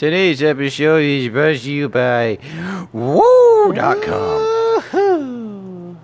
Today's 0.00 0.42
episode 0.42 1.02
is 1.02 1.28
brought 1.28 1.56
to 1.56 1.70
you 1.70 1.90
by 1.90 2.38
Woo.com. 2.90 4.00
Woohoo. 4.80 5.96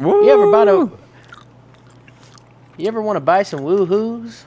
Woo. 0.00 0.24
You 0.24 0.30
ever 0.32 0.50
bought 0.50 0.66
a? 0.66 0.90
You 2.76 2.88
ever 2.88 3.00
want 3.00 3.18
to 3.18 3.20
buy 3.20 3.44
some 3.44 3.60
woohoos? 3.60 4.42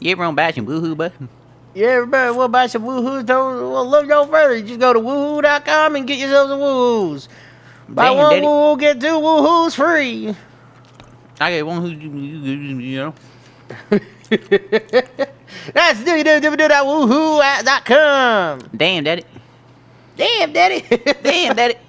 You 0.00 0.12
ever 0.12 0.24
on 0.24 0.34
buy 0.34 0.52
some 0.52 0.64
woohoo, 0.64 0.96
bud? 0.96 1.12
You 1.74 1.84
ever 1.84 2.32
want 2.32 2.48
to 2.48 2.48
buy 2.48 2.68
some 2.68 2.84
woohoos? 2.84 3.26
Don't 3.26 3.70
well, 3.70 3.86
look 3.86 4.06
no 4.06 4.24
further. 4.24 4.56
You 4.56 4.66
just 4.66 4.80
go 4.80 4.94
to 4.94 4.98
woohoo.com 4.98 5.96
and 5.96 6.06
get 6.06 6.18
yourself 6.18 6.48
some 6.48 6.60
woohoos. 6.60 7.28
Buy 7.86 8.08
Damn, 8.08 8.16
one 8.16 8.30
daddy. 8.30 8.46
woohoo, 8.46 8.80
get 8.80 8.98
two 8.98 9.08
woohoos 9.08 9.76
free. 9.76 10.34
I 11.38 11.50
get 11.50 11.66
one 11.66 11.82
who, 11.82 11.88
you 11.90 12.96
know. 12.96 13.14
That's 15.74 16.00
www.woohoo.com. 16.00 18.70
Damn, 18.76 19.04
daddy. 19.04 19.24
Damn, 20.16 20.52
daddy. 20.52 20.80
Damn, 21.22 21.56
daddy. 21.56 21.74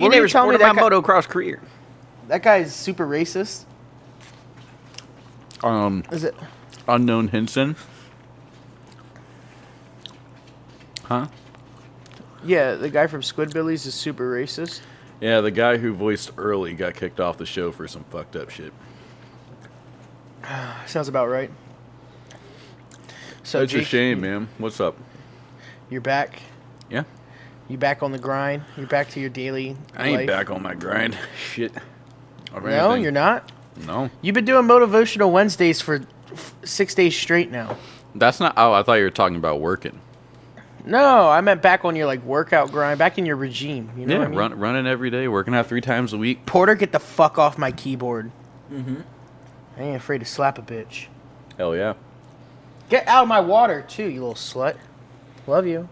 You 0.00 0.06
were 0.06 0.10
never 0.10 0.24
you 0.26 0.28
telling 0.28 0.50
me 0.50 0.56
supported 0.56 0.58
my 0.58 0.72
that 0.72 0.80
guy- 0.90 0.96
motocross 1.22 1.28
career. 1.28 1.62
that 2.26 2.42
guy's 2.42 2.74
super 2.74 3.06
racist. 3.06 3.64
Um, 5.62 6.02
Is 6.10 6.24
it? 6.24 6.34
Unknown 6.88 7.28
Hinson. 7.28 7.76
Huh? 11.04 11.28
Yeah, 12.44 12.74
the 12.74 12.90
guy 12.90 13.06
from 13.06 13.20
Squidbillies 13.22 13.86
is 13.86 13.94
super 13.94 14.28
racist. 14.34 14.80
Yeah, 15.20 15.40
the 15.40 15.50
guy 15.52 15.76
who 15.78 15.94
voiced 15.94 16.32
Early 16.36 16.74
got 16.74 16.94
kicked 16.94 17.20
off 17.20 17.38
the 17.38 17.46
show 17.46 17.70
for 17.72 17.86
some 17.88 18.04
fucked 18.10 18.36
up 18.36 18.50
shit. 18.50 18.72
Sounds 20.86 21.08
about 21.08 21.28
right. 21.28 21.50
So 23.42 23.60
That's 23.60 23.74
a 23.74 23.82
shame, 23.84 24.20
man. 24.20 24.48
What's 24.58 24.80
up? 24.80 24.96
You're 25.88 26.00
back. 26.00 26.40
Yeah. 26.90 27.04
You 27.68 27.78
back 27.78 28.02
on 28.02 28.12
the 28.12 28.18
grind. 28.18 28.62
You're 28.76 28.86
back 28.86 29.08
to 29.10 29.20
your 29.20 29.30
daily. 29.30 29.76
I 29.96 30.08
ain't 30.08 30.16
life. 30.18 30.26
back 30.26 30.50
on 30.50 30.62
my 30.62 30.74
grind. 30.74 31.16
Shit. 31.52 31.72
Of 32.52 32.64
No, 32.64 32.68
anything. 32.68 33.02
you're 33.02 33.12
not. 33.12 33.50
No. 33.86 34.10
You've 34.22 34.34
been 34.34 34.44
doing 34.44 34.66
motivational 34.66 35.30
Wednesdays 35.30 35.80
for 35.80 36.00
f- 36.32 36.54
six 36.64 36.94
days 36.94 37.16
straight 37.16 37.50
now. 37.50 37.76
That's 38.14 38.40
not. 38.40 38.54
Oh, 38.56 38.72
I 38.72 38.82
thought 38.82 38.94
you 38.94 39.04
were 39.04 39.10
talking 39.10 39.36
about 39.36 39.60
working. 39.60 40.00
No, 40.84 41.28
I 41.28 41.40
meant 41.40 41.62
back 41.62 41.84
on 41.84 41.94
your 41.96 42.06
like 42.06 42.22
workout 42.22 42.70
grind, 42.70 42.98
back 42.98 43.18
in 43.18 43.26
your 43.26 43.36
regime. 43.36 43.90
You 43.96 44.06
know 44.06 44.14
yeah, 44.14 44.18
what 44.20 44.26
I 44.26 44.30
mean? 44.30 44.38
run, 44.38 44.58
running 44.58 44.86
every 44.86 45.10
day, 45.10 45.26
working 45.28 45.54
out 45.54 45.66
three 45.66 45.80
times 45.80 46.12
a 46.12 46.18
week. 46.18 46.46
Porter, 46.46 46.74
get 46.76 46.92
the 46.92 47.00
fuck 47.00 47.38
off 47.38 47.58
my 47.58 47.72
keyboard. 47.72 48.30
Mm-hmm. 48.72 49.00
I 49.76 49.82
ain't 49.82 49.96
afraid 49.96 50.18
to 50.18 50.24
slap 50.24 50.58
a 50.58 50.62
bitch. 50.62 51.06
Hell 51.58 51.76
yeah. 51.76 51.94
Get 52.88 53.06
out 53.08 53.22
of 53.22 53.28
my 53.28 53.40
water 53.40 53.82
too, 53.86 54.04
you 54.06 54.20
little 54.20 54.34
slut. 54.34 54.76
Love 55.46 55.66
you. 55.66 55.88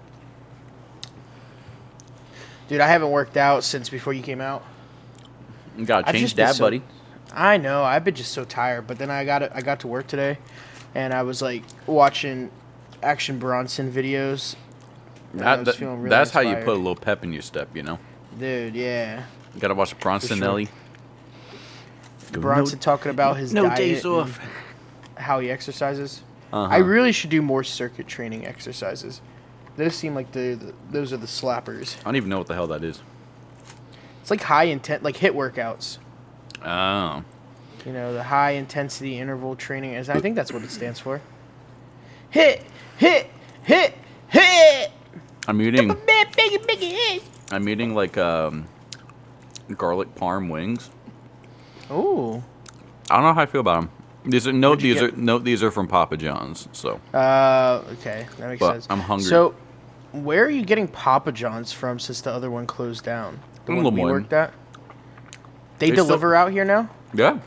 Dude, 2.69 2.81
I 2.81 2.87
haven't 2.89 3.11
worked 3.11 3.37
out 3.37 3.63
since 3.65 3.91
before 3.91 4.13
you 4.13 4.23
came 4.23 4.41
out. 4.41 4.63
You 5.77 5.85
gotta 5.85 6.09
I've 6.09 6.15
change 6.15 6.23
just 6.25 6.37
been 6.37 6.47
that, 6.47 6.55
so- 6.55 6.65
buddy. 6.65 6.83
I 7.37 7.57
know. 7.57 7.83
I've 7.83 8.05
been 8.05 8.15
just 8.15 8.31
so 8.33 8.45
tired, 8.45 8.87
but 8.87 8.97
then 8.99 9.11
I 9.11 9.25
got 9.25 9.55
I 9.57 9.61
got 9.61 9.81
to 9.81 9.89
work 9.89 10.07
today, 10.07 10.39
and 10.95 11.13
I 11.13 11.23
was 11.23 11.43
like 11.43 11.65
watching 11.87 12.51
Action 13.03 13.39
Bronson 13.41 13.91
videos. 13.93 14.55
and 15.33 15.43
I 15.43 15.45
That, 15.45 15.59
was 15.59 15.67
that- 15.67 15.77
feeling 15.77 15.97
really 15.99 16.11
that's 16.11 16.31
how 16.31 16.41
you 16.41 16.51
inspired. 16.51 16.65
put 16.65 16.75
a 16.75 16.79
little 16.79 16.95
pep 16.95 17.25
in 17.25 17.33
your 17.33 17.43
step, 17.43 17.69
you 17.75 17.83
know. 17.83 17.99
Dude, 18.39 18.75
yeah. 18.77 19.25
You 19.53 19.61
gotta 19.61 19.75
watch 19.75 19.99
Bronson 19.99 20.39
sure. 20.39 20.47
Nelly. 20.47 20.69
Go 22.33 22.41
Bronson 22.41 22.79
talking 22.79 23.11
about 23.11 23.37
his 23.37 23.53
No 23.53 23.65
diet 23.65 23.77
days 23.77 24.05
off. 24.05 24.41
how 25.17 25.41
he 25.41 25.51
exercises. 25.51 26.23
Uh-huh. 26.53 26.73
I 26.73 26.79
really 26.79 27.13
should 27.13 27.31
do 27.31 27.43
more 27.43 27.65
circuit 27.65 28.07
training 28.07 28.47
exercises. 28.47 29.21
Those 29.77 29.95
seem 29.95 30.15
like 30.15 30.31
the, 30.33 30.55
the 30.55 30.75
those 30.91 31.13
are 31.13 31.17
the 31.17 31.27
slappers. 31.27 31.97
I 32.01 32.05
don't 32.05 32.17
even 32.17 32.29
know 32.29 32.39
what 32.39 32.47
the 32.47 32.55
hell 32.55 32.69
that 32.69 32.85
is. 32.85 33.03
It's 34.21 34.31
like 34.31 34.43
high 34.43 34.65
intent, 34.65 35.03
like 35.03 35.17
HIIT 35.17 35.33
workouts. 35.33 35.99
Oh. 36.65 37.25
You 37.85 37.93
know, 37.93 38.15
the 38.15 38.23
high 38.23 38.53
intensity 38.53 39.19
interval 39.19 39.57
training. 39.57 39.95
Is 39.95 40.09
I 40.09 40.21
think 40.21 40.37
that's 40.37 40.53
what 40.53 40.63
it 40.63 40.71
stands 40.71 41.01
for. 41.01 41.21
Hit, 42.31 42.63
hit, 42.97 43.29
hit, 43.65 43.95
hit. 44.29 44.91
I'm 45.47 45.61
eating. 45.61 45.95
I'm 47.51 47.69
eating 47.69 47.95
like 47.95 48.17
um, 48.17 48.67
garlic 49.77 50.15
parm 50.15 50.51
wings. 50.51 50.91
Ooh. 51.91 52.43
I 53.11 53.17
don't 53.17 53.25
know 53.25 53.35
how 53.35 53.43
I 53.43 53.47
feel 53.47 53.61
about 53.61 53.81
them. 53.83 53.91
These 54.25 54.47
are 54.49 54.53
no. 54.53 54.75
These 54.75 55.01
get- 55.01 55.13
are 55.13 55.17
no. 55.17 55.39
These 55.39 55.63
are 55.63 55.71
from 55.71 55.87
Papa 55.87 56.17
John's. 56.17 56.67
So 56.73 56.99
Uh, 57.13 57.83
okay, 58.01 58.27
that 58.39 58.49
makes 58.49 58.61
But 58.61 58.73
sense. 58.73 58.87
I'm 58.89 59.01
hungry. 59.01 59.27
So, 59.27 59.55
where 60.13 60.45
are 60.45 60.51
you 60.51 60.65
getting 60.65 60.89
Papa 60.89 61.31
John's 61.33 61.73
from 61.73 61.99
since 61.99 62.23
the 62.23 62.33
other 62.33 62.51
one 62.51 62.67
closed 62.67 63.05
down? 63.05 63.39
The 63.67 63.73
In 63.73 63.83
one 63.83 63.95
we 63.95 64.01
worked 64.03 64.33
at. 64.33 64.53
They, 65.79 65.89
They 65.91 65.95
still- 65.97 66.07
deliver 66.07 66.35
out 66.35 66.53
here 66.53 66.65
now. 66.65 66.89
yeah. 67.13 67.39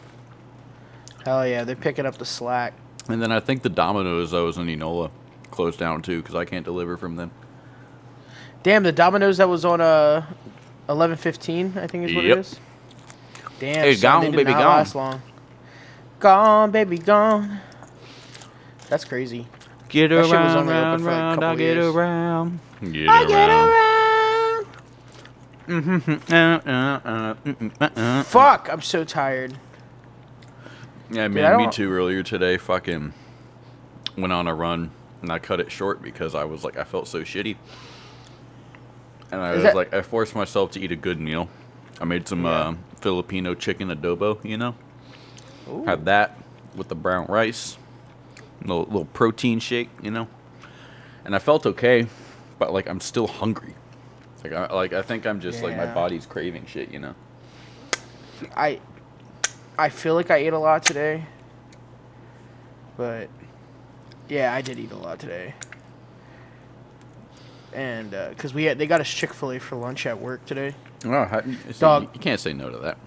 Hell 1.25 1.47
yeah, 1.47 1.63
they're 1.63 1.75
picking 1.75 2.05
up 2.05 2.17
the 2.17 2.25
slack. 2.25 2.73
And 3.09 3.21
then 3.21 3.31
I 3.31 3.39
think 3.39 3.61
the 3.63 3.69
Domino's 3.69 4.31
that 4.31 4.41
was 4.43 4.57
in 4.57 4.67
Enola 4.67 5.09
closed 5.49 5.79
down 5.79 6.01
too 6.01 6.21
because 6.21 6.35
I 6.35 6.45
can't 6.45 6.63
deliver 6.65 6.95
from 6.97 7.15
them. 7.15 7.31
Damn, 8.63 8.83
the 8.83 8.91
Domino's 8.91 9.37
that 9.37 9.49
was 9.49 9.65
on 9.65 9.81
uh, 9.81 10.25
eleven 10.89 11.15
fifteen, 11.17 11.73
I 11.77 11.87
think 11.87 12.09
is 12.09 12.15
what 12.15 12.25
Yep. 12.25 12.37
it 12.37 12.39
is. 12.41 12.59
Damn, 13.59 13.75
Hey, 13.83 13.95
son, 13.95 14.21
gone, 14.23 14.31
baby, 14.31 14.51
gone. 14.51 14.61
last 14.61 14.95
long. 14.95 15.21
Gone, 16.19 16.71
baby, 16.71 16.97
gone. 16.97 17.59
That's 18.89 19.03
crazy. 19.05 19.47
Get 19.89 20.09
That 20.09 20.15
shit 20.15 20.21
was 20.23 20.31
around, 20.31 20.67
round, 20.67 21.01
for, 21.01 21.11
like, 21.11 21.17
a 21.17 21.35
couple 21.35 21.43
I 21.49 21.55
get 21.55 21.75
years. 21.75 21.95
around. 21.95 22.59
Get 22.91 23.09
I 23.09 23.25
get 23.25 23.49
around. 23.49 24.65
Uh, 25.69 25.73
uh, 25.73 26.99
uh, 27.05 27.33
mm, 27.35 27.71
uh, 27.81 27.89
uh. 27.95 28.23
Fuck, 28.23 28.69
I'm 28.71 28.81
so 28.81 29.03
tired. 29.03 29.57
Yeah, 31.09 31.25
I 31.25 31.27
man, 31.27 31.57
me 31.57 31.69
too. 31.69 31.91
Earlier 31.91 32.23
today, 32.23 32.57
fucking 32.57 33.13
went 34.17 34.33
on 34.33 34.47
a 34.47 34.53
run 34.55 34.91
and 35.21 35.31
I 35.31 35.39
cut 35.39 35.59
it 35.59 35.71
short 35.71 36.01
because 36.01 36.35
I 36.35 36.43
was 36.45 36.63
like, 36.63 36.77
I 36.77 36.83
felt 36.83 37.07
so 37.07 37.21
shitty. 37.21 37.55
And 39.31 39.41
I 39.41 39.51
Is 39.51 39.55
was 39.55 39.63
that- 39.63 39.75
like, 39.75 39.93
I 39.93 40.01
forced 40.01 40.35
myself 40.35 40.71
to 40.71 40.79
eat 40.79 40.91
a 40.91 40.95
good 40.95 41.19
meal. 41.19 41.49
I 41.99 42.05
made 42.05 42.27
some 42.27 42.45
Yeah. 42.45 42.75
Filipino 43.01 43.53
chicken 43.55 43.89
adobo, 43.89 44.43
you 44.43 44.57
know? 44.57 44.75
Ooh. 45.69 45.85
Had 45.85 46.05
that 46.05 46.37
with 46.75 46.87
the 46.87 46.95
brown 46.95 47.25
rice, 47.27 47.77
little, 48.61 48.83
little 48.85 49.05
protein 49.05 49.59
shake, 49.59 49.89
you 50.01 50.11
know? 50.11 50.27
And 51.25 51.35
I 51.35 51.39
felt 51.39 51.65
okay, 51.65 52.07
but 52.59 52.71
like 52.73 52.87
I'm 52.87 52.99
still 52.99 53.27
hungry. 53.27 53.73
Like 54.43 54.53
I, 54.53 54.73
like 54.73 54.93
I 54.93 55.01
think 55.01 55.25
I'm 55.25 55.39
just 55.41 55.61
like 55.63 55.75
my 55.75 55.87
body's 55.93 56.25
craving 56.25 56.65
shit, 56.67 56.91
you 56.91 56.99
know? 56.99 57.15
I 58.55 58.79
I 59.77 59.89
feel 59.89 60.13
like 60.13 60.31
I 60.31 60.37
ate 60.37 60.53
a 60.53 60.59
lot 60.59 60.83
today. 60.83 61.25
But 62.95 63.29
yeah, 64.29 64.53
I 64.53 64.61
did 64.61 64.79
eat 64.79 64.91
a 64.91 64.97
lot 64.97 65.19
today. 65.19 65.53
And 67.73 68.13
uh 68.13 68.29
'cause 68.29 68.37
cuz 68.37 68.53
we 68.53 68.63
had 68.63 68.77
they 68.77 68.87
got 68.87 69.01
us 69.01 69.09
Chick-fil-A 69.09 69.59
for 69.59 69.75
lunch 69.75 70.05
at 70.05 70.19
work 70.19 70.45
today. 70.45 70.75
Oh, 71.05 71.25
how, 71.25 71.41
Dog. 71.79 72.09
You 72.13 72.19
can't 72.19 72.39
say 72.39 72.53
no 72.53 72.69
to 72.69 72.77
that. 72.79 72.97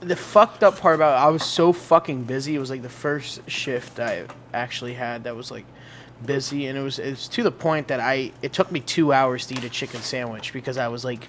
The 0.00 0.16
fucked 0.16 0.62
up 0.62 0.78
part 0.78 0.94
about 0.96 1.18
it, 1.18 1.24
I 1.26 1.30
was 1.30 1.42
so 1.42 1.72
fucking 1.72 2.24
busy. 2.24 2.54
It 2.54 2.58
was 2.58 2.70
like 2.70 2.82
the 2.82 2.88
first 2.88 3.48
shift 3.50 3.98
I 4.00 4.24
actually 4.52 4.94
had 4.94 5.24
that 5.24 5.34
was 5.34 5.50
like 5.50 5.64
busy 6.24 6.66
and 6.66 6.78
it 6.78 6.80
was 6.82 6.98
it 7.00 7.10
was 7.10 7.28
to 7.28 7.42
the 7.42 7.50
point 7.50 7.88
that 7.88 8.00
I 8.00 8.30
it 8.40 8.52
took 8.52 8.70
me 8.70 8.80
2 8.80 9.12
hours 9.12 9.46
to 9.46 9.54
eat 9.54 9.64
a 9.64 9.68
chicken 9.68 10.00
sandwich 10.00 10.52
because 10.52 10.78
I 10.78 10.88
was 10.88 11.04
like 11.04 11.26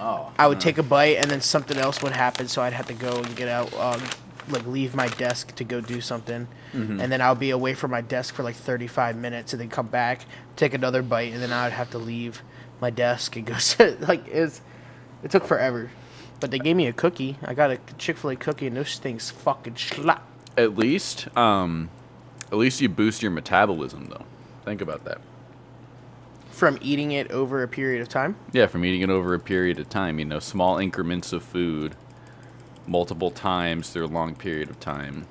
Oh. 0.00 0.32
I 0.38 0.48
would 0.48 0.58
take 0.60 0.76
a 0.78 0.82
bite 0.82 1.18
and 1.18 1.30
then 1.30 1.40
something 1.40 1.76
else 1.78 2.02
would 2.02 2.12
happen, 2.12 2.48
so 2.48 2.60
I'd 2.62 2.72
have 2.72 2.86
to 2.86 2.94
go 2.94 3.16
and 3.22 3.36
get 3.36 3.46
out, 3.48 3.72
um, 3.74 4.02
like 4.48 4.66
leave 4.66 4.94
my 4.96 5.06
desk 5.06 5.54
to 5.54 5.64
go 5.64 5.80
do 5.80 6.00
something, 6.00 6.48
Mm-hmm. 6.74 7.00
and 7.00 7.12
then 7.12 7.20
I'll 7.22 7.36
be 7.36 7.50
away 7.50 7.74
from 7.74 7.92
my 7.92 8.00
desk 8.00 8.34
for 8.34 8.42
like 8.42 8.56
35 8.56 9.16
minutes, 9.16 9.52
and 9.52 9.60
then 9.62 9.68
come 9.68 9.86
back, 9.86 10.26
take 10.56 10.74
another 10.74 11.00
bite, 11.02 11.32
and 11.32 11.40
then 11.40 11.52
I 11.52 11.62
would 11.64 11.72
have 11.72 11.90
to 11.92 11.98
leave 11.98 12.42
my 12.80 12.90
desk 12.90 13.36
and 13.36 13.46
go 13.46 13.54
sit. 13.58 14.00
Like 14.00 14.26
it's, 14.26 14.60
it 15.24 15.30
took 15.30 15.44
forever, 15.44 15.90
but 16.38 16.52
they 16.52 16.58
gave 16.58 16.76
me 16.76 16.86
a 16.86 16.92
cookie. 16.92 17.38
I 17.42 17.54
got 17.54 17.70
a 17.72 17.78
Chick 17.98 18.18
Fil 18.18 18.30
A 18.30 18.36
cookie, 18.36 18.68
and 18.68 18.76
those 18.76 18.98
things 18.98 19.30
fucking 19.30 19.76
slap. 19.76 20.24
At 20.56 20.76
least, 20.76 21.34
um, 21.36 21.90
at 22.52 22.58
least 22.58 22.80
you 22.80 22.88
boost 22.88 23.22
your 23.22 23.32
metabolism, 23.32 24.06
though. 24.06 24.26
Think 24.64 24.80
about 24.80 25.04
that. 25.04 25.20
From 26.50 26.78
eating 26.80 27.10
it 27.10 27.32
over 27.32 27.64
a 27.64 27.68
period 27.68 28.00
of 28.00 28.08
time. 28.08 28.36
Yeah, 28.52 28.66
from 28.66 28.84
eating 28.84 29.00
it 29.00 29.10
over 29.10 29.34
a 29.34 29.40
period 29.40 29.80
of 29.80 29.88
time, 29.88 30.20
you 30.20 30.24
know, 30.24 30.38
small 30.38 30.78
increments 30.78 31.32
of 31.32 31.42
food, 31.42 31.96
multiple 32.86 33.32
times 33.32 33.90
through 33.90 34.04
a 34.04 34.06
long 34.06 34.36
period 34.36 34.70
of 34.70 34.78
time. 34.78 35.26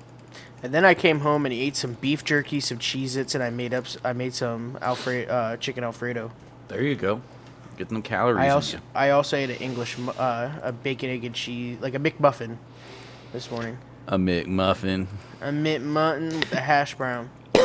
And 0.61 0.73
then 0.73 0.83
I 0.83 0.93
came 0.93 1.19
home 1.19 1.45
and 1.45 1.53
ate 1.53 1.75
some 1.75 1.93
beef 1.93 2.23
jerky, 2.23 2.59
some 2.59 2.79
Cheez-Its, 2.79 3.35
and 3.35 3.43
I 3.43 3.49
made 3.49 3.73
up. 3.73 3.85
I 4.03 4.13
made 4.13 4.33
some 4.33 4.77
Alfredo, 4.81 5.31
uh, 5.31 5.57
chicken 5.57 5.83
Alfredo. 5.83 6.31
There 6.69 6.81
you 6.81 6.95
go. 6.95 7.21
Get 7.77 7.89
them 7.89 8.01
calories. 8.01 8.39
I 8.39 8.49
also. 8.49 8.79
I 8.93 9.09
also 9.11 9.35
ate 9.37 9.49
an 9.49 9.57
English 9.57 9.97
uh, 9.99 10.51
a 10.61 10.71
bacon 10.71 11.09
egg 11.09 11.25
and 11.25 11.33
cheese 11.33 11.79
like 11.81 11.95
a 11.95 11.99
McMuffin 11.99 12.57
this 13.31 13.49
morning. 13.49 13.77
a 14.07 14.17
McMuffin. 14.17 15.07
A 15.41 15.51
mint 15.51 15.83
mutton 15.83 16.39
with 16.39 16.53
a 16.53 16.59
hash 16.61 16.95
brown. 16.95 17.29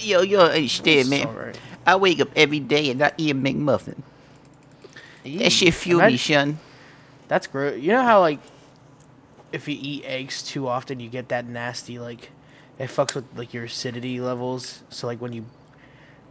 yo, 0.00 0.22
yo, 0.22 0.40
don't 0.40 0.50
understand, 0.50 1.10
man. 1.10 1.26
alright. 1.26 1.58
I 1.86 1.96
wake 1.96 2.20
up 2.20 2.28
every 2.34 2.60
day 2.60 2.90
and 2.90 3.02
I 3.02 3.12
eat 3.16 3.30
a 3.30 3.34
McMuffin. 3.34 4.02
That 5.24 5.52
shit 5.52 5.74
fuel 5.74 6.00
me, 6.00 6.06
Imagine- 6.08 6.18
son. 6.18 6.58
That's 7.28 7.46
gross. 7.46 7.80
You 7.80 7.92
know 7.92 8.02
how 8.02 8.20
like 8.20 8.40
if 9.52 9.68
you 9.68 9.76
eat 9.80 10.04
eggs 10.04 10.42
too 10.42 10.68
often, 10.68 11.00
you 11.00 11.08
get 11.08 11.28
that 11.28 11.46
nasty 11.46 11.98
like 11.98 12.30
it 12.78 12.88
fucks 12.90 13.14
with 13.14 13.24
like 13.36 13.54
your 13.54 13.64
acidity 13.64 14.20
levels. 14.20 14.82
So 14.90 15.06
like 15.06 15.20
when 15.20 15.32
you 15.32 15.46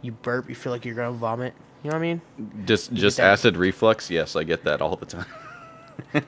you 0.02 0.12
burp, 0.12 0.48
you 0.48 0.54
feel 0.54 0.72
like 0.72 0.84
you're 0.84 0.94
gonna 0.94 1.12
vomit. 1.12 1.54
You 1.86 1.92
know 1.92 1.98
what 1.98 2.04
I 2.04 2.48
mean? 2.48 2.66
Just 2.66 2.92
just 2.94 3.20
acid 3.20 3.56
reflux. 3.56 4.10
Yes, 4.10 4.34
I 4.34 4.42
get 4.42 4.64
that 4.64 4.82
all 4.82 4.96
the 4.96 5.06
time. 5.06 5.26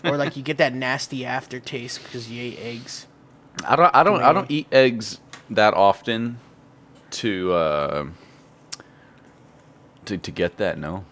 or 0.04 0.16
like 0.16 0.36
you 0.36 0.42
get 0.44 0.58
that 0.58 0.72
nasty 0.72 1.24
aftertaste 1.24 2.00
because 2.04 2.30
you 2.30 2.40
ate 2.40 2.60
eggs. 2.60 3.08
I 3.66 3.74
don't 3.74 3.92
I 3.92 4.04
don't 4.04 4.22
I 4.22 4.32
don't 4.32 4.48
eat 4.48 4.68
eggs 4.70 5.20
that 5.50 5.74
often 5.74 6.38
to 7.10 7.52
uh, 7.52 8.06
to 10.04 10.16
to 10.16 10.30
get 10.30 10.58
that. 10.58 10.78
No. 10.78 11.04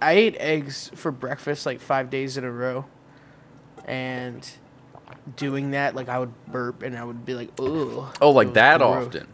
I 0.00 0.12
ate 0.12 0.36
eggs 0.38 0.90
for 0.94 1.12
breakfast 1.12 1.66
like 1.66 1.78
five 1.78 2.08
days 2.08 2.38
in 2.38 2.44
a 2.44 2.50
row, 2.50 2.86
and 3.84 4.50
doing 5.36 5.72
that 5.72 5.94
like 5.94 6.08
I 6.08 6.20
would 6.20 6.32
burp 6.46 6.82
and 6.82 6.96
I 6.96 7.04
would 7.04 7.26
be 7.26 7.34
like, 7.34 7.50
ugh. 7.58 8.16
Oh, 8.22 8.30
like 8.30 8.54
that 8.54 8.78
gross. 8.78 9.08
often. 9.08 9.28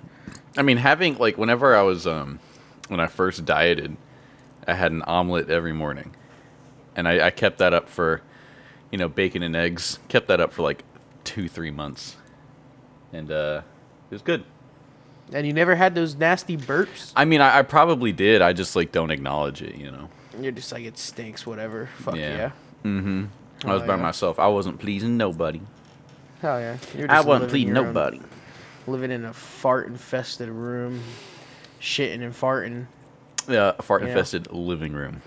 I 0.57 0.63
mean, 0.63 0.79
having 0.79 1.19
like 1.19 1.39
whenever 1.39 1.77
I 1.77 1.83
was 1.83 2.05
um 2.05 2.41
when 2.89 2.99
I 2.99 3.07
first 3.07 3.45
dieted, 3.45 3.97
I 4.71 4.75
had 4.75 4.93
an 4.93 5.03
omelet 5.03 5.51
every 5.51 5.73
morning, 5.73 6.15
and 6.95 7.09
I, 7.09 7.27
I 7.27 7.31
kept 7.31 7.59
that 7.59 7.75
up 7.75 7.89
for, 7.89 8.23
you 8.93 8.99
know, 8.99 9.09
bacon 9.09 9.43
and 9.43 9.57
eggs. 9.57 9.99
Kept 10.09 10.29
that 10.29 10.41
up 10.41 10.53
for 10.53 10.63
like 10.63 10.85
two 11.25 11.49
three 11.49 11.71
months, 11.73 12.17
and 13.13 13.31
uh, 13.31 13.63
it 14.11 14.15
was 14.15 14.23
good. 14.23 14.45
And 15.33 15.47
you 15.47 15.53
never 15.53 15.75
had 15.77 15.95
those 15.95 16.15
nasty 16.17 16.57
burps. 16.57 17.13
I 17.17 17.25
mean, 17.25 17.41
I, 17.41 17.59
I 17.59 17.63
probably 17.63 18.13
did. 18.13 18.43
I 18.43 18.53
just 18.53 18.75
like 18.77 18.93
don't 18.93 19.11
acknowledge 19.11 19.61
it. 19.63 19.75
You 19.77 19.91
know. 19.91 20.09
You're 20.41 20.53
just 20.53 20.71
like 20.73 20.85
it 20.85 20.97
stinks, 20.99 21.45
whatever. 21.47 21.89
Fuck 21.99 22.17
yeah. 22.17 22.51
Mm-hmm. 22.85 23.25
I 23.65 23.75
was 23.75 23.83
Oh, 23.83 23.87
by 23.87 23.97
yeah. 23.97 24.03
myself. 24.03 24.39
I 24.39 24.47
wasn't 24.47 24.79
pleasing 24.79 25.17
nobody. 25.17 25.61
Hell 26.41 26.61
yeah. 26.61 26.77
You're 26.97 27.11
I 27.11 27.21
wasn't 27.21 27.51
pleasing 27.51 27.69
your 27.69 27.79
own- 27.79 27.87
nobody. 27.87 28.21
living 28.87 29.11
in 29.11 29.25
a 29.25 29.33
fart 29.33 29.89
infested 29.89 30.49
room, 30.49 31.03
shitting 31.81 32.23
and 32.23 32.33
farting. 32.33 32.87
Yeah, 33.51 33.73
a 33.79 33.83
fart 33.83 34.03
Yeah. 34.03 34.09
infested 34.09 34.51
living 34.53 34.93
room. 34.93 35.23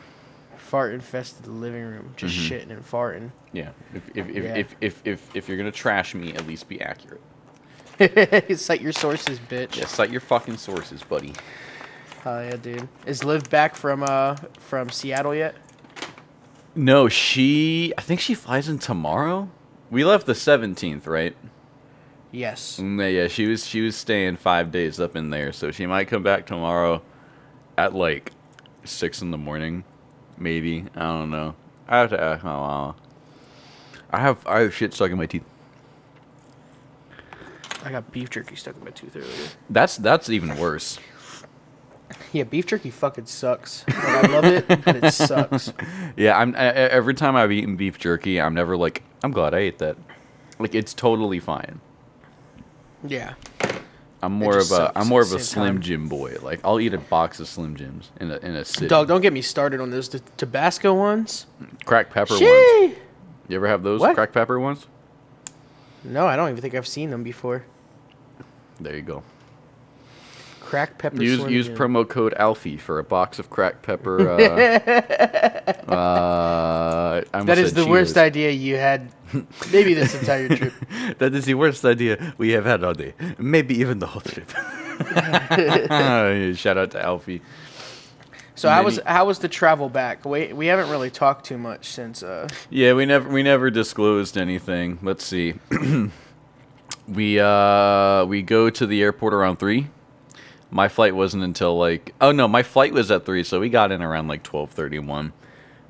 Fart 0.57 0.93
infested 0.93 1.45
living 1.47 1.83
room, 1.83 2.13
just 2.15 2.35
shitting 2.35 2.71
and 2.71 2.83
farting. 2.89 3.31
Yeah. 3.51 3.69
If 3.93 4.09
if 4.15 4.29
if, 4.29 4.43
Yeah. 4.43 4.55
if, 4.55 4.75
if, 4.81 5.01
if 5.05 5.35
if 5.35 5.47
you're 5.47 5.57
gonna 5.57 5.71
trash 5.71 6.15
me, 6.15 6.33
at 6.33 6.47
least 6.47 6.67
be 6.67 6.81
accurate. 6.81 7.21
Cite 8.57 8.81
your 8.81 8.91
sources, 8.91 9.39
bitch. 9.39 9.75
Yeah, 9.77 9.85
cite 9.85 10.09
your 10.09 10.21
fucking 10.21 10.57
sources, 10.57 11.03
buddy. 11.03 11.33
Hell 12.23 12.43
yeah, 12.43 12.55
dude. 12.55 12.87
Is 13.05 13.23
Liv 13.23 13.49
back 13.51 13.75
from 13.75 14.01
uh 14.03 14.35
from 14.59 14.89
Seattle 14.89 15.35
yet? 15.35 15.55
No, 16.75 17.07
she. 17.07 17.93
I 17.97 18.01
think 18.01 18.19
she 18.19 18.33
flies 18.33 18.67
in 18.67 18.79
tomorrow. 18.79 19.49
We 19.91 20.03
left 20.03 20.25
the 20.25 20.33
seventeenth, 20.33 21.05
right? 21.05 21.35
Yes. 22.31 22.79
Mm, 22.81 22.99
Yeah, 22.99 23.21
yeah. 23.23 23.27
She 23.27 23.45
was 23.45 23.67
she 23.67 23.81
was 23.81 23.95
staying 23.95 24.37
five 24.37 24.71
days 24.71 24.99
up 24.99 25.15
in 25.15 25.29
there, 25.29 25.51
so 25.53 25.69
she 25.69 25.85
might 25.85 26.07
come 26.07 26.23
back 26.23 26.47
tomorrow, 26.47 27.03
at 27.77 27.93
like 27.93 28.31
six 28.83 29.21
in 29.21 29.31
the 29.31 29.37
morning, 29.37 29.83
maybe. 30.37 30.85
I 30.95 31.01
don't 31.01 31.29
know. 31.31 31.55
I 31.87 31.99
have 31.99 32.09
to 32.11 32.21
ask. 32.21 32.43
Oh, 32.45 32.47
wow. 32.49 32.95
I 34.11 34.19
have 34.19 34.45
I 34.47 34.59
have 34.59 34.73
shit 34.73 34.93
stuck 34.93 35.11
in 35.11 35.17
my 35.17 35.25
teeth. 35.25 35.43
I 37.85 37.91
got 37.91 38.11
beef 38.11 38.29
jerky 38.29 38.55
stuck 38.55 38.75
in 38.77 38.83
my 38.85 38.91
tooth 38.91 39.15
earlier. 39.15 39.49
That's 39.69 39.97
that's 39.97 40.29
even 40.29 40.57
worse. 40.57 40.99
Yeah, 42.31 42.43
beef 42.43 42.67
jerky 42.67 42.91
fucking 42.91 43.25
sucks. 43.25 43.83
Like, 43.87 43.97
I 43.97 44.21
love 44.27 44.45
it, 44.45 44.67
but 44.67 44.95
it 45.03 45.11
sucks. 45.13 45.73
Yeah, 46.15 46.37
I'm 46.37 46.55
I- 46.55 46.73
every 46.73 47.15
time 47.15 47.35
I've 47.35 47.51
eaten 47.51 47.75
beef 47.75 47.97
jerky, 47.97 48.39
I'm 48.39 48.53
never 48.53 48.77
like 48.77 49.03
I'm 49.23 49.31
glad 49.31 49.53
I 49.55 49.59
ate 49.59 49.79
that. 49.79 49.97
Like 50.59 50.75
it's 50.75 50.93
totally 50.93 51.39
fine. 51.39 51.81
Yeah. 53.05 53.33
I'm 54.23 54.31
more 54.31 54.57
of 54.57 54.71
a 54.71 54.91
I'm 54.95 55.07
more 55.07 55.21
of 55.21 55.33
a 55.33 55.39
Slim 55.39 55.75
time. 55.75 55.81
Jim 55.81 56.07
boy. 56.07 56.37
Like 56.41 56.61
I'll 56.63 56.79
eat 56.79 56.93
a 56.93 56.97
box 56.97 57.41
of 57.41 57.47
Slim 57.47 57.75
Jims 57.75 58.09
in 58.21 58.31
a 58.31 58.37
in 58.37 58.55
a 58.55 58.63
city. 58.63 58.87
Dog, 58.87 59.09
don't 59.09 59.19
get 59.19 59.33
me 59.33 59.41
started 59.41 59.81
on 59.81 59.91
those 59.91 60.07
t- 60.07 60.21
Tabasco 60.37 60.93
ones. 60.93 61.45
crack 61.83 62.09
pepper 62.09 62.33
ones. 62.35 62.41
You 62.41 62.95
ever 63.57 63.67
have 63.67 63.83
those 63.83 63.99
What? 63.99 64.15
crack 64.15 64.31
pepper 64.31 64.59
ones? 64.59 64.87
No, 66.05 66.25
I 66.25 66.37
don't 66.37 66.49
even 66.49 66.61
think 66.61 66.73
I've 66.73 66.87
seen 66.87 67.09
them 67.09 67.21
before. 67.23 67.65
There 68.79 68.95
you 68.95 69.01
go. 69.01 69.23
Crack 70.73 70.97
pepper. 70.97 71.21
Use 71.21 71.43
use 71.51 71.67
Jim. 71.67 71.77
promo 71.77 72.09
code 72.09 72.33
Alfie 72.33 72.77
for 72.77 72.97
a 72.97 73.03
box 73.03 73.37
of 73.37 73.51
crack 73.51 73.83
pepper. 73.83 74.25
Uh, 75.87 77.21
uh, 77.31 77.43
That 77.43 77.59
is 77.59 77.73
the 77.73 77.85
worst 77.85 78.17
idea 78.17 78.49
you 78.49 78.77
had. 78.77 79.11
Maybe 79.71 79.93
this 79.93 80.15
entire 80.19 80.49
trip. 80.49 80.73
That 81.19 81.35
is 81.35 81.45
the 81.45 81.53
worst 81.53 81.85
idea 81.85 82.33
we 82.39 82.53
have 82.53 82.65
had 82.65 82.83
all 82.83 82.95
day. 82.95 83.13
Maybe 83.37 83.75
even 83.81 83.99
the 83.99 84.07
whole 84.07 84.21
trip. 84.21 84.49
Shout 86.57 86.77
out 86.79 86.89
to 86.91 87.03
Alfie. 87.03 87.43
So 88.55 88.67
how 88.67 88.83
was 88.83 88.99
how 89.05 89.25
was 89.25 89.37
the 89.37 89.49
travel 89.49 89.89
back? 89.89 90.25
We 90.25 90.53
we 90.53 90.65
haven't 90.65 90.89
really 90.89 91.11
talked 91.11 91.45
too 91.45 91.59
much 91.59 91.85
since. 91.85 92.23
Uh, 92.23 92.49
Yeah, 92.71 92.93
we 92.93 93.05
never 93.05 93.29
we 93.29 93.43
never 93.43 93.69
disclosed 93.69 94.39
anything. 94.39 94.97
Let's 95.03 95.23
see. 95.23 95.53
we 97.07 97.39
uh 97.39 98.25
we 98.25 98.41
go 98.41 98.71
to 98.71 98.87
the 98.87 99.03
airport 99.03 99.35
around 99.35 99.57
three. 99.59 99.89
My 100.73 100.87
flight 100.87 101.15
wasn't 101.15 101.43
until 101.43 101.77
like 101.77 102.15
oh 102.19 102.31
no, 102.31 102.47
my 102.47 102.63
flight 102.63 102.93
was 102.93 103.11
at 103.11 103.25
three, 103.25 103.43
so 103.43 103.59
we 103.59 103.69
got 103.69 103.91
in 103.91 104.01
around 104.01 104.27
like 104.27 104.41
twelve 104.41 104.71
thirty 104.71 104.97
one. 104.97 105.31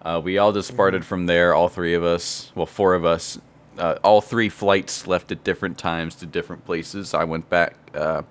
Uh, 0.02 0.20
we 0.22 0.38
all 0.38 0.52
just 0.52 0.76
parted 0.76 1.06
from 1.06 1.26
there, 1.26 1.54
all 1.54 1.70
three 1.70 1.94
of 1.94 2.04
us. 2.04 2.52
Well, 2.54 2.66
four 2.66 2.94
of 2.94 3.06
us. 3.06 3.40
Uh, 3.78 3.96
all 4.04 4.20
three 4.20 4.50
flights 4.50 5.08
left 5.08 5.32
at 5.32 5.44
different 5.44 5.78
times 5.78 6.16
to 6.16 6.26
different 6.26 6.66
places. 6.66 7.14
I 7.14 7.24
went 7.24 7.50
back. 7.50 7.76
Uh, 7.96 8.24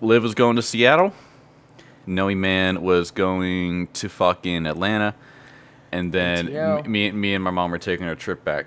Liv 0.00 0.22
was 0.22 0.34
going 0.34 0.56
to 0.56 0.62
Seattle. 0.62 1.12
Noe 2.06 2.34
Man 2.34 2.80
was 2.82 3.10
going 3.10 3.88
to 3.88 4.08
fucking 4.08 4.64
Atlanta, 4.66 5.14
and 5.92 6.10
then 6.12 6.48
m- 6.78 6.90
me, 6.90 7.10
me 7.10 7.34
and 7.34 7.44
my 7.44 7.50
mom 7.50 7.70
were 7.70 7.78
taking 7.78 8.06
our 8.06 8.14
trip 8.14 8.44
back. 8.44 8.66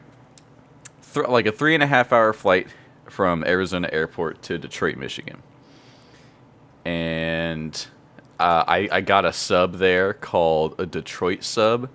Th- 1.14 1.28
like 1.28 1.48
a 1.48 1.52
three 1.52 1.74
and 1.74 1.82
a 1.82 1.88
half 1.88 2.14
hour 2.14 2.34
flight 2.34 2.68
from 3.06 3.44
Arizona 3.46 3.90
Airport 3.92 4.44
to 4.44 4.58
Detroit, 4.60 4.96
Michigan. 4.98 5.42
And 6.86 7.88
uh, 8.40 8.64
I, 8.68 8.90
I 8.92 9.02
got 9.02 9.26
a 9.26 9.34
sub 9.34 9.76
there 9.76 10.14
called 10.14 10.76
a 10.80 10.86
Detroit 10.86 11.44
sub, 11.44 11.90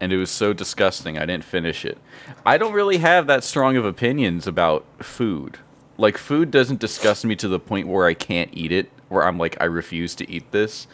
and 0.00 0.12
it 0.12 0.16
was 0.16 0.30
so 0.30 0.52
disgusting 0.52 1.18
I 1.18 1.26
didn't 1.26 1.44
finish 1.44 1.84
it. 1.84 1.98
I 2.44 2.58
don't 2.58 2.72
really 2.72 2.98
have 2.98 3.26
that 3.26 3.44
strong 3.44 3.76
of 3.76 3.84
opinions 3.84 4.46
about 4.46 4.84
food. 4.98 5.58
Like 5.98 6.16
food 6.16 6.50
doesn't 6.50 6.80
disgust 6.80 7.24
me 7.24 7.36
to 7.36 7.48
the 7.48 7.60
point 7.60 7.88
where 7.88 8.06
I 8.06 8.14
can't 8.14 8.50
eat 8.52 8.72
it, 8.72 8.90
where 9.08 9.24
I'm 9.24 9.38
like 9.38 9.56
I 9.60 9.64
refuse 9.64 10.14
to 10.16 10.30
eat 10.30 10.50
this. 10.50 10.86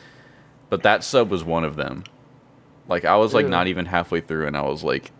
But 0.68 0.82
that 0.82 1.04
sub 1.04 1.30
was 1.30 1.44
one 1.44 1.64
of 1.64 1.76
them. 1.76 2.04
Like 2.88 3.04
I 3.04 3.16
was 3.16 3.32
like 3.34 3.44
Ew. 3.44 3.50
not 3.50 3.68
even 3.68 3.86
halfway 3.86 4.20
through, 4.20 4.46
and 4.46 4.56
I 4.56 4.62
was 4.62 4.82
like, 4.82 5.12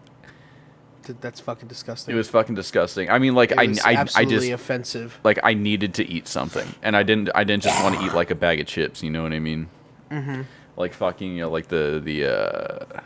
that's 1.15 1.41
fucking 1.41 1.69
disgusting. 1.69 2.15
it 2.15 2.17
was 2.17 2.29
fucking 2.29 2.55
disgusting. 2.55 3.11
I 3.11 3.19
mean, 3.19 3.35
like 3.35 3.53
I, 3.57 3.67
was 3.67 3.81
I, 3.81 4.07
I 4.15 4.25
just 4.25 4.49
offensive. 4.49 5.19
like 5.25 5.39
I 5.43 5.55
needed 5.55 5.95
to 5.95 6.09
eat 6.09 6.29
something, 6.29 6.67
and 6.83 6.97
I 6.97 7.03
didn't. 7.03 7.31
I 7.35 7.45
didn't 7.45 7.63
just 7.63 7.83
want 7.83 7.99
to 7.99 8.05
eat 8.05 8.13
like 8.13 8.31
a 8.31 8.35
bag 8.35 8.61
of 8.61 8.67
chips. 8.67 9.03
You 9.03 9.11
know 9.11 9.23
what 9.23 9.33
I 9.33 9.39
mean? 9.39 9.69
Mm-hmm. 10.11 10.43
Like 10.77 10.95
fucking, 10.95 11.33
you 11.33 11.43
know, 11.43 11.51
like 11.51 11.69
the 11.69 12.01
the 12.03 12.27
uh, 12.27 13.01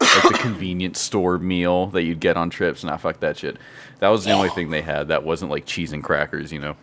like 0.00 0.32
the 0.32 0.38
convenience 0.40 1.00
store 1.00 1.38
meal 1.38 1.86
that 1.88 2.02
you'd 2.02 2.20
get 2.20 2.36
on 2.36 2.50
trips. 2.50 2.84
Nah, 2.84 2.96
fuck 2.96 3.20
that 3.20 3.36
shit. 3.36 3.56
That 4.00 4.08
was 4.08 4.24
the 4.24 4.32
only 4.32 4.48
thing 4.50 4.70
they 4.70 4.82
had 4.82 5.08
that 5.08 5.24
wasn't 5.24 5.50
like 5.50 5.66
cheese 5.66 5.92
and 5.92 6.02
crackers. 6.02 6.52
You 6.52 6.60
know. 6.60 6.76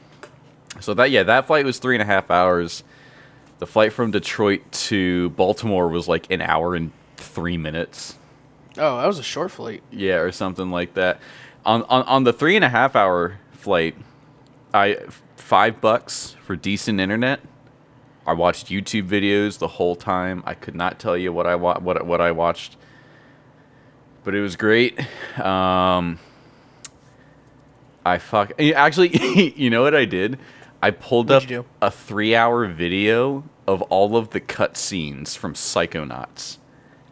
So 0.79 0.93
that 0.93 1.12
yeah, 1.12 1.24
that 1.24 1.48
flight 1.48 1.65
was 1.65 1.79
three 1.79 1.95
and 1.95 2.01
a 2.01 2.05
half 2.05 2.31
hours. 2.31 2.83
The 3.59 3.67
flight 3.67 3.91
from 3.91 4.12
Detroit 4.12 4.71
to 4.71 5.31
Baltimore 5.31 5.89
was 5.89 6.07
like 6.07 6.31
an 6.31 6.41
hour 6.41 6.75
and 6.75 6.91
three 7.17 7.57
minutes. 7.57 8.15
Oh, 8.77 8.97
that 8.97 9.07
was 9.07 9.19
a 9.19 9.23
short 9.23 9.51
flight. 9.51 9.83
Yeah, 9.91 10.17
or 10.17 10.31
something 10.31 10.71
like 10.71 10.93
that. 10.93 11.19
On 11.65 11.83
on, 11.83 12.03
on 12.03 12.23
the 12.23 12.33
three 12.33 12.55
and 12.55 12.63
a 12.63 12.69
half 12.69 12.95
hour 12.95 13.39
flight, 13.51 13.95
I 14.73 14.99
five 15.35 15.81
bucks 15.81 16.35
for 16.45 16.55
decent 16.55 16.99
internet. 16.99 17.41
I 18.27 18.33
watched 18.33 18.67
YouTube 18.67 19.07
videos 19.09 19.57
the 19.57 19.67
whole 19.67 19.95
time. 19.95 20.43
I 20.45 20.53
could 20.53 20.75
not 20.75 20.99
tell 20.99 21.17
you 21.17 21.33
what 21.33 21.47
I 21.47 21.55
wa- 21.55 21.79
what 21.79 22.05
what 22.05 22.21
I 22.21 22.31
watched, 22.31 22.77
but 24.23 24.35
it 24.35 24.41
was 24.41 24.55
great. 24.55 24.99
Um, 25.39 26.19
I 28.05 28.19
fuck 28.19 28.51
actually. 28.59 29.17
you 29.55 29.69
know 29.71 29.81
what 29.81 29.95
I 29.95 30.05
did? 30.05 30.38
I 30.81 30.91
pulled 30.91 31.29
What'd 31.29 31.51
up 31.51 31.65
a 31.81 31.91
three-hour 31.91 32.67
video 32.67 33.43
of 33.67 33.81
all 33.83 34.15
of 34.15 34.29
the 34.29 34.39
cut 34.39 34.77
scenes 34.77 35.35
from 35.35 35.53
Psychonauts, 35.53 36.58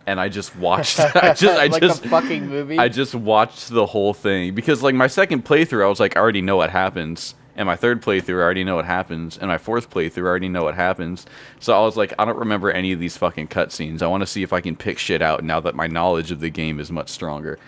and 0.08 0.22
I 0.22 0.30
just 0.30 0.56
watched. 0.56 1.00
I 1.16 1.34
just, 1.34 1.44
I 1.44 1.68
like 1.68 1.82
just, 1.82 2.06
a 2.06 2.10
fucking 2.10 2.48
movie. 2.48 2.80
I 2.80 2.88
just 2.88 3.14
watched 3.14 3.70
the 3.70 3.86
whole 3.86 4.14
thing 4.14 4.56
because 4.56 4.82
like 4.82 4.96
my 4.96 5.08
second 5.08 5.46
playthrough, 5.46 5.84
I 5.84 5.88
was 5.88 6.00
like, 6.00 6.16
I 6.16 6.22
already 6.22 6.42
know 6.42 6.56
what 6.56 6.72
happens, 6.72 7.36
And 7.58 7.68
my 7.68 7.76
third 7.76 8.02
playthrough, 8.02 8.40
I 8.40 8.44
already 8.44 8.64
know 8.64 8.78
what 8.78 8.86
happens. 8.86 9.38
And 9.38 9.50
my 9.50 9.58
fourth 9.58 9.90
playthrough, 9.90 10.24
I 10.24 10.28
already 10.28 10.48
know 10.48 10.64
what 10.64 10.76
happens. 10.76 11.26
So 11.60 11.74
I 11.78 11.82
was 11.82 11.98
like, 11.98 12.14
I 12.18 12.24
don't 12.24 12.38
remember 12.38 12.72
any 12.72 12.94
of 12.94 13.00
these 13.00 13.18
fucking 13.18 13.50
cutscenes. 13.50 14.02
I 14.02 14.08
want 14.08 14.22
to 14.22 14.28
see 14.28 14.44
if 14.44 14.54
I 14.54 14.62
can 14.62 14.78
pick 14.78 14.98
shit 14.98 15.22
out 15.22 15.44
now 15.44 15.60
that 15.60 15.76
my 15.76 15.88
knowledge 15.88 16.32
of 16.32 16.40
the 16.40 16.50
game 16.50 16.80
is 16.80 16.90
much 16.90 17.10
stronger. 17.10 17.60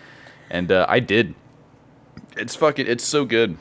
And 0.49 0.71
uh, 0.71 0.85
I 0.87 1.01
did. 1.01 1.35
It's 2.37 2.55
fucking, 2.55 2.87
it's 2.87 3.03
so 3.03 3.25
good. 3.25 3.57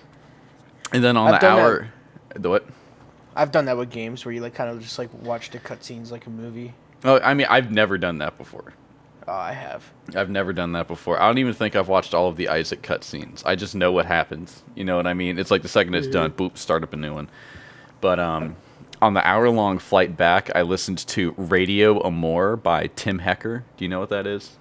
And 0.93 1.03
then 1.03 1.17
on 1.17 1.35
I've 1.35 1.41
the 1.41 1.47
done 1.47 1.57
that. 1.57 1.63
hour, 1.63 1.89
the 2.37 2.49
what? 2.49 2.67
I've 3.35 3.51
done 3.51 3.65
that 3.65 3.77
with 3.77 3.91
games 3.91 4.25
where 4.25 4.33
you 4.33 4.41
like 4.41 4.55
kind 4.55 4.71
of 4.71 4.81
just 4.81 4.99
like 4.99 5.13
watch 5.15 5.51
the 5.51 5.59
cutscenes 5.59 6.13
like 6.13 6.27
a 6.27 6.31
movie. 6.31 6.75
Oh, 7.05 7.21
I 7.21 7.35
mean, 7.35 7.47
I've 7.49 7.71
never 7.71 7.99
done 7.99 8.19
that 8.19 8.37
before. 8.39 8.73
Oh, 9.27 9.33
I 9.33 9.53
have. 9.53 9.85
I've 10.17 10.31
never 10.31 10.53
done 10.53 10.73
that 10.73 10.89
before. 10.89 11.21
I 11.21 11.27
don't 11.27 11.39
even 11.39 11.53
think 11.53 11.77
I've 11.77 11.89
watched 11.89 12.15
all 12.15 12.29
of 12.29 12.37
the 12.37 12.49
Isaac 12.49 12.81
cutscenes. 12.83 13.43
I 13.45 13.57
just 13.57 13.75
know 13.75 13.93
what 13.93 14.07
happens. 14.07 14.63
You 14.75 14.85
know 14.85 14.97
what 14.97 15.07
I 15.07 15.13
mean? 15.15 15.39
It's 15.39 15.51
like 15.51 15.63
the 15.63 15.69
second 15.69 15.95
it's 15.95 16.07
done, 16.07 16.31
boop, 16.33 16.57
start 16.57 16.83
up 16.83 16.95
a 16.95 16.97
new 16.97 17.13
one. 17.13 17.29
But 18.01 18.19
um, 18.19 18.57
on 19.03 19.15
the 19.15 19.27
hour 19.27 19.51
long 19.51 19.79
flight 19.79 20.17
back, 20.17 20.51
I 20.55 20.63
listened 20.63 20.99
to 21.09 21.35
Radio 21.37 22.03
Amor 22.07 22.57
by 22.57 22.87
Tim 22.89 23.19
Hecker. 23.19 23.65
Do 23.77 23.85
you 23.85 23.89
know 23.89 24.01
what 24.01 24.09
that 24.09 24.27
is? 24.27 24.57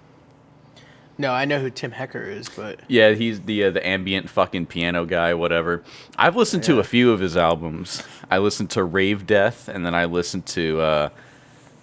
No, 1.17 1.31
I 1.31 1.45
know 1.45 1.59
who 1.59 1.69
Tim 1.71 1.91
Hecker 1.91 2.21
is, 2.21 2.47
but 2.49 2.81
Yeah, 2.87 3.11
he's 3.13 3.41
the 3.41 3.63
uh, 3.63 3.71
the 3.71 3.87
ambient 3.87 4.29
fucking 4.29 4.67
piano 4.67 5.05
guy, 5.05 5.33
whatever. 5.33 5.81
I've 6.17 6.35
listened 6.35 6.63
to 6.65 6.79
a 6.79 6.83
few 6.83 7.11
of 7.11 7.19
his 7.19 7.35
albums. 7.35 8.03
I 8.29 8.37
listened 8.37 8.69
to 8.71 8.81
Ravedeath, 8.81 9.67
and 9.67 9.83
then 9.85 9.95
I 9.95 10.05
listened 10.05 10.45
to 10.47 10.79
uh, 10.81 11.09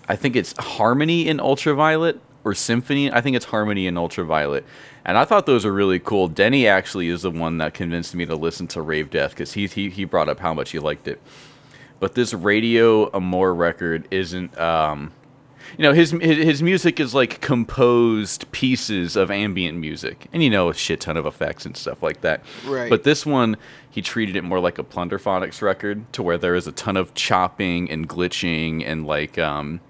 I 0.09 0.17
think 0.17 0.37
it's 0.37 0.55
Harmony 0.59 1.29
in 1.29 1.41
Ultraviolet 1.41 2.21
or 2.45 2.55
Symphony. 2.55 3.11
I 3.11 3.21
think 3.21 3.37
it's 3.37 3.47
Harmony 3.47 3.87
in 3.87 3.97
Ultraviolet, 3.97 4.65
and 5.05 5.17
I 5.17 5.25
thought 5.25 5.47
those 5.47 5.65
were 5.65 5.73
really 5.73 5.99
cool. 5.99 6.29
Denny 6.29 6.67
actually 6.67 7.09
is 7.09 7.23
the 7.23 7.31
one 7.31 7.59
that 7.59 7.73
convinced 7.75 8.15
me 8.15 8.27
to 8.27 8.37
listen 8.37 8.67
to 8.69 8.81
Ravedeath 8.81 9.31
because 9.31 9.55
he, 9.55 9.67
he 9.67 9.89
he 9.91 10.05
brought 10.05 10.29
up 10.29 10.41
how 10.41 10.53
much 10.55 10.71
he 10.71 10.79
liked 10.79 11.09
it. 11.09 11.21
But 12.01 12.15
this 12.15 12.35
Radio 12.35 13.11
Amor 13.17 13.55
record 13.55 14.07
isn't. 14.11 14.59
Um, 14.59 15.13
you 15.79 15.83
know 15.83 15.95
his 15.95 16.11
his 16.11 16.37
his 16.37 16.63
music 16.63 17.01
is 17.01 17.15
like 17.15 17.41
composed 17.41 18.51
pieces 18.53 19.17
of 19.17 19.31
ambient 19.31 19.79
music 19.79 20.29
and 20.33 20.43
you 20.43 20.51
know 20.51 20.69
a 20.69 20.75
shit 20.75 21.01
ton 21.01 21.17
of 21.17 21.25
effects 21.25 21.65
and 21.65 21.75
stuff 21.75 22.03
like 22.03 22.21
that 22.21 22.43
Right. 22.67 22.91
but 22.91 23.03
this 23.03 23.25
one 23.25 23.57
he 23.91 24.03
treated 24.03 24.37
it 24.37 24.45
more 24.45 24.61
like 24.61 24.79
a 24.79 24.85
plunderphonics 24.85 25.63
record 25.63 26.13
to 26.13 26.23
where 26.23 26.37
there 26.37 26.55
is 26.55 26.67
a 26.67 26.73
ton 26.73 26.99
of 26.99 27.15
chopping 27.15 27.91
and 27.91 28.07
glitching 28.07 28.87
and 28.87 29.07
like 29.07 29.39
um 29.39 29.81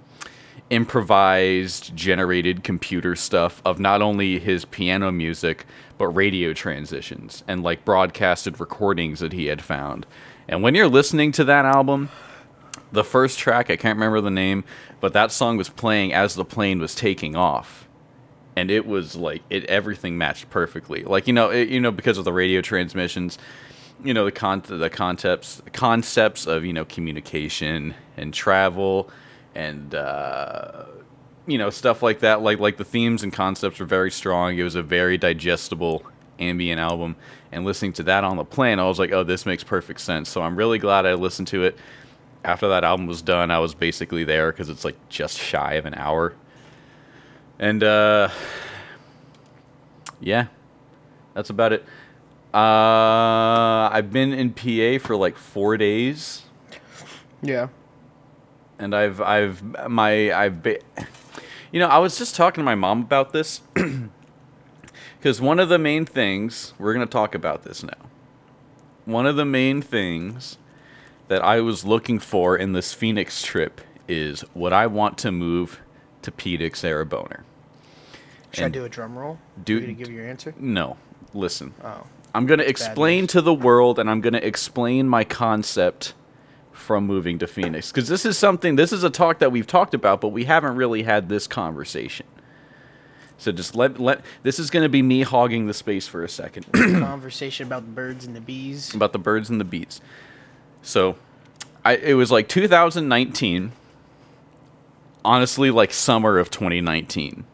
improvised 0.71 1.95
generated 1.95 2.65
computer 2.65 3.15
stuff 3.15 3.61
of 3.65 3.79
not 3.79 4.01
only 4.01 4.39
his 4.39 4.65
piano 4.65 5.13
music 5.13 5.67
but 5.99 6.09
radio 6.09 6.53
transitions 6.53 7.45
and 7.47 7.63
like 7.63 7.85
broadcasted 7.85 8.59
recordings 8.59 9.21
that 9.21 9.33
he 9.33 9.47
had 9.47 9.63
found. 9.63 10.07
And 10.49 10.63
when 10.63 10.75
you're 10.75 10.89
listening 10.89 11.33
to 11.33 11.45
that 11.45 11.65
album 11.65 12.11
the 12.93 13.05
first 13.05 13.39
track 13.39 13.71
i 13.71 13.77
can't 13.77 13.97
remember 13.97 14.21
the 14.21 14.31
name 14.31 14.63
but 15.01 15.13
that 15.13 15.33
song 15.33 15.57
was 15.57 15.69
playing 15.69 16.13
as 16.13 16.35
the 16.35 16.45
plane 16.45 16.81
was 16.81 16.95
taking 16.95 17.37
off. 17.37 17.87
And 18.57 18.71
it 18.71 18.87
was 18.87 19.17
like 19.17 19.43
it 19.51 19.65
everything 19.65 20.17
matched 20.17 20.49
perfectly. 20.49 21.03
Like 21.03 21.27
you 21.27 21.33
know 21.33 21.51
it, 21.51 21.69
you 21.69 21.81
know 21.81 21.91
because 21.91 22.19
of 22.19 22.25
the 22.25 22.33
radio 22.33 22.61
transmissions 22.61 23.37
you 24.03 24.15
know 24.15 24.25
the 24.25 24.33
con 24.33 24.63
the 24.67 24.91
concepts 24.91 25.61
concepts 25.73 26.47
of 26.47 26.65
you 26.65 26.73
know 26.73 26.85
communication 26.85 27.95
and 28.17 28.33
travel 28.33 29.11
and 29.55 29.95
uh 29.95 30.85
you 31.47 31.59
know 31.59 31.71
stuff 31.71 32.03
like 32.03 32.21
that. 32.21 32.43
Like 32.43 32.59
like 32.59 32.77
the 32.77 32.85
themes 32.85 33.23
and 33.23 33.33
concepts 33.33 33.79
were 33.79 33.87
very 33.87 34.11
strong. 34.11 34.59
It 34.59 34.63
was 34.63 34.75
a 34.75 34.83
very 34.83 35.19
digestible 35.19 36.05
ambient 36.39 36.81
album. 36.81 37.17
And 37.53 37.65
listening 37.65 37.93
to 37.95 38.03
that 38.05 38.25
on 38.25 38.37
the 38.37 38.45
plane 38.45 38.81
i 38.81 38.85
was 38.85 38.99
like 38.99 39.13
oh 39.13 39.23
this 39.23 39.47
makes 39.47 39.63
perfect 39.63 40.01
sense. 40.01 40.29
So 40.29 40.43
i'm 40.43 40.57
really 40.57 40.79
glad 40.79 41.07
i 41.07 41.15
listened 41.15 41.49
to 41.49 41.63
it. 41.65 41.79
After 42.45 42.69
that 42.69 42.85
album 42.85 43.07
was 43.07 43.23
done 43.23 43.51
i 43.51 43.59
was 43.59 43.75
basically 43.75 44.25
there 44.25 44.51
because 44.51 44.69
it's 44.69 44.85
like 44.85 44.97
just 45.09 45.39
shy 45.39 45.75
of 45.75 45.87
an 45.87 45.95
hour. 45.95 46.35
And 47.59 47.83
uh 47.83 48.31
yeah 50.21 50.47
that's 51.35 51.51
about 51.51 51.73
it. 51.73 51.85
Uh 52.53 53.89
i've 53.93 54.13
been 54.13 54.33
in 54.33 54.53
pa 54.53 54.99
for 55.05 55.15
like 55.15 55.37
four 55.37 55.77
days. 55.77 56.43
Yeah. 57.43 57.69
And 58.79 58.95
I've 58.95 59.21
I've 59.21 59.63
my 59.89 60.33
I've 60.33 60.63
ba- 60.63 60.81
you 61.73 61.81
know 61.81 61.89
I 61.89 61.99
was 61.99 62.19
just 62.19 62.35
talking 62.37 62.63
to 62.63 62.65
my 62.65 62.75
mom 62.75 63.01
about 63.03 63.33
this 63.33 63.61
because 65.19 65.41
one 65.41 65.59
of 65.61 65.69
the 65.69 65.79
main 65.79 66.05
things 66.05 66.73
we're 66.79 66.93
gonna 66.93 67.07
talk 67.07 67.35
about 67.35 67.63
this 67.65 67.83
now. 67.83 67.93
One 69.05 69.27
of 69.27 69.37
the 69.37 69.45
main 69.45 69.83
things 69.83 70.57
that 71.29 71.43
I 71.45 71.61
was 71.61 71.85
looking 71.85 72.19
for 72.19 72.57
in 72.57 72.73
this 72.73 72.95
Phoenix 72.95 73.43
trip 73.43 73.83
is 74.09 74.41
what 74.55 74.73
I 74.73 74.87
want 74.87 75.19
to 75.19 75.31
move 75.33 75.81
to 76.23 76.31
Phoenix, 76.31 76.83
Arizona? 76.85 77.41
Should 78.53 78.63
I 78.63 78.65
And 78.67 78.73
do 78.75 78.85
a 78.85 78.89
drum 78.89 79.19
roll? 79.19 79.39
do- 79.63 79.75
you 79.79 79.87
to 79.87 79.93
give 79.93 80.11
your 80.11 80.27
answer? 80.27 80.55
No, 80.59 80.97
listen. 81.35 81.75
Oh, 81.83 82.07
I'm 82.35 82.47
going 82.47 82.61
to 82.61 82.69
explain 82.69 83.27
to 83.29 83.43
the 83.43 83.53
world 83.53 83.99
and 83.99 84.09
I'm 84.11 84.23
going 84.23 84.33
to 84.33 84.47
explain 84.47 85.07
my 85.09 85.23
concept 85.25 86.15
from 86.75 87.07
moving 87.07 87.39
to 87.39 87.47
Phoenix 87.47 87.91
because 87.91 88.09
this 88.09 88.27
is 88.27 88.37
something 88.37 88.77
this 88.77 88.93
is 88.93 89.05
a 89.05 89.11
talk 89.11 89.39
that 89.39 89.51
we've 89.53 89.67
talked 89.67 89.95
about 89.95 90.21
but 90.21 90.29
we 90.29 90.45
haven't 90.45 90.77
really 90.77 91.05
had 91.05 91.29
this 91.29 91.47
conversation. 91.47 92.27
So 93.39 93.53
just 93.53 93.75
let 93.75 93.99
let 93.99 94.23
this 94.43 94.59
is 94.59 94.71
going 94.71 94.83
to 94.83 94.89
be 94.89 95.03
me 95.03 95.23
hogging 95.23 95.67
the 95.67 95.75
space 95.75 96.07
for 96.07 96.25
a 96.25 96.29
second 96.29 96.67
conversation 96.73 97.67
about 97.67 97.83
the 97.83 97.93
birds 97.93 98.27
and 98.27 98.35
the 98.35 98.41
bees. 98.41 98.95
about 98.95 99.13
the 99.13 99.19
birds 99.19 99.51
and 99.51 99.61
the 99.61 99.65
bees. 99.65 100.01
So 100.83 101.17
I 101.85 101.97
it 101.97 102.15
was 102.15 102.31
like 102.31 102.49
2019 102.49 103.73
honestly 105.25 105.71
like 105.71 105.93
summer 105.93 106.39
of 106.39 106.51
2019. 106.51 107.45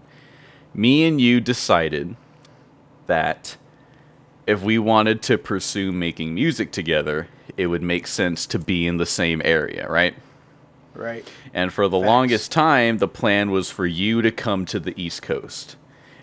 Me 0.74 1.06
and 1.06 1.20
you 1.20 1.40
decided 1.40 2.16
that 3.06 3.56
if 4.46 4.62
we 4.62 4.78
wanted 4.78 5.22
to 5.22 5.38
pursue 5.38 5.92
making 5.92 6.34
music 6.34 6.72
together, 6.72 7.28
it 7.56 7.66
would 7.66 7.82
make 7.82 8.06
sense 8.06 8.46
to 8.46 8.58
be 8.58 8.86
in 8.86 8.96
the 8.96 9.06
same 9.06 9.42
area, 9.44 9.88
right? 9.88 10.14
Right. 10.94 11.28
And 11.54 11.72
for 11.72 11.88
the 11.88 11.98
Facts. 11.98 12.06
longest 12.06 12.52
time, 12.52 12.98
the 12.98 13.08
plan 13.08 13.50
was 13.50 13.70
for 13.70 13.86
you 13.86 14.22
to 14.22 14.30
come 14.30 14.64
to 14.66 14.80
the 14.80 15.00
East 15.00 15.22
Coast. 15.22 15.76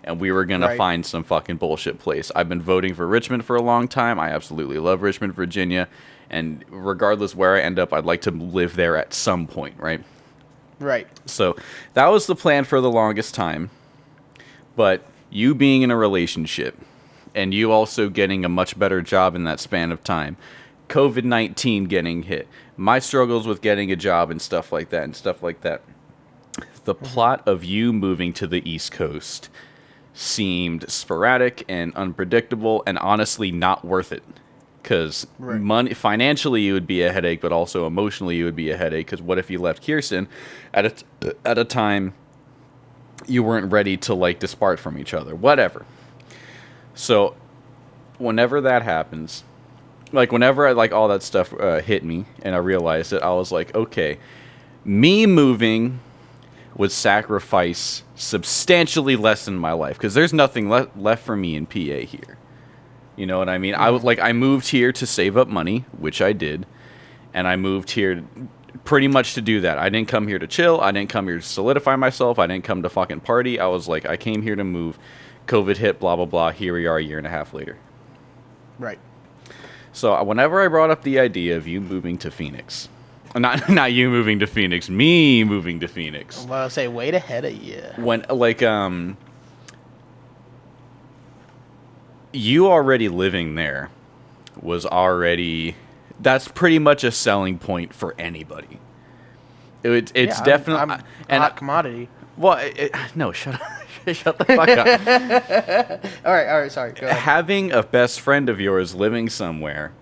And 0.04 0.20
we 0.20 0.32
were 0.32 0.44
going 0.44 0.62
to 0.62 0.74
find 0.76 1.04
some 1.04 1.22
fucking 1.22 1.56
bullshit 1.56 1.98
place. 1.98 2.32
I've 2.34 2.48
been 2.48 2.62
voting 2.62 2.94
for 2.94 3.06
Richmond 3.06 3.44
for 3.44 3.56
a 3.56 3.62
long 3.62 3.88
time. 3.88 4.18
I 4.18 4.30
absolutely 4.30 4.78
love 4.78 5.02
Richmond, 5.02 5.34
Virginia. 5.34 5.86
And 6.30 6.64
regardless 6.70 7.34
where 7.34 7.56
I 7.56 7.60
end 7.60 7.78
up, 7.78 7.92
I'd 7.92 8.06
like 8.06 8.22
to 8.22 8.30
live 8.30 8.76
there 8.76 8.96
at 8.96 9.12
some 9.12 9.46
point, 9.46 9.74
right? 9.78 10.02
Right. 10.78 11.06
So 11.26 11.56
that 11.94 12.06
was 12.06 12.26
the 12.26 12.36
plan 12.36 12.64
for 12.64 12.80
the 12.80 12.90
longest 12.90 13.34
time. 13.34 13.70
But 14.76 15.02
you 15.30 15.54
being 15.54 15.82
in 15.82 15.90
a 15.90 15.96
relationship 15.96 16.78
and 17.38 17.54
you 17.54 17.70
also 17.70 18.08
getting 18.08 18.44
a 18.44 18.48
much 18.48 18.76
better 18.76 19.00
job 19.00 19.36
in 19.36 19.44
that 19.44 19.60
span 19.60 19.92
of 19.92 20.02
time, 20.02 20.36
COVID 20.88 21.22
19 21.22 21.84
getting 21.84 22.24
hit, 22.24 22.48
my 22.76 22.98
struggles 22.98 23.46
with 23.46 23.62
getting 23.62 23.92
a 23.92 23.96
job 23.96 24.30
and 24.30 24.42
stuff 24.42 24.72
like 24.72 24.90
that, 24.90 25.04
and 25.04 25.14
stuff 25.14 25.40
like 25.40 25.60
that. 25.60 25.82
The 26.84 26.96
plot 26.96 27.46
of 27.46 27.64
you 27.64 27.92
moving 27.92 28.32
to 28.34 28.46
the 28.48 28.68
East 28.68 28.90
Coast 28.90 29.48
seemed 30.12 30.90
sporadic 30.90 31.64
and 31.68 31.94
unpredictable 31.94 32.82
and 32.88 32.98
honestly 32.98 33.52
not 33.52 33.84
worth 33.84 34.10
it 34.10 34.24
because 34.82 35.28
Right. 35.38 35.60
money 35.60 35.94
financially 35.94 36.66
it 36.66 36.72
would 36.72 36.88
be 36.88 37.02
a 37.02 37.12
headache 37.12 37.40
but 37.40 37.52
also 37.52 37.86
emotionally 37.86 38.40
it 38.40 38.44
would 38.44 38.56
be 38.56 38.70
a 38.70 38.76
headache 38.76 39.06
because 39.06 39.22
what 39.22 39.38
if 39.38 39.48
you 39.48 39.60
left 39.60 39.86
kirsten 39.86 40.26
at 40.74 40.86
a, 40.86 40.90
t- 40.90 41.32
at 41.44 41.56
a 41.58 41.64
time 41.64 42.14
you 43.28 43.44
weren't 43.44 43.70
ready 43.70 43.96
to 43.96 44.14
like 44.14 44.40
dispart 44.40 44.78
from 44.80 44.98
each 44.98 45.14
other 45.14 45.36
whatever 45.36 45.84
so 46.98 47.34
whenever 48.18 48.60
that 48.60 48.82
happens 48.82 49.44
like 50.10 50.32
whenever 50.32 50.66
I, 50.66 50.72
like 50.72 50.92
all 50.92 51.08
that 51.08 51.22
stuff 51.22 51.52
uh, 51.52 51.80
hit 51.80 52.02
me 52.04 52.24
and 52.42 52.54
i 52.54 52.58
realized 52.58 53.12
it 53.12 53.22
i 53.22 53.32
was 53.32 53.52
like 53.52 53.74
okay 53.74 54.18
me 54.84 55.26
moving 55.26 56.00
would 56.78 56.92
sacrifice 56.92 58.04
substantially 58.14 59.16
less 59.16 59.48
in 59.48 59.56
my 59.56 59.72
life 59.72 59.98
because 59.98 60.14
there's 60.14 60.32
nothing 60.32 60.70
le- 60.70 60.88
left 60.96 61.24
for 61.24 61.36
me 61.36 61.56
in 61.56 61.66
PA 61.66 62.06
here. 62.06 62.38
You 63.16 63.26
know 63.26 63.38
what 63.38 63.48
I 63.48 63.58
mean? 63.58 63.74
I 63.74 63.90
was 63.90 64.04
like 64.04 64.20
I 64.20 64.32
moved 64.32 64.68
here 64.68 64.92
to 64.92 65.06
save 65.06 65.36
up 65.36 65.48
money, 65.48 65.84
which 65.98 66.22
I 66.22 66.32
did, 66.32 66.66
and 67.34 67.48
I 67.48 67.56
moved 67.56 67.90
here 67.90 68.24
pretty 68.84 69.08
much 69.08 69.34
to 69.34 69.42
do 69.42 69.60
that. 69.62 69.76
I 69.78 69.88
didn't 69.88 70.08
come 70.08 70.28
here 70.28 70.38
to 70.38 70.46
chill. 70.46 70.80
I 70.80 70.92
didn't 70.92 71.10
come 71.10 71.26
here 71.26 71.38
to 71.38 71.42
solidify 71.42 71.96
myself. 71.96 72.38
I 72.38 72.46
didn't 72.46 72.64
come 72.64 72.82
to 72.82 72.88
fucking 72.88 73.20
party. 73.20 73.58
I 73.58 73.66
was 73.66 73.88
like 73.88 74.06
I 74.06 74.16
came 74.16 74.42
here 74.42 74.54
to 74.54 74.64
move. 74.64 74.98
COVID 75.48 75.76
hit, 75.78 75.98
blah 75.98 76.14
blah 76.16 76.26
blah. 76.26 76.50
Here 76.52 76.74
we 76.74 76.86
are, 76.86 76.98
a 76.98 77.02
year 77.02 77.18
and 77.18 77.26
a 77.26 77.30
half 77.30 77.52
later. 77.52 77.76
Right. 78.78 78.98
So 79.92 80.14
uh, 80.14 80.22
whenever 80.22 80.62
I 80.62 80.68
brought 80.68 80.90
up 80.90 81.02
the 81.02 81.18
idea 81.18 81.56
of 81.56 81.66
you 81.66 81.80
moving 81.80 82.18
to 82.18 82.30
Phoenix, 82.30 82.88
not 83.34 83.68
not 83.68 83.92
you 83.92 84.08
moving 84.10 84.38
to 84.38 84.46
Phoenix, 84.46 84.88
me 84.88 85.42
moving 85.44 85.80
to 85.80 85.88
Phoenix. 85.88 86.44
Well, 86.44 86.60
I'll 86.62 86.70
say 86.70 86.86
wait 86.86 87.14
ahead 87.14 87.44
of 87.44 87.54
you. 87.54 87.82
when 87.96 88.24
like 88.30 88.62
um 88.62 89.16
you 92.32 92.68
already 92.68 93.08
living 93.08 93.54
there 93.54 93.90
was 94.60 94.84
already 94.84 95.74
that's 96.20 96.48
pretty 96.48 96.78
much 96.78 97.04
a 97.04 97.10
selling 97.12 97.58
point 97.58 97.94
for 97.94 98.14
anybody. 98.18 98.78
It, 99.82 100.10
it's 100.14 100.38
Yeah, 100.38 100.44
definitely 100.44 100.94
I'm, 100.94 101.02
and 101.28 101.56
commodity. 101.56 102.08
well, 102.36 102.58
it- 102.58 102.92
no, 103.14 103.30
shut 103.32 103.54
up, 103.54 103.62
shut 104.14 104.38
the 104.38 104.44
fuck 104.44 104.68
up. 104.68 104.86
All 106.24 106.32
right, 106.32 106.48
all 106.48 106.60
right, 106.60 106.72
sorry. 106.72 106.92
Go 106.92 107.06
ahead. 107.06 107.18
Having 107.18 107.72
a 107.72 107.82
best 107.82 108.20
friend 108.20 108.48
of 108.48 108.60
yours 108.60 108.94
living 108.94 109.28
somewhere, 109.28 109.92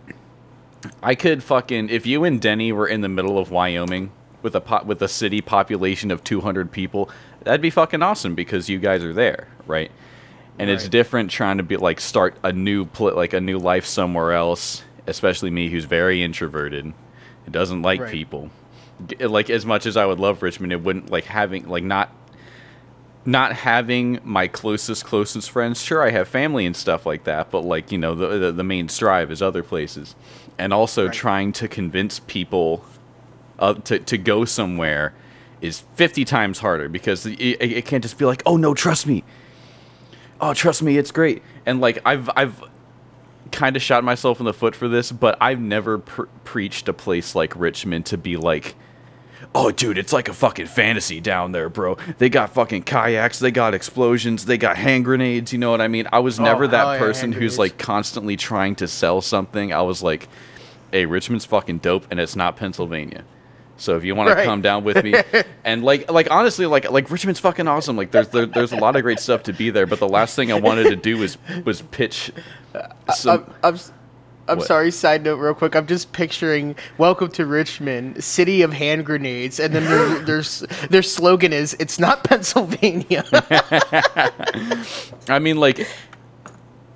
I 1.03 1.15
could 1.15 1.43
fucking 1.43 1.89
if 1.89 2.07
you 2.07 2.25
and 2.25 2.41
Denny 2.41 2.73
were 2.73 2.87
in 2.87 3.01
the 3.01 3.09
middle 3.09 3.39
of 3.39 3.51
Wyoming 3.51 4.11
with 4.43 4.55
a 4.55 4.61
po- 4.61 4.85
with 4.85 5.01
a 5.03 5.09
city 5.09 5.41
population 5.41 6.11
of 6.11 6.23
200 6.25 6.71
people, 6.71 7.11
that'd 7.45 7.61
be 7.61 7.71
fucking 7.71 8.03
awesome 8.03 8.35
because 8.35 8.69
you 8.69 8.79
guys 8.79 9.03
are 9.03 9.13
there, 9.13 9.49
right? 9.67 9.91
And 10.59 10.71
it's 10.71 10.89
different 10.89 11.31
trying 11.31 11.59
to 11.59 11.63
be 11.63 11.77
like 11.77 12.01
start 12.01 12.35
a 12.43 12.51
new 12.53 12.87
pl- 12.87 13.15
like 13.15 13.33
a 13.35 13.41
new 13.41 13.59
life 13.59 13.85
somewhere 13.85 14.33
else, 14.33 14.83
especially 15.07 15.51
me 15.51 15.69
who's 15.69 15.85
very 15.85 16.23
introverted, 16.23 16.95
it 17.47 17.53
doesn't 17.53 17.83
like 17.83 18.01
Right. 18.01 18.11
people. 18.13 18.51
Like 19.21 19.51
as 19.51 19.67
much 19.67 19.85
as 19.85 19.99
I 19.99 20.07
would 20.07 20.19
love 20.19 20.43
Richmond, 20.43 20.73
it 20.73 20.83
wouldn't 20.83 21.11
like 21.11 21.25
having 21.25 21.69
like 21.69 21.85
not 21.85 22.11
not 23.27 23.53
having 23.53 24.21
my 24.25 24.47
closest 24.47 25.05
closest 25.05 25.51
friends. 25.51 25.83
Sure 25.83 26.03
i 26.03 26.11
have 26.11 26.29
family 26.29 26.65
and 26.65 26.77
stuff 26.77 27.05
like 27.05 27.25
that 27.25 27.51
but 27.51 27.61
like 27.63 27.91
you 27.93 27.99
know 27.99 28.15
the 28.15 28.29
the, 28.39 28.53
the 28.53 28.65
main 28.65 28.89
strive 28.89 29.31
is 29.31 29.43
other 29.43 29.63
places. 29.63 30.15
And 30.59 30.73
also 30.73 31.05
Right. 31.07 31.13
trying 31.15 31.53
to 31.55 31.69
convince 31.69 32.21
people 32.21 32.85
uh, 33.59 33.75
to, 33.75 33.99
to 33.99 34.17
go 34.17 34.45
somewhere 34.47 35.13
is 35.61 35.81
50 35.97 36.25
times 36.25 36.59
harder 36.61 36.89
because 36.89 37.27
it, 37.27 37.39
it 37.41 37.63
it 37.73 37.85
can't 37.87 38.03
just 38.03 38.17
be 38.19 38.25
like 38.25 38.43
oh 38.47 38.57
no 38.57 38.73
trust 38.75 39.07
me. 39.07 39.25
Oh 40.41 40.55
trust 40.55 40.83
me 40.83 40.97
it's 40.99 41.11
great. 41.11 41.43
And 41.67 41.81
like 41.81 41.99
i've 42.07 42.31
i've 42.37 42.63
kind 43.53 43.77
of 43.77 43.83
shot 43.83 44.03
myself 44.05 44.41
in 44.41 44.45
the 44.47 44.53
foot 44.53 44.75
for 44.75 44.89
this 44.89 45.13
but 45.13 45.39
i've 45.41 45.61
never 45.61 45.99
pr- 45.99 46.25
preached 46.45 46.89
a 46.89 46.93
place 46.93 47.35
like 47.37 47.55
richmond 47.55 48.05
to 48.05 48.19
be 48.19 48.37
like 48.37 48.75
oh 49.55 49.71
dude 49.71 49.99
it's 49.99 50.13
like 50.13 50.29
a 50.29 50.33
fucking 50.33 50.67
fantasy 50.67 51.21
down 51.21 51.53
there 51.53 51.69
bro. 51.69 51.97
They 52.19 52.29
got 52.29 52.51
fucking 52.51 52.83
kayaks 52.85 53.39
they 53.39 53.51
got 53.51 53.75
explosions 53.75 54.45
they 54.47 54.59
got 54.59 54.77
hand 54.77 55.05
grenades 55.05 55.53
you 55.53 55.59
know 55.59 55.71
what 55.71 55.81
i 55.81 55.89
mean? 55.89 56.09
I 56.13 56.19
was 56.21 56.39
Oh, 56.41 56.45
never 56.45 56.65
hell 56.67 56.71
that 56.87 56.93
yeah, 56.95 56.99
person 56.99 57.33
hand 57.33 57.43
who's 57.43 57.59
like 57.59 57.79
constantly 57.79 58.37
trying 58.37 58.75
to 58.77 58.89
sell 58.89 59.21
something. 59.21 59.73
I 59.73 59.83
was 59.83 60.03
like 60.03 60.29
hey 60.93 61.05
richmond's 61.07 61.45
fucking 61.45 61.79
dope 61.79 62.07
and 62.11 62.19
it's 62.21 62.37
not 62.37 62.57
pennsylvania. 62.57 63.25
So 63.79 63.97
if 63.97 64.05
you 64.05 64.15
want 64.15 64.31
Right. 64.31 64.37
to 64.37 64.45
come 64.45 64.63
down 64.63 64.85
with 64.85 65.05
me 65.05 65.15
and 65.65 65.85
like 65.85 66.11
like 66.11 66.31
honestly 66.31 66.65
like 66.67 66.91
like 66.91 67.11
richmond's 67.11 67.41
fucking 67.41 67.69
awesome. 67.69 67.97
Like 67.97 68.11
there's 68.11 68.29
there, 68.29 68.47
there's 68.47 68.73
a 68.73 68.77
lot 68.77 68.97
of 68.97 69.03
great 69.03 69.19
stuff 69.21 69.43
to 69.45 69.53
be 69.53 69.69
there 69.71 69.87
but 69.87 69.99
the 69.99 70.09
last 70.09 70.35
thing 70.35 70.51
i 70.51 70.59
wanted 70.59 70.85
to 70.85 70.97
do 70.97 71.19
was 71.19 71.37
was 71.65 71.83
pitch 71.83 72.33
uh, 72.75 72.89
some 73.15 73.45
I'm, 73.63 73.75
I'm, 73.75 73.81
I'm 74.49 74.59
What? 74.59 74.67
sorry. 74.67 74.91
Side 74.93 75.25
note, 75.25 75.37
real 75.37 75.55
quick. 75.55 75.75
I'm 75.75 75.87
just 75.87 76.13
picturing 76.13 76.77
"Welcome 76.99 77.31
to 77.33 77.47
Richmond, 77.47 78.23
city 78.23 78.63
of 78.63 78.73
hand 78.73 79.05
grenades," 79.05 79.59
and 79.59 79.75
then 79.75 79.85
their 79.85 80.19
their, 80.41 80.43
their 80.89 81.03
slogan 81.03 81.53
is 81.53 81.77
"It's 81.81 81.99
not 81.99 82.23
Pennsylvania." 82.25 83.25
I 85.29 85.39
mean, 85.41 85.57
like, 85.57 85.87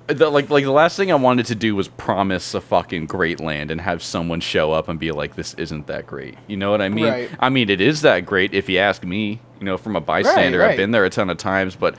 the, 0.07 0.29
like, 0.29 0.49
like 0.49 0.63
the 0.63 0.71
last 0.71 0.95
thing 0.97 1.11
I 1.11 1.15
wanted 1.15 1.45
to 1.47 1.55
do 1.55 1.75
was 1.75 1.87
promise 1.89 2.53
a 2.53 2.61
fucking 2.61 3.05
great 3.07 3.39
land 3.39 3.71
and 3.71 3.81
have 3.81 4.01
someone 4.01 4.39
show 4.39 4.71
up 4.71 4.87
and 4.87 4.99
be 4.99 5.11
like, 5.11 5.35
"This 5.35 5.53
isn't 5.55 5.87
that 5.87 6.07
great." 6.07 6.37
You 6.47 6.57
know 6.57 6.71
what 6.71 6.81
I 6.81 6.89
mean? 6.89 7.05
Right. 7.05 7.29
I 7.39 7.49
mean, 7.49 7.69
it 7.69 7.81
is 7.81 8.01
that 8.01 8.25
great 8.25 8.53
if 8.53 8.69
you 8.69 8.77
ask 8.79 9.03
me. 9.03 9.41
You 9.59 9.65
know, 9.65 9.77
from 9.77 9.95
a 9.95 10.01
bystander, 10.01 10.59
right. 10.59 10.71
I've 10.71 10.77
been 10.77 10.91
there 10.91 11.05
a 11.05 11.09
ton 11.09 11.29
of 11.29 11.37
times, 11.37 11.75
but. 11.75 11.95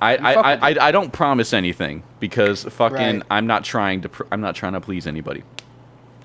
I, 0.00 0.16
I, 0.16 0.54
I, 0.70 0.86
I, 0.88 0.90
don't 0.92 1.12
promise 1.12 1.52
anything 1.54 2.02
because 2.20 2.64
fucking 2.64 2.98
Right. 2.98 3.22
I'm 3.30 3.46
not 3.46 3.64
trying 3.64 4.02
to 4.02 4.08
pr- 4.10 4.24
I'm 4.30 4.40
not 4.42 4.54
trying 4.54 4.74
to 4.74 4.80
please 4.80 5.06
anybody. 5.06 5.42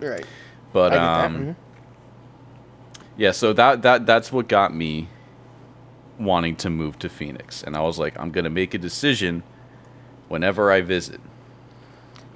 right. 0.01 0.25
But 0.73 0.91
I 0.91 0.95
get 0.95 1.01
that, 1.01 1.25
um, 1.25 1.37
mhm. 1.37 1.55
yeah, 3.17 3.31
so 3.31 3.53
that 3.53 3.81
that 3.83 4.05
that's 4.05 4.31
what 4.31 4.47
got 4.47 4.73
me 4.73 5.07
wanting 6.19 6.55
to 6.57 6.69
move 6.69 6.99
to 6.99 7.09
Phoenix, 7.09 7.63
and 7.63 7.75
I 7.75 7.81
was 7.81 7.97
like, 7.99 8.17
I'm 8.19 8.31
gonna 8.31 8.49
make 8.49 8.73
a 8.73 8.77
decision 8.77 9.43
whenever 10.27 10.71
I 10.71 10.81
visit. 10.81 11.19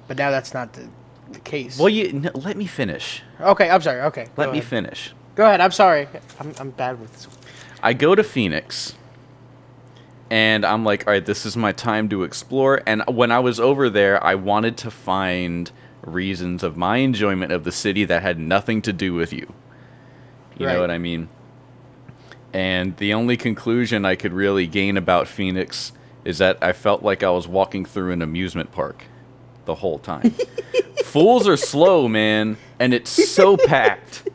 But 0.08 0.16
now 0.18 0.30
that's 0.30 0.54
not 0.54 0.72
the, 0.74 0.88
the 1.32 1.40
case. 1.40 1.78
Well, 1.78 1.88
you 1.88 2.12
no, 2.12 2.30
let 2.34 2.56
me 2.56 2.66
finish. 2.66 3.22
okay, 3.40 3.68
I'm 3.70 3.82
sorry. 3.82 4.00
Okay, 4.02 4.28
Let 4.36 4.52
me 4.52 4.58
ahead. 4.58 4.68
finish. 4.70 5.12
Go 5.34 5.44
ahead. 5.44 5.60
I'm 5.60 5.72
sorry. 5.72 6.08
I'm, 6.40 6.54
I'm 6.58 6.70
bad 6.70 7.00
with 7.00 7.12
this. 7.12 7.28
I 7.82 7.92
go 7.92 8.14
to 8.14 8.24
Phoenix, 8.24 8.94
and 10.30 10.64
I'm 10.64 10.84
like, 10.84 11.06
all 11.06 11.12
right, 11.12 11.24
this 11.24 11.46
is 11.46 11.56
my 11.56 11.72
time 11.72 12.08
to 12.10 12.22
explore. 12.24 12.82
And 12.86 13.02
when 13.08 13.30
I 13.30 13.38
was 13.38 13.60
over 13.60 13.88
there, 13.88 14.22
I 14.24 14.34
wanted 14.34 14.76
to 14.78 14.90
find 14.90 15.70
reasons 16.02 16.62
of 16.62 16.76
my 16.76 16.98
enjoyment 16.98 17.52
of 17.52 17.64
the 17.64 17.72
city 17.72 18.04
that 18.04 18.22
had 18.22 18.38
nothing 18.38 18.82
to 18.82 18.92
do 18.92 19.14
with 19.14 19.32
you. 19.32 19.52
You 20.58 20.66
Right. 20.66 20.74
know 20.74 20.80
what 20.80 20.90
I 20.90 20.98
mean? 20.98 21.28
And 22.52 22.96
the 22.96 23.12
only 23.12 23.36
conclusion 23.36 24.04
I 24.04 24.14
could 24.14 24.32
really 24.32 24.66
gain 24.66 24.96
about 24.96 25.28
Phoenix 25.28 25.92
is 26.24 26.38
that 26.38 26.58
I 26.62 26.72
felt 26.72 27.02
like 27.02 27.22
I 27.22 27.30
was 27.30 27.46
walking 27.46 27.84
through 27.84 28.12
an 28.12 28.22
amusement 28.22 28.72
park 28.72 29.04
the 29.64 29.76
whole 29.76 29.98
time. 29.98 30.30
Fools 31.04 31.46
are 31.46 31.56
slow, 31.56 32.08
man, 32.08 32.56
and 32.80 32.94
it's 32.94 33.10
so 33.10 33.56
packed. 33.56 34.28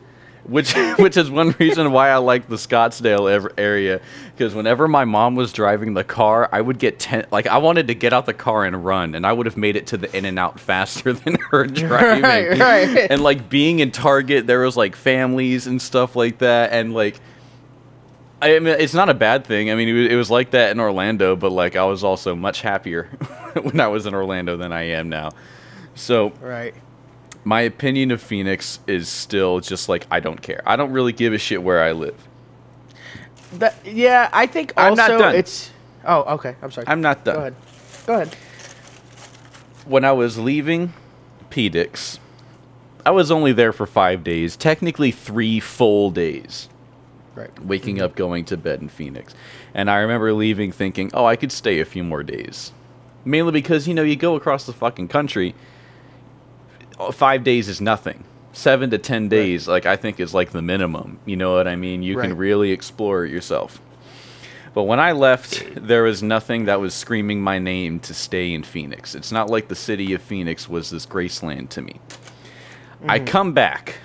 Which, 0.44 0.74
which 0.98 1.16
is 1.16 1.30
one 1.30 1.54
reason 1.58 1.92
why 1.92 2.10
I 2.10 2.16
like 2.16 2.48
the 2.48 2.56
Scottsdale 2.56 3.52
area, 3.56 4.00
because 4.32 4.54
whenever 4.54 4.88
my 4.88 5.04
mom 5.04 5.36
was 5.36 5.52
driving 5.52 5.94
the 5.94 6.04
car, 6.04 6.48
I 6.50 6.60
would 6.60 6.78
get 6.78 6.98
ten. 6.98 7.26
Like 7.30 7.46
I 7.46 7.58
wanted 7.58 7.88
to 7.88 7.94
get 7.94 8.12
out 8.12 8.26
the 8.26 8.34
car 8.34 8.64
and 8.64 8.84
run, 8.84 9.14
and 9.14 9.24
I 9.26 9.32
would 9.32 9.46
have 9.46 9.56
made 9.56 9.76
it 9.76 9.86
to 9.88 9.96
the 9.96 10.14
In 10.16 10.24
and 10.24 10.38
Out 10.38 10.58
faster 10.58 11.12
than 11.12 11.36
her 11.50 11.66
driving. 11.66 12.22
Right, 12.22 12.58
right. 12.58 13.10
And 13.10 13.22
like 13.22 13.48
being 13.48 13.78
in 13.80 13.90
Target, 13.92 14.46
there 14.46 14.60
was 14.60 14.76
like 14.76 14.96
families 14.96 15.66
and 15.66 15.80
stuff 15.80 16.16
like 16.16 16.38
that, 16.38 16.72
and 16.72 16.92
like 16.92 17.20
I 18.42 18.58
mean, 18.58 18.74
it's 18.78 18.94
not 18.94 19.08
a 19.08 19.14
bad 19.14 19.44
thing. 19.46 19.70
I 19.70 19.76
mean, 19.76 19.88
it 19.88 19.92
was, 19.92 20.12
it 20.12 20.16
was 20.16 20.30
like 20.30 20.50
that 20.50 20.72
in 20.72 20.80
Orlando, 20.80 21.36
but 21.36 21.52
like 21.52 21.76
I 21.76 21.84
was 21.84 22.02
also 22.02 22.34
much 22.34 22.60
happier 22.60 23.04
when 23.62 23.78
I 23.78 23.86
was 23.86 24.04
in 24.06 24.14
Orlando 24.14 24.56
than 24.56 24.72
I 24.72 24.82
am 24.88 25.08
now. 25.08 25.30
So 25.94 26.30
Right. 26.40 26.74
My 27.44 27.62
opinion 27.62 28.10
of 28.10 28.22
Phoenix 28.22 28.78
is 28.86 29.08
still 29.08 29.60
just 29.60 29.88
like 29.88 30.06
I 30.10 30.20
don't 30.20 30.40
care. 30.40 30.62
I 30.66 30.76
don't 30.76 30.92
really 30.92 31.12
give 31.12 31.32
a 31.32 31.38
shit 31.38 31.62
where 31.62 31.82
I 31.82 31.92
live. 31.92 32.16
That, 33.54 33.74
yeah, 33.84 34.30
I 34.32 34.46
think 34.46 34.72
also 34.76 34.90
I'm 34.90 34.96
not 34.96 35.18
done. 35.18 35.34
it's. 35.34 35.70
Oh, 36.04 36.22
okay. 36.34 36.56
I'm 36.62 36.70
sorry. 36.70 36.86
I'm 36.88 37.00
not 37.00 37.24
done. 37.24 37.34
Go 37.34 37.40
ahead. 37.40 37.54
Go 38.06 38.14
ahead. 38.14 38.34
When 39.86 40.04
I 40.04 40.12
was 40.12 40.38
leaving 40.38 40.92
Pedix, 41.50 42.18
I 43.04 43.10
was 43.10 43.30
only 43.30 43.52
there 43.52 43.72
for 43.72 43.86
five 43.86 44.24
days, 44.24 44.56
technically 44.56 45.10
three 45.10 45.60
full 45.60 46.10
days. 46.10 46.68
Right. 47.34 47.64
waking 47.64 47.96
mm-hmm. 47.96 48.04
up, 48.04 48.14
going 48.14 48.44
to 48.46 48.58
bed 48.58 48.82
in 48.82 48.90
Phoenix. 48.90 49.34
And 49.72 49.90
I 49.90 50.00
remember 50.00 50.34
leaving 50.34 50.70
thinking, 50.70 51.10
oh, 51.14 51.24
I 51.24 51.36
could 51.36 51.50
stay 51.50 51.80
a 51.80 51.84
few 51.86 52.04
more 52.04 52.22
days. 52.22 52.72
Mainly 53.24 53.52
because, 53.52 53.88
you 53.88 53.94
know, 53.94 54.02
you 54.02 54.16
go 54.16 54.34
across 54.34 54.66
the 54.66 54.74
fucking 54.74 55.08
country, 55.08 55.54
five 57.10 57.42
days 57.42 57.68
is 57.68 57.80
nothing. 57.80 58.24
Seven 58.52 58.90
to 58.90 58.98
ten 58.98 59.28
days, 59.28 59.66
like, 59.66 59.86
I 59.86 59.96
think 59.96 60.20
is 60.20 60.34
like 60.34 60.50
the 60.50 60.60
minimum. 60.60 61.18
You 61.24 61.36
know 61.36 61.54
what 61.54 61.66
I 61.66 61.74
mean? 61.74 62.02
You 62.02 62.18
can 62.18 62.36
really 62.36 62.70
explore 62.70 63.24
it 63.24 63.30
yourself. 63.30 63.80
But 64.74 64.84
when 64.84 65.00
I 65.00 65.12
left, 65.12 65.64
there 65.74 66.02
was 66.02 66.22
nothing 66.22 66.64
that 66.64 66.80
was 66.80 66.94
screaming 66.94 67.40
my 67.42 67.58
name 67.58 68.00
to 68.00 68.14
stay 68.14 68.54
in 68.54 68.62
Phoenix. 68.62 69.14
It's 69.14 69.30
not 69.30 69.50
like 69.50 69.68
the 69.68 69.74
city 69.74 70.14
of 70.14 70.22
Phoenix 70.22 70.68
was 70.68 70.90
this 70.90 71.04
graceland 71.04 71.68
to 71.70 71.82
me. 71.82 72.00
I 73.06 73.18
mm-hmm. 73.18 73.26
come 73.26 73.52
back. 73.52 73.96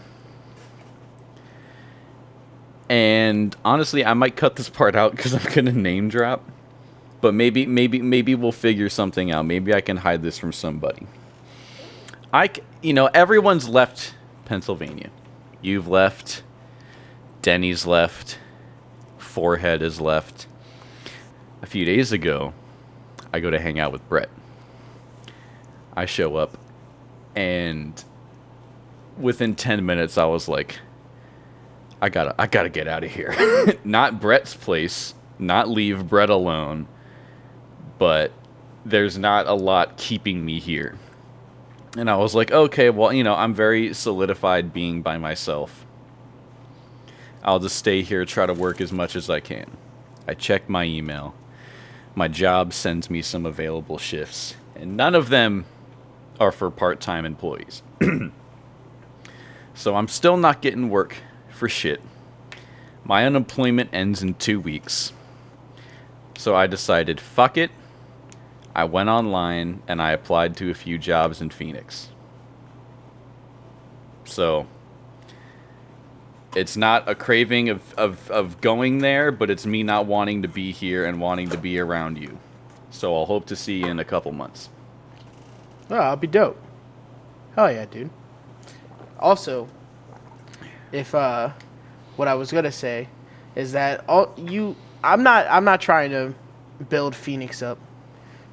And 2.89 3.55
honestly, 3.63 4.03
I 4.03 4.13
might 4.13 4.35
cut 4.35 4.55
this 4.55 4.69
part 4.79 4.95
out 4.95 5.15
because 5.15 5.33
I'm 5.33 5.53
gonna 5.53 5.71
name 5.71 6.09
drop. 6.09 6.43
But 7.19 7.33
maybe, 7.33 7.65
maybe, 7.65 8.01
maybe 8.01 8.35
we'll 8.35 8.51
figure 8.51 8.89
something 8.89 9.31
out. 9.31 9.45
Maybe 9.45 9.73
I 9.73 9.81
can 9.81 9.97
hide 9.97 10.21
this 10.21 10.37
from 10.37 10.53
somebody. 10.53 11.07
I, 12.31 12.49
you 12.81 12.93
know, 12.93 13.07
everyone's 13.13 13.67
left 13.67 14.13
Pennsylvania. 14.45 15.09
You've 15.61 15.87
left. 15.87 16.43
Denny's 17.41 17.85
left. 17.85 18.37
Forehead 19.17 19.81
is 19.81 19.99
left. 19.99 20.47
A 21.61 21.65
few 21.65 21.85
days 21.85 22.11
ago, 22.11 22.53
I 23.33 23.39
go 23.39 23.49
to 23.49 23.59
hang 23.59 23.79
out 23.79 23.91
with 23.91 24.07
Brett. 24.07 24.29
I 25.95 26.05
show 26.05 26.35
up, 26.35 26.57
and 27.35 28.03
within 29.17 29.55
10 29.55 29.85
minutes, 29.85 30.17
I 30.17 30.25
was 30.25 30.47
like, 30.47 30.79
I 32.01 32.09
gotta, 32.09 32.35
I 32.39 32.45
gotta 32.45 32.69
get 32.69 32.87
out 32.87 33.03
of 33.03 33.11
here. 33.11 33.35
not 33.83 34.21
Brett's 34.21 34.53
place, 34.53 35.15
not 35.39 35.67
leave 35.67 36.07
Brett 36.07 36.29
alone, 36.29 36.87
but 37.97 38.31
there's 38.85 39.17
not 39.17 39.47
a 39.47 39.53
lot 39.53 39.97
keeping 39.97 40.45
me 40.45 40.59
here. 40.59 40.95
And 41.97 42.09
I 42.09 42.15
was 42.15 42.35
like, 42.35 42.51
okay, 42.51 42.89
well, 42.89 43.11
you 43.11 43.23
know, 43.23 43.33
I'm 43.33 43.53
very 43.53 43.93
solidified 43.93 44.71
being 44.71 45.01
by 45.01 45.17
myself. 45.17 45.85
I'll 47.43 47.59
just 47.59 47.75
stay 47.75 48.01
here, 48.03 48.23
try 48.23 48.45
to 48.45 48.53
work 48.53 48.79
as 48.79 48.91
much 48.91 49.15
as 49.15 49.29
I 49.29 49.39
can. 49.39 49.65
I 50.27 50.33
check 50.33 50.69
my 50.69 50.83
email. 50.83 51.33
My 52.13 52.27
job 52.27 52.73
sends 52.73 53.09
me 53.09 53.21
some 53.21 53.45
available 53.45 53.97
shifts, 53.97 54.55
and 54.75 54.95
none 54.95 55.15
of 55.15 55.29
them 55.29 55.65
are 56.39 56.51
for 56.51 56.69
part 56.69 56.99
time 56.99 57.25
employees. 57.25 57.81
So 59.77 59.95
I'm 59.95 60.07
still 60.07 60.37
not 60.37 60.61
getting 60.61 60.89
work 60.89 61.17
for 61.51 61.69
shit. 61.69 62.01
My 63.03 63.27
unemployment 63.27 63.91
ends 63.93 64.23
in 64.23 64.33
two 64.33 64.59
weeks. 64.59 65.13
So 66.35 66.55
I 66.55 66.65
decided, 66.65 67.21
fuck 67.21 67.57
it. 67.57 67.69
I 68.77 68.85
went 68.85 69.09
online 69.09 69.81
and 69.87 69.99
I 69.99 70.11
applied 70.11 70.55
to 70.57 70.69
a 70.69 70.75
few 70.75 70.99
jobs 70.99 71.41
in 71.41 71.49
Phoenix. 71.49 72.09
So 74.23 74.67
it's 76.55 76.77
not 76.77 77.09
a 77.09 77.15
craving 77.15 77.69
of, 77.69 77.93
of, 77.95 78.29
of 78.29 78.61
going 78.61 78.99
there, 78.99 79.31
but 79.31 79.49
it's 79.49 79.65
me 79.65 79.81
not 79.81 80.05
wanting 80.05 80.43
to 80.43 80.47
be 80.47 80.71
here 80.71 81.05
and 81.05 81.19
wanting 81.19 81.49
to 81.49 81.57
be 81.57 81.79
around 81.79 82.19
you. 82.19 82.37
So 82.91 83.15
I'll 83.15 83.25
hope 83.25 83.47
to 83.47 83.55
see 83.55 83.79
you 83.79 83.87
in 83.87 83.97
a 83.97 84.05
couple 84.05 84.31
months. 84.31 84.69
Oh, 85.89 85.95
I'll 85.95 86.15
be 86.15 86.27
dope. 86.27 86.61
Hell 87.55 87.71
yeah, 87.71 87.85
dude. 87.85 88.11
Also, 89.19 89.67
if 90.91 91.15
uh, 91.15 91.51
what 92.15 92.27
I 92.27 92.35
was 92.35 92.51
gonna 92.51 92.71
say 92.71 93.07
is 93.55 93.71
that 93.71 94.07
all 94.07 94.35
you, 94.37 94.75
I'm 95.03 95.23
not, 95.23 95.47
I'm 95.49 95.63
not 95.63 95.81
trying 95.81 96.11
to 96.11 96.35
build 96.89 97.15
Phoenix 97.15 97.63
up, 97.63 97.79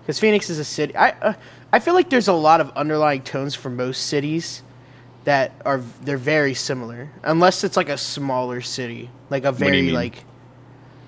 because 0.04 0.18
Phoenix 0.18 0.50
is 0.50 0.58
a 0.58 0.64
city. 0.64 0.94
I, 0.94 1.10
uh, 1.10 1.32
I 1.72 1.78
feel 1.80 1.94
like 1.94 2.10
there's 2.10 2.28
a 2.28 2.32
lot 2.34 2.60
of 2.60 2.70
underlying 2.76 3.22
tones 3.22 3.54
for 3.54 3.70
most 3.70 4.06
cities 4.06 4.62
that 5.24 5.52
are 5.64 5.78
they're 6.02 6.18
very 6.18 6.52
similar, 6.52 7.08
unless 7.22 7.64
it's 7.64 7.76
like 7.76 7.88
a 7.88 7.96
smaller 7.96 8.60
city, 8.60 9.10
like 9.30 9.44
a 9.44 9.52
very 9.52 9.90
like, 9.90 10.24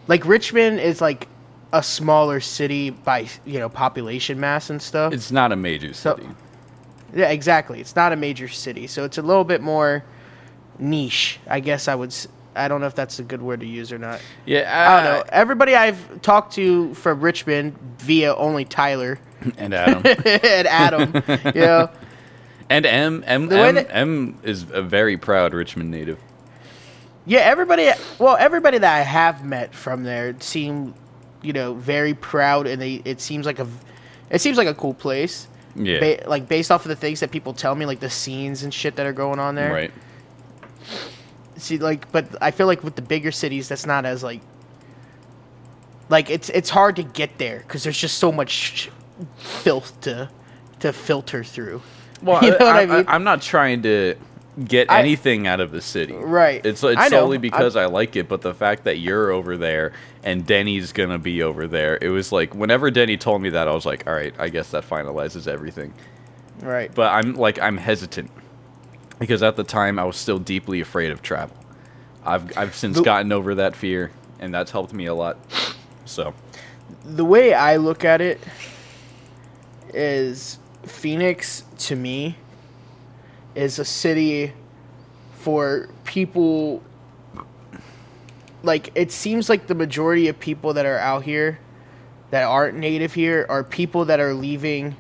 like 0.09 0.25
Richmond 0.25 0.81
is 0.81 1.01
like 1.03 1.29
a 1.73 1.83
smaller 1.83 2.41
city 2.41 2.91
by 2.91 3.29
you 3.45 3.59
know 3.59 3.69
population 3.69 4.41
mass 4.41 4.71
and 4.71 4.81
stuff. 4.81 5.13
It's 5.13 5.31
not 5.31 5.53
a 5.53 5.57
major 5.57 5.93
So- 5.93 6.17
city. 6.17 6.29
Yeah, 7.15 7.29
exactly. 7.29 7.81
It's 7.81 7.95
not 7.95 8.13
a 8.13 8.17
major 8.17 8.49
city, 8.49 8.87
so 8.87 9.05
it's 9.05 9.17
a 9.19 9.23
little 9.23 9.45
bit 9.45 9.63
more 9.63 10.03
niche. 10.79 11.39
I 11.49 11.61
guess 11.61 11.87
I 11.89 11.95
would. 11.95 12.15
I 12.57 12.69
don't 12.69 12.81
know 12.81 12.87
if 12.87 12.95
that's 12.95 13.19
a 13.19 13.23
good 13.23 13.43
word 13.43 13.61
to 13.61 13.67
use 13.67 13.93
or 13.93 13.99
not. 13.99 14.21
yeah, 14.47 14.71
I 14.91 15.03
don't 15.05 15.05
know. 15.19 15.25
Everybody 15.31 15.75
I've 15.75 16.23
talked 16.23 16.55
to 16.55 16.95
from 16.95 17.21
Richmond 17.21 17.77
via 17.99 18.35
only 18.35 18.65
Tyler 18.65 19.19
And 19.59 19.75
Adam. 19.75 20.03
and 20.25 20.67
Adam, 20.67 21.23
you 21.55 21.61
know, 21.61 21.91
and 22.71 22.87
M 22.87 23.23
M 23.27 23.53
M, 23.53 23.75
that- 23.77 23.89
M 23.91 24.39
is 24.43 24.67
a 24.73 24.83
very 24.83 25.17
proud 25.17 25.53
Richmond 25.55 25.91
native. 25.91 26.19
yeah, 27.27 27.41
everybody. 27.41 27.91
Well, 28.19 28.37
everybody 28.41 28.79
that 28.79 28.95
I 28.97 29.01
have 29.03 29.45
met 29.45 29.75
from 29.75 30.03
there 30.05 30.35
seem, 30.41 30.95
you 31.43 31.53
know, 31.53 31.75
very 31.75 32.15
proud, 32.15 32.67
and 32.67 32.81
they. 32.81 33.03
It 33.05 33.21
seems 33.21 33.45
like 33.47 33.59
a, 33.59 33.69
it 34.31 34.41
seems 34.41 34.57
like 34.57 34.69
a 34.69 34.75
cool 34.75 34.95
place. 34.95 35.47
Yeah. 35.77 36.01
Ba- 36.01 36.25
like 36.29 36.49
based 36.49 36.71
off 36.73 36.85
of 36.87 36.89
the 36.89 36.97
things 36.97 37.21
that 37.21 37.31
people 37.31 37.53
tell 37.53 37.75
me, 37.75 37.85
like 37.85 38.01
the 38.01 38.09
scenes 38.11 38.63
and 38.63 38.73
shit 38.73 38.97
that 38.97 39.05
are 39.07 39.13
going 39.13 39.39
on 39.39 39.55
there. 39.55 39.71
Right. 39.73 39.93
See 41.57 41.79
like 41.79 42.11
but 42.13 42.27
i 42.41 42.51
feel 42.51 42.67
like 42.67 42.83
with 42.85 42.97
the 42.97 43.03
bigger 43.03 43.33
cities 43.33 43.69
that's 43.69 43.87
not 43.87 44.05
as 44.05 44.23
like 44.23 44.41
like 46.09 46.31
it's 46.31 46.49
it's 46.51 46.71
hard 46.71 46.97
to 46.97 47.03
get 47.03 47.39
there 47.39 47.59
because 47.61 47.83
there's 47.85 47.99
just 47.99 48.19
so 48.19 48.31
much 48.31 48.91
filth 49.37 49.99
to 50.01 50.29
to 50.81 50.93
filter 50.93 51.43
through 51.43 51.83
Well, 52.23 52.43
you 52.43 52.51
know 52.51 52.67
I, 52.67 52.83
i, 52.83 52.87
mean 52.87 53.05
am 53.09 53.25
not 53.25 53.43
trying 53.43 53.83
to 53.83 54.17
get 54.65 54.91
I- 54.91 55.01
anything 55.01 55.47
out 55.47 55.61
of 55.61 55.71
the 55.71 55.83
city. 55.83 56.15
Right. 56.15 56.65
It's 56.65 56.83
it's 56.83 56.97
I 56.99 57.09
solely 57.09 57.39
because 57.39 57.77
I 57.77 57.87
like 57.87 58.17
it, 58.17 58.29
but 58.29 58.41
the 58.41 58.55
fact 58.55 58.85
that 58.85 58.99
you're 58.99 59.31
over 59.31 59.57
there 59.57 59.93
and 60.25 60.47
Denny's 60.47 60.93
gonna 60.93 61.19
be 61.19 61.43
over 61.43 61.67
there, 61.67 61.99
it 62.01 62.09
was 62.09 62.33
like 62.33 62.55
whenever 62.55 62.91
Denny 62.91 63.17
told 63.17 63.43
me 63.43 63.51
that, 63.51 63.69
I 63.69 63.75
was 63.75 63.85
like, 63.85 64.07
all 64.07 64.15
right, 64.15 64.35
I 64.39 64.49
guess 64.49 64.71
that 64.71 64.89
finalizes 64.89 65.47
everything. 65.47 65.93
right 66.63 66.93
But 66.95 67.13
I'm 67.13 67.35
like 67.35 67.61
I'm 67.61 67.77
hesitant 67.77 68.31
because 69.19 69.43
at 69.43 69.57
the 69.57 69.65
time 69.65 69.99
I 69.99 70.05
was 70.05 70.17
still 70.17 70.39
deeply 70.39 70.81
afraid 70.81 71.11
of 71.13 71.23
travel. 71.23 71.57
I've 72.25 72.57
I've 72.59 72.75
since 72.75 72.97
The- 72.99 73.03
gotten 73.05 73.33
over 73.33 73.55
that 73.57 73.77
fear, 73.77 74.11
and 74.41 74.53
that's 74.53 74.71
helped 74.71 74.93
me 74.93 75.07
a 75.07 75.15
lot. 75.15 75.37
So 76.05 76.35
the 77.05 77.25
way 77.25 77.53
i 77.53 77.77
look 77.77 78.05
at 78.05 78.21
it 78.21 78.41
is 79.93 80.59
phoenix 80.85 81.65
to 81.79 81.97
me 81.97 82.37
is 83.57 83.79
a 83.79 83.85
city 83.85 84.53
for 85.39 85.89
people 86.05 86.81
like 88.63 88.91
it 88.95 89.11
seems 89.11 89.49
like 89.49 89.67
the 89.67 89.75
majority 89.75 90.29
of 90.29 90.39
people 90.39 90.73
that 90.75 90.87
are 90.87 90.99
out 90.99 91.25
here 91.25 91.59
that 92.31 92.45
aren't 92.45 92.77
native 92.77 93.15
here 93.15 93.47
are 93.49 93.63
people 93.65 94.05
that 94.05 94.21
are 94.21 94.35
leaving 94.35 94.95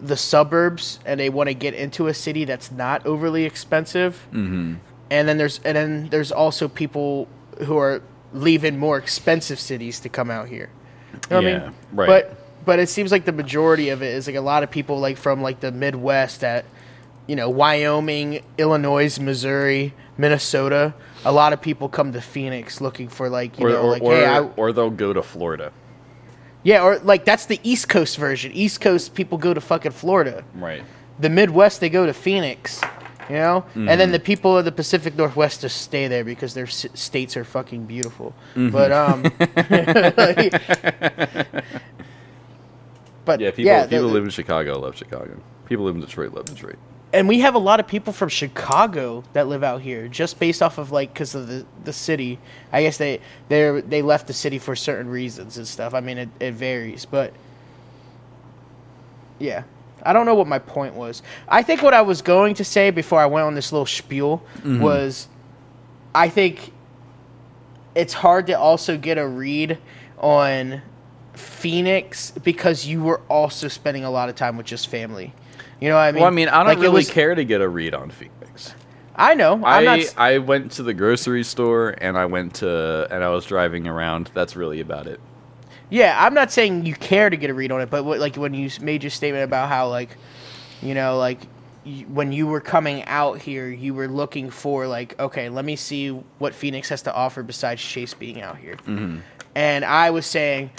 the 0.00 0.16
suburbs 0.16 0.98
and 1.04 1.20
they 1.20 1.28
want 1.28 1.48
to 1.48 1.54
get 1.54 1.74
into 1.74 2.06
a 2.06 2.14
city 2.14 2.44
that's 2.44 2.70
not 2.70 3.04
overly 3.06 3.44
expensive. 3.44 4.26
Mm-hmm. 4.32 4.74
And 5.10 5.28
then 5.28 5.38
there's 5.38 5.60
and 5.64 5.76
then 5.76 6.08
there's 6.10 6.32
also 6.32 6.68
people 6.68 7.28
who 7.64 7.76
are 7.76 8.02
leaving 8.32 8.78
more 8.78 8.96
expensive 8.96 9.58
cities 9.58 10.00
to 10.00 10.08
come 10.08 10.30
out 10.30 10.48
here. 10.48 10.70
You 11.12 11.18
know 11.30 11.36
what 11.36 11.46
I 11.46 11.58
mean? 11.58 11.74
right. 11.92 12.06
But 12.06 12.36
but 12.64 12.78
it 12.78 12.88
seems 12.88 13.10
like 13.10 13.24
the 13.24 13.32
majority 13.32 13.88
of 13.88 14.02
it 14.02 14.14
is 14.14 14.26
like 14.26 14.36
a 14.36 14.40
lot 14.40 14.62
of 14.62 14.70
people 14.70 15.00
like 15.00 15.16
from 15.16 15.42
like 15.42 15.60
the 15.60 15.72
Midwest 15.72 16.40
that 16.40 16.64
you 17.26 17.36
know 17.36 17.50
Wyoming, 17.50 18.42
Illinois, 18.58 19.18
Missouri, 19.18 19.94
Minnesota. 20.16 20.94
A 21.24 21.32
lot 21.32 21.52
of 21.52 21.60
people 21.60 21.88
come 21.88 22.12
to 22.12 22.20
Phoenix 22.20 22.80
looking 22.80 23.08
for 23.08 23.28
like 23.28 23.58
you 23.58 23.66
or 23.66 23.70
know 23.70 23.82
or, 23.82 23.90
like 23.90 24.02
or, 24.02 24.14
hey 24.14 24.26
I, 24.26 24.40
or 24.40 24.72
they'll 24.72 24.90
go 24.90 25.12
to 25.12 25.22
Florida. 25.22 25.72
Yeah 26.62 26.82
or 26.82 26.98
like 27.00 27.24
that's 27.24 27.46
the 27.46 27.60
East 27.62 27.88
Coast 27.88 28.16
version. 28.16 28.52
East 28.52 28.80
Coast 28.80 29.14
people 29.14 29.38
go 29.38 29.54
to 29.54 29.60
fucking 29.60 29.92
Florida. 29.92 30.44
Right. 30.54 30.82
The 31.18 31.28
Midwest 31.30 31.80
they 31.80 31.90
go 31.90 32.06
to 32.06 32.14
Phoenix. 32.14 32.80
You 33.28 33.36
know, 33.36 33.64
and 33.74 33.86
Mm-hmm. 33.86 33.98
then 33.98 34.12
the 34.12 34.18
people 34.18 34.58
of 34.58 34.64
the 34.64 34.72
Pacific 34.72 35.14
Northwest 35.16 35.60
just 35.60 35.82
stay 35.82 36.08
there 36.08 36.24
because 36.24 36.52
their 36.54 36.66
s- 36.66 36.86
states 36.94 37.36
are 37.36 37.44
fucking 37.44 37.84
beautiful. 37.86 38.34
Mm-hmm. 38.56 38.70
But 38.70 38.90
um, 38.90 39.22
but 43.24 43.40
Yeah, 43.40 43.50
people 43.50 43.64
yeah, 43.66 43.86
the- 43.86 44.02
live 44.02 44.24
in 44.24 44.30
Chicago 44.30 44.78
love 44.80 44.96
Chicago. 44.96 45.40
People 45.66 45.84
live 45.84 45.94
in 45.94 46.00
Detroit 46.00 46.32
love 46.34 46.46
Detroit. 46.46 46.76
And 47.12 47.26
we 47.26 47.40
have 47.40 47.54
a 47.54 47.58
lot 47.58 47.80
of 47.80 47.88
people 47.88 48.12
from 48.12 48.28
Chicago 48.28 49.24
that 49.32 49.48
live 49.48 49.64
out 49.64 49.80
here 49.80 50.06
just 50.06 50.38
based 50.38 50.62
off 50.62 50.78
of 50.78 50.92
like 50.92 51.12
because 51.12 51.34
of 51.34 51.48
the 51.48 51.66
the 51.84 51.92
city. 51.92 52.38
I 52.72 52.82
guess 52.82 52.98
they 52.98 53.20
they 53.48 53.80
they 53.80 54.02
left 54.02 54.26
the 54.26 54.32
city 54.32 54.58
for 54.58 54.76
certain 54.76 55.10
reasons 55.10 55.56
and 55.56 55.66
stuff. 55.66 55.94
I 55.94 56.00
mean, 56.00 56.18
it, 56.18 56.28
it 56.38 56.54
varies, 56.54 57.04
but 57.04 57.32
yeah, 59.38 59.64
I 60.02 60.12
don't 60.12 60.26
know 60.26 60.34
what 60.34 60.46
my 60.46 60.60
point 60.60 60.94
was. 60.94 61.22
I 61.48 61.62
think 61.62 61.82
what 61.82 61.94
I 61.94 62.02
was 62.02 62.22
going 62.22 62.54
to 62.54 62.64
say 62.64 62.90
before 62.90 63.20
I 63.20 63.26
went 63.26 63.46
on 63.46 63.54
this 63.54 63.72
little 63.72 63.86
spiel 63.86 64.42
mm-hmm. 64.58 64.80
was, 64.80 65.26
I 66.14 66.28
think 66.28 66.72
it's 67.94 68.12
hard 68.12 68.46
to 68.48 68.52
also 68.52 68.96
get 68.96 69.18
a 69.18 69.26
read 69.26 69.78
on 70.18 70.82
Phoenix 71.34 72.30
because 72.30 72.86
you 72.86 73.02
were 73.02 73.20
also 73.28 73.68
spending 73.68 74.04
a 74.04 74.10
lot 74.10 74.28
of 74.28 74.36
time 74.36 74.56
with 74.56 74.66
just 74.66 74.88
family. 74.88 75.34
You 75.80 75.88
know 75.88 75.94
what 75.94 76.02
I 76.02 76.12
mean? 76.12 76.20
Well, 76.20 76.30
I 76.30 76.34
mean, 76.34 76.48
I 76.48 76.58
don't 76.58 76.66
Like, 76.66 76.78
really 76.78 76.94
was- 76.96 77.10
care 77.10 77.34
to 77.34 77.44
get 77.44 77.60
a 77.60 77.68
read 77.68 77.94
on 77.94 78.10
Phoenix. 78.10 78.74
I 79.16 79.34
know. 79.34 79.54
I'm 79.54 79.64
I 79.64 79.84
not. 79.84 80.14
I 80.16 80.38
went 80.38 80.72
to 80.72 80.82
the 80.82 80.94
grocery 80.94 81.42
store 81.44 81.94
and 82.00 82.16
I 82.16 82.26
went 82.26 82.54
to 82.56 83.06
and 83.10 83.22
I 83.22 83.28
was 83.30 83.44
driving 83.44 83.86
around. 83.86 84.30
That's 84.34 84.56
really 84.56 84.80
about 84.80 85.06
it. 85.06 85.20
Yeah, 85.90 86.16
I'm 86.24 86.34
not 86.34 86.52
saying 86.52 86.86
you 86.86 86.94
care 86.94 87.28
to 87.28 87.36
get 87.36 87.50
a 87.50 87.54
read 87.54 87.72
on 87.72 87.80
it, 87.80 87.90
but 87.90 88.04
what, 88.04 88.18
like 88.20 88.36
when 88.36 88.54
you 88.54 88.70
made 88.80 89.02
your 89.02 89.10
statement 89.10 89.44
about 89.44 89.68
how 89.68 89.88
like, 89.88 90.16
you 90.80 90.94
know, 90.94 91.18
like 91.18 91.40
when 92.08 92.30
you 92.32 92.46
were 92.46 92.60
coming 92.60 93.04
out 93.06 93.40
here, 93.40 93.68
you 93.68 93.92
were 93.92 94.06
looking 94.08 94.50
for 94.50 94.86
like, 94.86 95.18
okay, 95.18 95.48
let 95.48 95.64
me 95.64 95.76
see 95.76 96.10
what 96.38 96.54
Phoenix 96.54 96.88
has 96.90 97.02
to 97.02 97.12
offer 97.14 97.42
besides 97.42 97.82
Chase 97.82 98.14
being 98.14 98.40
out 98.40 98.56
here. 98.58 98.76
Mm-hmm. 98.86 99.18
And 99.54 99.84
I 99.84 100.10
was 100.10 100.26
saying 100.26 100.70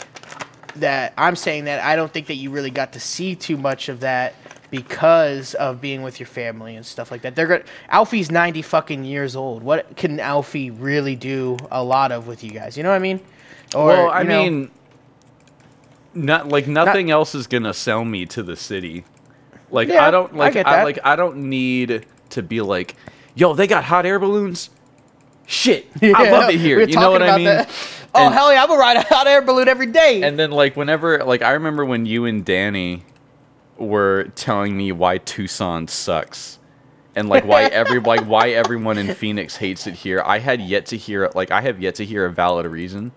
that 0.77 1.13
I'm 1.17 1.35
saying 1.35 1.65
that 1.65 1.83
I 1.83 1.95
don't 1.95 2.11
think 2.11 2.27
that 2.27 2.35
you 2.35 2.49
really 2.49 2.71
got 2.71 2.93
to 2.93 2.99
see 2.99 3.35
too 3.35 3.57
much 3.57 3.89
of 3.89 3.99
that 3.99 4.33
because 4.71 5.53
of 5.55 5.79
being 5.81 6.01
with 6.01 6.19
your 6.19 6.27
family 6.27 6.75
and 6.75 6.85
stuff 6.85 7.11
like 7.11 7.21
that. 7.21 7.35
They're 7.35 7.45
going 7.47 7.63
Alfie's 7.89 8.31
90 8.31 8.61
fucking 8.63 9.03
years 9.03 9.35
old. 9.35 9.61
What 9.61 9.95
can 9.95 10.19
Alfie 10.19 10.71
really 10.71 11.15
do 11.15 11.57
a 11.69 11.83
lot 11.83 12.11
of 12.11 12.25
with 12.25 12.43
you 12.43 12.51
guys? 12.51 12.75
You 12.77 12.83
know 12.83 12.89
what 12.89 12.95
I 12.95 12.99
mean? 12.99 13.19
Or, 13.75 13.85
well, 13.87 14.09
I 14.09 14.21
you 14.21 14.27
know- 14.29 14.43
mean, 14.43 14.71
not 16.13 16.49
like 16.49 16.67
nothing 16.67 17.09
else 17.11 17.33
is 17.35 17.47
gonna 17.47 17.73
sell 17.73 18.03
me 18.03 18.25
to 18.27 18.43
the 18.43 18.55
city. 18.55 19.05
Like 19.69 19.87
Yeah, 19.87 20.05
I 20.05 20.11
don't 20.11 20.35
like 20.35 20.53
get 20.53 20.67
I, 20.67 20.83
like 20.83 20.99
I 21.03 21.15
don't 21.15 21.37
need 21.49 22.05
to 22.31 22.41
be 22.43 22.61
like, 22.61 22.95
yo, 23.35 23.53
they 23.53 23.67
got 23.67 23.83
hot 23.85 24.05
air 24.05 24.19
balloons. 24.19 24.69
Shit, 25.45 25.87
I 26.01 26.29
love 26.31 26.49
it 26.49 26.59
here. 26.59 26.77
we 26.79 26.87
You 26.87 26.95
know 26.95 27.11
what 27.11 27.21
I 27.23 27.37
mean? 27.37 27.45
that. 27.45 27.69
Oh 28.13 28.25
And- 28.25 28.33
hell 28.33 28.51
yeah! 28.51 28.61
I'm 28.61 28.67
gonna 28.67 28.79
ride 28.79 28.97
a 28.97 29.01
hot 29.03 29.25
air 29.27 29.41
balloon 29.41 29.69
every 29.69 29.85
day. 29.87 30.21
And 30.23 30.37
then 30.37 30.51
like 30.51 30.75
whenever 30.75 31.23
like 31.23 31.41
I 31.41 31.51
remember 31.51 31.85
when 31.85 32.05
you 32.05 32.25
and 32.25 32.43
Danny 32.43 33.03
were 33.81 34.25
telling 34.35 34.75
me 34.77 34.91
why 34.91 35.17
Tucson 35.17 35.87
sucks. 35.87 36.59
And 37.15 37.27
like 37.27 37.43
why 37.45 37.63
every 37.63 37.99
like 38.13 38.21
why 38.25 38.49
everyone 38.51 38.97
in 38.97 39.13
Phoenix 39.13 39.57
hates 39.57 39.85
it 39.87 39.95
here. 39.95 40.21
I 40.25 40.39
had 40.39 40.61
yet 40.61 40.85
to 40.87 40.97
hear 40.97 41.29
like 41.35 41.51
I 41.51 41.61
have 41.61 41.81
yet 41.81 41.95
to 41.95 42.05
hear 42.05 42.25
a 42.25 42.31
valid 42.31 42.65
reason. 42.65 43.11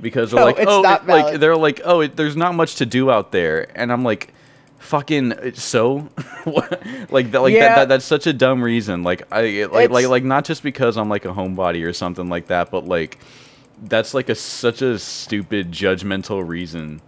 Because 0.00 0.32
they're 0.32 0.40
No, 0.40 0.46
like, 0.46 0.56
oh, 0.66 0.80
it- 0.82 1.06
like 1.06 1.40
they're 1.40 1.56
like, 1.56 1.80
oh, 1.84 2.00
it, 2.00 2.16
there's 2.16 2.36
not 2.36 2.54
much 2.54 2.74
to 2.76 2.86
do 2.86 3.10
out 3.10 3.30
there, 3.32 3.68
and 3.78 3.92
I'm 3.92 4.02
like, 4.02 4.34
fucking 4.78 5.32
uh, 5.32 5.52
so 5.54 6.08
like 7.10 7.30
that 7.30 7.40
like 7.40 7.54
Yeah. 7.54 7.60
that, 7.68 7.74
that 7.76 7.88
that's 7.88 8.04
such 8.04 8.26
a 8.26 8.34
dumb 8.34 8.62
reason 8.62 9.02
like 9.02 9.22
i 9.32 9.64
like 9.72 9.88
like 9.88 10.06
like 10.08 10.24
not 10.24 10.44
just 10.44 10.62
because 10.62 10.98
i'm 10.98 11.08
like 11.08 11.24
a 11.24 11.28
homebody 11.32 11.86
or 11.86 11.94
something 11.94 12.28
like 12.28 12.48
that 12.48 12.70
but 12.70 12.84
like 12.84 13.18
that's 13.84 14.12
like 14.12 14.28
a 14.28 14.34
such 14.34 14.82
a 14.82 14.98
stupid 14.98 15.72
judgmental 15.72 16.46
reason 16.46 17.00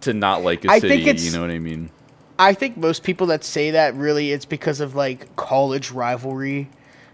to 0.00 0.12
not 0.12 0.42
like 0.42 0.64
a 0.64 0.70
I 0.72 0.80
city 0.80 0.96
you 1.04 1.30
know 1.30 1.40
what 1.40 1.50
i 1.50 1.60
mean 1.60 1.90
I 2.38 2.54
think 2.54 2.76
most 2.76 3.02
people 3.02 3.28
that 3.28 3.44
say 3.44 3.72
that 3.72 3.94
really 3.94 4.32
it's 4.32 4.44
because 4.44 4.80
of 4.80 4.94
like 4.94 5.34
college 5.36 5.90
rivalry. 5.90 6.68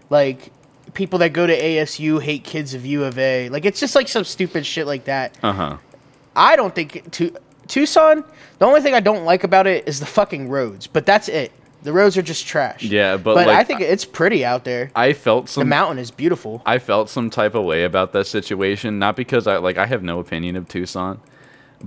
Like 0.09 0.51
people 0.93 1.19
that 1.19 1.33
go 1.33 1.47
to 1.47 1.59
ASU 1.59 2.21
hate 2.21 2.43
kids 2.43 2.73
of 2.73 2.85
U 2.85 3.03
of 3.03 3.17
A. 3.17 3.49
Like 3.49 3.65
it's 3.65 3.79
just 3.79 3.95
like 3.95 4.07
some 4.07 4.23
stupid 4.23 4.65
shit 4.65 4.85
like 4.85 5.05
that. 5.05 5.37
uh-huh 5.41 5.77
I 6.35 6.55
don't 6.55 6.75
think 6.75 7.11
Tu- 7.11 7.35
Tucson. 7.67 8.23
The 8.59 8.65
only 8.65 8.81
thing 8.81 8.93
I 8.93 8.99
don't 8.99 9.25
like 9.25 9.43
about 9.43 9.67
it 9.67 9.87
is 9.87 9.99
the 9.99 10.05
fucking 10.05 10.49
roads, 10.49 10.87
but 10.87 11.05
that's 11.05 11.29
it. 11.29 11.51
The 11.83 11.93
roads 11.93 12.17
are 12.17 12.23
just 12.23 12.47
trash. 12.47 12.83
Yeah, 12.83 13.15
but, 13.15 13.35
but 13.35 13.47
I 13.47 13.57
like, 13.57 13.67
think 13.67 13.81
it's 13.81 14.05
pretty 14.05 14.43
out 14.43 14.63
there. 14.63 14.91
i 14.95 15.13
felt 15.13 15.45
The 15.45 15.51
some 15.51 15.69
mountain 15.69 15.99
is 15.99 16.09
beautiful. 16.09 16.61
I 16.65 16.79
felt 16.79 17.09
some 17.09 17.29
type 17.29 17.53
of 17.53 17.63
way 17.63 17.83
about 17.83 18.11
that 18.13 18.25
situation, 18.25 18.97
not 18.97 19.15
because 19.15 19.45
I 19.45 19.57
like 19.57 19.77
I 19.77 19.85
have 19.85 20.01
no 20.01 20.19
opinion 20.19 20.55
of 20.55 20.67
Tucson, 20.67 21.21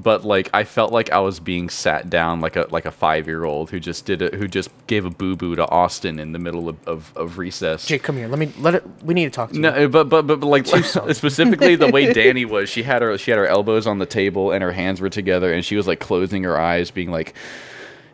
but 0.03 0.25
like 0.25 0.49
I 0.55 0.65
felt 0.65 0.93
like 0.93 1.11
I 1.11 1.19
was 1.19 1.41
being 1.41 1.69
sat 1.69 2.09
down 2.09 2.41
like 2.41 2.55
a 2.57 2.67
like 2.71 2.87
a 2.87 2.91
five 2.91 3.27
year 3.27 3.45
old 3.45 3.71
who 3.71 3.81
just 3.81 4.05
did 4.05 4.23
it 4.23 4.35
who 4.35 4.47
just 4.47 4.71
gave 4.87 5.05
a 5.05 5.11
boo 5.11 5.35
boo 5.35 5.57
to 5.57 5.69
Austin 5.69 6.19
in 6.21 6.33
the 6.33 6.39
middle 6.39 6.69
of, 6.69 6.89
of, 6.89 7.13
of 7.17 7.39
recess. 7.39 7.87
Jake, 7.87 8.05
come 8.05 8.17
here. 8.17 8.29
Let 8.29 8.39
me 8.39 8.53
let 8.59 8.77
it. 8.77 8.85
We 9.03 9.15
need 9.15 9.25
to 9.25 9.31
talk 9.31 9.51
to 9.51 9.57
you. 9.57 9.61
No, 9.61 9.71
uh, 9.71 9.89
but, 9.89 10.09
but 10.09 10.27
but 10.27 10.41
but 10.41 10.47
like 10.47 10.67
specifically 11.15 11.75
the 11.75 11.89
way 11.89 12.13
Danny 12.13 12.45
was, 12.45 12.69
she 12.69 12.85
had 12.85 13.03
her 13.03 13.19
she 13.19 13.31
had 13.31 13.39
her 13.39 13.47
elbows 13.47 13.87
on 13.87 13.99
the 13.99 14.07
table 14.07 14.53
and 14.53 14.63
her 14.63 14.73
hands 14.73 15.01
were 15.01 15.11
together 15.11 15.53
and 15.53 15.65
she 15.65 15.77
was 15.77 15.87
like 15.87 15.99
closing 15.99 16.45
her 16.45 16.59
eyes, 16.59 16.91
being 16.91 17.11
like, 17.11 17.35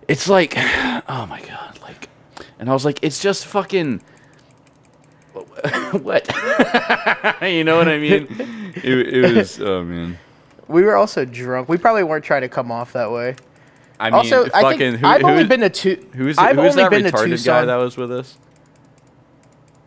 "It's 0.08 0.28
like, 0.28 0.54
oh 0.56 1.26
my 1.28 1.42
god!" 1.46 1.78
Like, 1.82 2.08
and 2.58 2.70
I 2.70 2.72
was 2.72 2.84
like, 2.84 2.98
"It's 3.02 3.20
just 3.20 3.46
fucking." 3.46 4.02
what? 5.92 6.28
you 7.42 7.64
know 7.64 7.76
what 7.76 7.88
I 7.88 7.98
mean? 7.98 8.26
It, 8.76 8.84
it 8.84 9.34
was. 9.34 9.60
Oh 9.60 9.82
man. 9.82 10.18
We 10.68 10.82
were 10.82 10.96
also 10.96 11.24
drunk. 11.24 11.68
We 11.68 11.78
probably 11.78 12.04
weren't 12.04 12.24
trying 12.24 12.42
to 12.42 12.48
come 12.48 12.72
off 12.72 12.92
that 12.94 13.10
way. 13.10 13.36
I 14.00 14.10
mean, 14.10 14.14
also, 14.14 14.46
I 14.46 14.62
fucking. 14.62 14.78
think 14.78 15.00
who, 15.00 15.06
I've 15.06 15.20
who 15.20 15.28
only 15.28 15.44
been 15.44 15.60
to 15.60 15.70
two. 15.70 16.06
Who's 16.14 16.38
I've 16.38 16.56
who's 16.56 16.72
only 16.72 16.82
that 16.82 16.90
been 16.90 17.04
to 17.04 17.12
retarded 17.12 17.44
guy 17.44 17.64
that 17.64 17.76
was 17.76 17.96
with 17.96 18.10
us? 18.10 18.36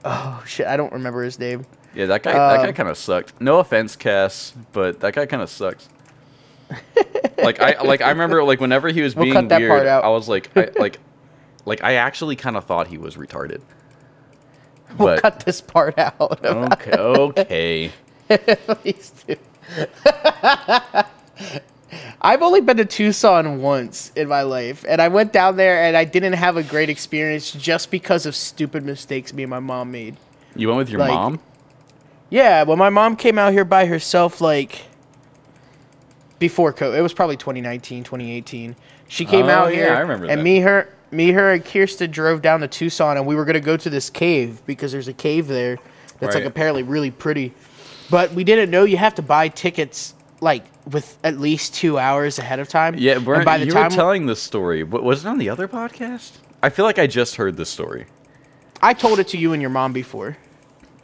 Oh 0.06 0.44
shit! 0.46 0.68
I 0.68 0.78
don't 0.78 0.94
remember 0.94 1.24
his 1.24 1.40
name. 1.40 1.66
Yeah, 1.94 2.06
that 2.06 2.24
guy. 2.24 2.34
that 2.34 2.58
guy 2.62 2.68
Um, 2.70 2.74
kind 2.74 2.90
of 2.90 2.98
sucked. 2.98 3.42
No 3.42 3.60
offense, 3.60 3.96
Cass, 3.96 4.54
but 4.72 5.00
that 5.02 5.14
guy 5.14 5.26
kind 5.26 5.42
of 5.42 5.50
sucks. 5.50 5.90
like 7.38 7.60
I 7.60 7.82
like 7.82 8.02
I 8.02 8.10
remember 8.10 8.44
like 8.44 8.60
whenever 8.60 8.90
he 8.90 9.02
was 9.02 9.16
We'll 9.16 9.26
being 9.26 9.48
weird. 9.48 9.88
I 9.88 10.08
was 10.10 10.30
like 10.30 10.56
I, 10.56 10.70
like 10.80 11.00
like 11.66 11.84
I 11.84 11.96
actually 11.96 12.36
kind 12.36 12.56
of 12.56 12.66
thought 12.66 12.88
he 12.88 12.98
was 12.98 13.16
retarded. 13.16 13.62
We'll 14.98 15.20
cut 15.20 15.42
this 15.42 15.60
part 15.60 15.98
out. 15.98 16.44
okay, 16.46 16.92
okay. 16.98 17.92
Please 18.30 19.14
do. 19.28 19.36
I've 22.22 22.42
only 22.42 22.62
been 22.62 22.78
to 22.78 22.86
Tucson 22.86 23.62
once 23.62 24.12
in 24.16 24.28
my 24.28 24.42
life, 24.42 24.84
and 24.88 25.02
I 25.02 25.08
went 25.08 25.32
down 25.32 25.56
there 25.56 25.84
and 25.84 25.96
I 25.96 26.04
didn't 26.04 26.34
have 26.34 26.58
a 26.58 26.64
great 26.64 26.90
experience 26.90 27.52
just 27.52 27.92
because 27.92 28.26
of 28.26 28.36
stupid 28.36 28.84
mistakes 28.84 29.34
me 29.34 29.44
and 29.44 29.50
my 29.50 29.60
mom 29.60 29.92
made. 29.92 30.18
You 30.56 30.68
went 30.68 30.80
with 30.80 30.90
your 30.90 31.00
Like, 31.00 31.12
mom? 31.12 31.40
Yeah, 32.30 32.64
when 32.64 32.78
my 32.78 32.90
mom 32.90 33.16
came 33.16 33.38
out 33.38 33.54
here 33.54 33.64
by 33.64 33.86
herself, 33.86 34.42
like 34.42 34.86
before 36.40 36.74
COVID, 36.74 36.98
it 36.98 37.02
was 37.02 37.14
probably 37.14 37.38
2019, 37.38 38.04
2018. 38.04 38.76
She 39.08 39.24
came 39.24 39.46
Oh, 39.46 39.50
out 39.50 39.70
yeah, 39.70 39.76
here, 39.76 39.94
I 39.96 40.00
remember 40.02 40.26
and 40.26 40.40
that. 40.40 40.44
me, 40.44 40.60
her, 40.60 40.94
me, 41.12 41.32
her, 41.32 41.54
and 41.54 41.64
Kirsten 41.64 42.12
drove 42.12 42.42
down 42.42 42.60
to 42.62 42.68
Tucson, 42.68 43.16
and 43.16 43.26
we 43.26 43.36
were 43.36 43.46
gonna 43.46 43.60
go 43.62 43.78
to 43.78 43.90
this 43.90 44.10
cave 44.10 44.62
because 44.66 44.92
there's 44.92 45.08
a 45.08 45.14
cave 45.14 45.48
there 45.48 45.78
that's 46.20 46.36
like 46.36 46.44
apparently 46.46 46.84
really 46.84 47.12
pretty. 47.12 47.54
But 48.10 48.32
we 48.34 48.44
didn't 48.44 48.70
know 48.72 48.84
you 48.84 48.98
have 48.98 49.16
to 49.16 49.22
buy 49.22 49.50
tickets 49.50 50.14
like 50.40 50.64
with 50.90 51.18
at 51.24 51.40
least 51.40 51.74
two 51.74 51.98
hours 52.00 52.40
ahead 52.40 52.60
of 52.60 52.70
time. 52.70 52.96
Yeah, 52.98 53.20
Brent, 53.20 53.44
by 53.46 53.58
the 53.58 53.66
you 53.66 53.72
time 53.72 53.90
were 53.90 53.96
telling 53.96 54.26
this 54.28 54.42
story. 54.42 54.84
Wa- 54.84 55.02
Was 55.02 55.26
it 55.26 55.28
on 55.28 55.38
the 55.38 55.50
other 55.50 55.68
podcast? 55.68 56.34
I 56.64 56.70
feel 56.70 56.86
like 56.86 57.00
I 57.00 57.08
just 57.08 57.36
heard 57.36 57.58
this 57.58 57.70
story. 57.70 58.06
I 58.82 58.94
told 58.94 59.20
it 59.20 59.28
to 59.30 59.38
you 59.38 59.54
and 59.54 59.62
your 59.62 59.72
mom 59.72 59.92
before, 59.94 60.38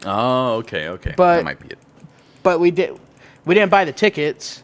Oh, 0.06 0.56
okay, 0.58 0.90
okay. 0.90 1.14
But- 1.18 1.38
that 1.38 1.44
might 1.46 1.60
be 1.60 1.68
it. 1.70 1.80
but 2.44 2.60
we 2.60 2.72
did 2.72 2.98
we 3.46 3.56
didn't 3.56 3.70
buy 3.72 3.84
the 3.86 3.92
tickets. 3.92 4.63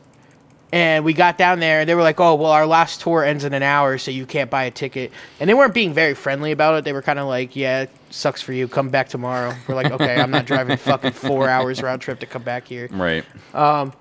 And 0.72 1.04
we 1.04 1.14
got 1.14 1.38
down 1.40 1.60
there, 1.60 1.80
and 1.80 1.90
they 1.90 1.96
were 1.96 2.04
like, 2.04 2.20
"Oh, 2.20 2.36
well, 2.36 2.52
our 2.52 2.68
last 2.68 3.02
tour 3.02 3.24
ends 3.24 3.44
in 3.44 3.54
an 3.54 3.64
hour, 3.64 3.98
so 3.98 4.12
you 4.12 4.26
can't 4.28 4.52
buy 4.52 4.66
a 4.66 4.72
ticket." 4.72 5.12
And 5.40 5.50
they 5.50 5.56
weren't 5.56 5.74
being 5.74 5.94
very 5.94 6.14
friendly 6.14 6.52
about 6.52 6.76
it. 6.76 6.84
They 6.86 6.94
were 6.94 7.02
kind 7.02 7.18
of 7.18 7.28
like, 7.28 7.56
"Yeah, 7.56 7.88
sucks 8.12 8.42
for 8.44 8.54
you. 8.54 8.68
Come 8.68 8.90
back 8.90 9.10
tomorrow." 9.10 9.56
We're 9.68 9.74
like, 9.76 9.90
"Okay, 9.92 10.22
I'm 10.22 10.30
not 10.30 10.46
driving 10.46 10.78
fucking 10.92 11.14
four 11.14 11.50
hours 11.50 11.82
round 11.82 12.02
trip 12.04 12.20
to 12.20 12.28
come 12.28 12.44
back 12.44 12.68
here." 12.68 12.88
Right. 12.92 13.26
Um, 13.56 13.94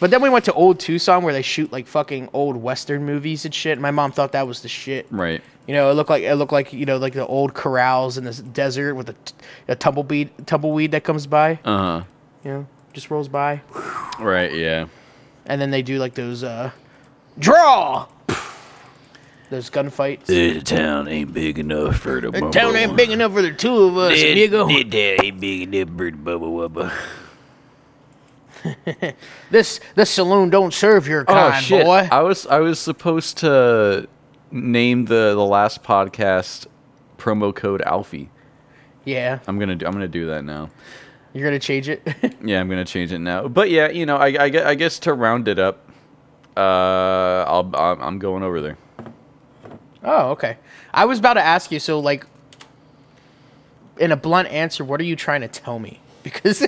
But 0.00 0.10
then 0.10 0.20
we 0.20 0.28
went 0.28 0.44
to 0.46 0.52
old 0.52 0.80
Tucson, 0.80 1.22
where 1.22 1.32
they 1.32 1.42
shoot 1.42 1.72
like 1.72 1.86
fucking 1.86 2.28
old 2.32 2.56
Western 2.56 3.06
movies 3.06 3.44
and 3.44 3.54
shit. 3.54 3.72
And 3.72 3.80
my 3.82 3.92
mom 3.92 4.10
thought 4.12 4.32
that 4.32 4.46
was 4.48 4.60
the 4.60 4.68
shit. 4.68 5.06
Right. 5.10 5.40
You 5.68 5.74
know, 5.74 5.90
it 5.90 5.94
looked 5.94 6.10
like 6.10 6.24
it 6.24 6.34
looked 6.34 6.52
like 6.52 6.72
you 6.74 6.84
know 6.84 6.96
like 6.98 7.12
the 7.14 7.24
old 7.26 7.54
corrals 7.54 8.18
in 8.18 8.24
the 8.24 8.32
desert 8.34 8.96
with 8.96 9.08
a, 9.10 9.12
t- 9.12 9.34
a 9.68 9.76
tumbleweed 9.76 10.28
tumbleweed 10.46 10.90
that 10.90 11.04
comes 11.04 11.26
by. 11.26 11.58
Uh 11.64 11.78
huh. 11.78 12.02
You 12.44 12.50
know, 12.50 12.66
just 12.92 13.10
rolls 13.10 13.28
by. 13.28 13.62
Right. 14.20 14.52
Yeah. 14.52 14.86
And 15.52 15.60
then 15.60 15.70
they 15.70 15.82
do 15.82 15.98
like 15.98 16.14
those 16.14 16.42
uh 16.42 16.70
draw 17.38 18.06
those 19.50 19.68
gunfights. 19.68 20.24
The 20.26 20.62
town 20.62 21.08
ain't 21.08 21.34
big 21.34 21.58
enough 21.58 21.98
for 21.98 22.22
the 22.22 22.30
The 22.30 22.48
town 22.48 22.74
ain't 22.74 22.96
big 22.96 23.10
enough 23.10 23.32
for 23.34 23.42
the 23.42 23.52
two 23.52 23.82
of 23.84 23.98
us, 23.98 24.12
nigga. 24.18 24.66
The 24.66 24.84
town 25.18 25.26
ain't 25.26 25.40
big 25.40 25.74
enough 25.74 25.94
for 25.94 26.10
the 26.10 26.16
bubba 26.16 26.48
wubba. 26.70 26.92
This 29.50 29.80
this 29.94 30.08
saloon 30.10 30.48
don't 30.48 30.72
serve 30.72 31.06
your 31.06 31.22
Oh 31.28 31.34
kind, 31.34 31.62
shit! 31.64 31.84
boy. 31.84 32.08
I 32.10 32.22
was 32.22 32.46
I 32.46 32.60
was 32.60 32.78
supposed 32.78 33.36
to 33.38 34.08
name 34.50 35.04
the 35.06 35.34
the 35.34 35.44
last 35.44 35.82
podcast 35.82 36.66
promo 37.18 37.54
code 37.54 37.82
Alfie. 37.82 38.30
yeah, 39.04 39.40
I'm 39.46 39.58
gonna 39.58 39.74
do 39.74 39.84
I'm 39.84 39.92
gonna 39.92 40.08
do 40.08 40.28
that 40.28 40.44
now. 40.44 40.70
You're 41.34 41.44
gonna 41.44 41.58
change 41.58 41.88
it. 41.88 42.02
Yeah, 42.44 42.60
I'm 42.60 42.68
gonna 42.68 42.84
change 42.84 43.12
it 43.12 43.18
now. 43.20 43.48
But 43.48 43.70
yeah, 43.70 43.88
you 43.90 44.04
know, 44.06 44.16
I 44.16 44.28
I, 44.28 44.68
I 44.70 44.74
guess 44.74 44.98
to 45.00 45.14
round 45.14 45.46
it 45.48 45.58
up, 45.58 45.78
uh, 46.56 46.60
I'll 47.46 47.70
I'm 47.74 48.02
I'm 48.02 48.18
going 48.18 48.42
over 48.42 48.60
there. 48.60 48.76
oh, 50.04 50.30
okay. 50.30 50.56
I 50.92 51.04
was 51.04 51.18
about 51.18 51.34
to 51.34 51.42
ask 51.42 51.70
you. 51.72 51.78
So, 51.80 52.00
like, 52.00 52.26
in 53.98 54.12
a 54.12 54.16
blunt 54.16 54.48
answer, 54.48 54.84
what 54.84 55.00
are 55.00 55.04
you 55.04 55.16
trying 55.16 55.40
to 55.42 55.48
tell 55.48 55.78
me? 55.78 56.00
Because 56.22 56.62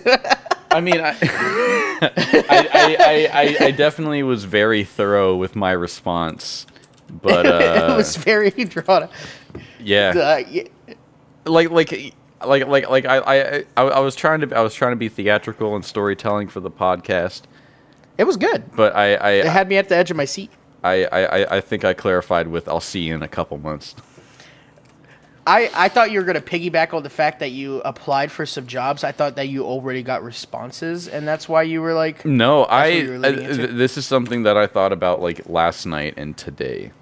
I 0.72 0.81
mean, 0.81 1.00
I, 1.00 1.11
I, 1.22 2.09
I, 2.50 2.96
I, 2.98 3.29
I, 3.33 3.57
I 3.66 3.70
definitely 3.70 4.24
was 4.24 4.42
very 4.44 4.83
thorough 4.83 5.37
with 5.37 5.55
my 5.55 5.70
response, 5.70 6.66
but 7.22 7.46
it 7.46 7.53
uh, 7.53 7.94
was 7.96 8.16
very 8.16 8.50
drawn. 8.50 9.09
yeah, 9.79 10.09
Uh, 10.11 10.42
y- 10.53 10.66
like 11.46 11.70
like 11.70 12.14
like 12.47 12.66
like 12.66 12.88
like 12.88 13.05
I, 13.07 13.18
I 13.18 13.64
I 13.77 13.83
I 13.83 14.01
was 14.01 14.14
trying 14.16 14.40
to 14.40 14.57
I 14.57 14.61
was 14.61 14.75
trying 14.75 14.92
to 14.92 14.97
be 14.97 15.09
theatrical 15.09 15.75
and 15.75 15.85
storytelling 15.85 16.49
for 16.49 16.61
the 16.61 16.70
podcast, 16.70 17.42
it 18.18 18.25
was 18.25 18.37
good. 18.37 18.64
but 18.77 18.94
I 18.97 19.14
I 19.16 19.31
It 19.33 19.47
had 19.47 19.68
me 19.68 19.77
at 19.77 19.88
the 19.88 19.97
edge 19.97 20.11
of 20.11 20.16
my 20.16 20.25
seat. 20.25 20.51
I, 20.83 21.05
I, 21.07 21.57
I- 21.57 21.61
think 21.62 21.83
I 21.85 21.94
clarified 21.94 22.49
with 22.49 22.68
I'll 22.68 22.79
see 22.81 23.01
you 23.01 23.14
in 23.14 23.23
a 23.23 23.29
couple 23.29 23.57
months. 23.57 23.94
I, 25.47 25.70
I 25.75 25.88
thought 25.88 26.11
you 26.11 26.18
were 26.20 26.25
going 26.25 26.40
to 26.42 26.42
piggyback 26.42 26.94
on 26.94 27.03
the 27.03 27.11
fact 27.11 27.40
that 27.40 27.51
you 27.51 27.81
applied 27.83 28.33
for 28.33 28.47
some 28.47 28.66
jobs. 28.66 29.05
I 29.05 29.12
thought 29.12 29.37
that 29.37 29.49
you 29.49 29.64
already 29.64 30.03
got 30.03 30.23
responses, 30.23 31.07
and 31.07 31.29
that's 31.29 31.49
why 31.51 31.62
you 31.64 31.83
were 31.83 31.92
like, 31.92 32.25
No, 32.25 32.64
I 32.64 32.88
what 32.88 32.94
you 32.94 33.09
were 33.11 33.14
uh, 33.16 33.18
leading 33.18 33.44
into? 33.44 33.57
th- 33.66 33.70
this 33.77 33.99
is 33.99 34.07
something 34.07 34.44
that 34.44 34.57
I 34.57 34.66
thought 34.66 34.92
about 34.92 35.20
like 35.20 35.47
last 35.47 35.85
night 35.87 36.14
and 36.16 36.35
today. 36.37 36.92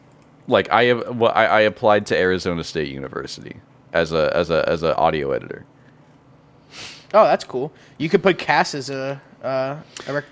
Like 0.48 0.68
I 0.72 0.84
have 0.84 1.16
well, 1.16 1.30
I, 1.34 1.46
I 1.46 1.60
applied 1.60 2.06
to 2.06 2.16
Arizona 2.18 2.64
State 2.64 2.88
University 2.88 3.56
as 3.92 4.12
a 4.12 4.30
as 4.34 4.50
a 4.50 4.68
as 4.68 4.82
a 4.82 4.96
audio 4.96 5.32
editor. 5.32 5.64
"Oh, 7.14 7.24
that's 7.24 7.44
cool. 7.44 7.72
You 7.98 8.08
could 8.08 8.22
put 8.22 8.38
Cass 8.38 8.74
as 8.74 8.90
a, 8.90 9.20
uh, 9.42 9.76
a 10.06 10.12
rec- 10.12 10.24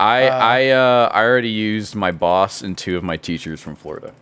I 0.00 0.28
I 0.28 0.68
uh 0.68 1.10
I 1.12 1.22
already 1.24 1.50
used 1.50 1.94
my 1.96 2.12
boss 2.12 2.62
and 2.62 2.76
two 2.78 2.96
of 2.96 3.02
my 3.02 3.16
teachers 3.16 3.60
from 3.60 3.74
Florida. 3.76 4.12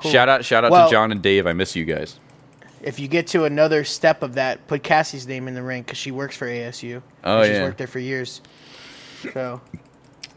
Cool. 0.00 0.10
Shout 0.10 0.28
out 0.28 0.44
shout 0.44 0.64
out 0.64 0.70
Well- 0.70 0.88
to 0.88 0.92
John 0.92 1.10
and 1.12 1.22
Dave. 1.22 1.46
I 1.46 1.52
miss 1.54 1.74
you 1.74 1.84
guys. 1.84 2.20
if 2.82 2.98
you 3.00 3.08
get 3.08 3.26
to 3.28 3.44
another 3.44 3.82
step 3.84 4.22
of 4.22 4.34
that, 4.34 4.66
put 4.68 4.82
Cassie's 4.82 5.26
name 5.26 5.48
in 5.48 5.54
the 5.54 5.62
ring 5.62 5.82
because 5.82 5.98
she 5.98 6.10
works 6.12 6.36
for 6.36 6.46
ASU. 6.46 7.02
Oh, 7.24 7.42
she's 7.42 7.52
yeah. 7.52 7.62
worked 7.64 7.78
there 7.78 7.86
for 7.86 7.98
years. 7.98 8.42
So 9.32 9.60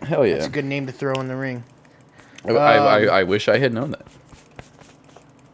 Hell 0.02 0.26
yeah. 0.26 0.36
it's 0.36 0.46
a 0.46 0.50
good 0.50 0.64
name 0.66 0.88
to 0.88 0.94
throw 0.94 1.14
in 1.16 1.28
the 1.28 1.36
ring. 1.36 1.64
I, 2.46 2.52
I, 2.54 2.78
Um, 2.78 2.88
I, 2.88 3.08
I 3.20 3.24
wish 3.24 3.50
I 3.50 3.58
had 3.60 3.74
known 3.74 3.92
that. 3.92 4.08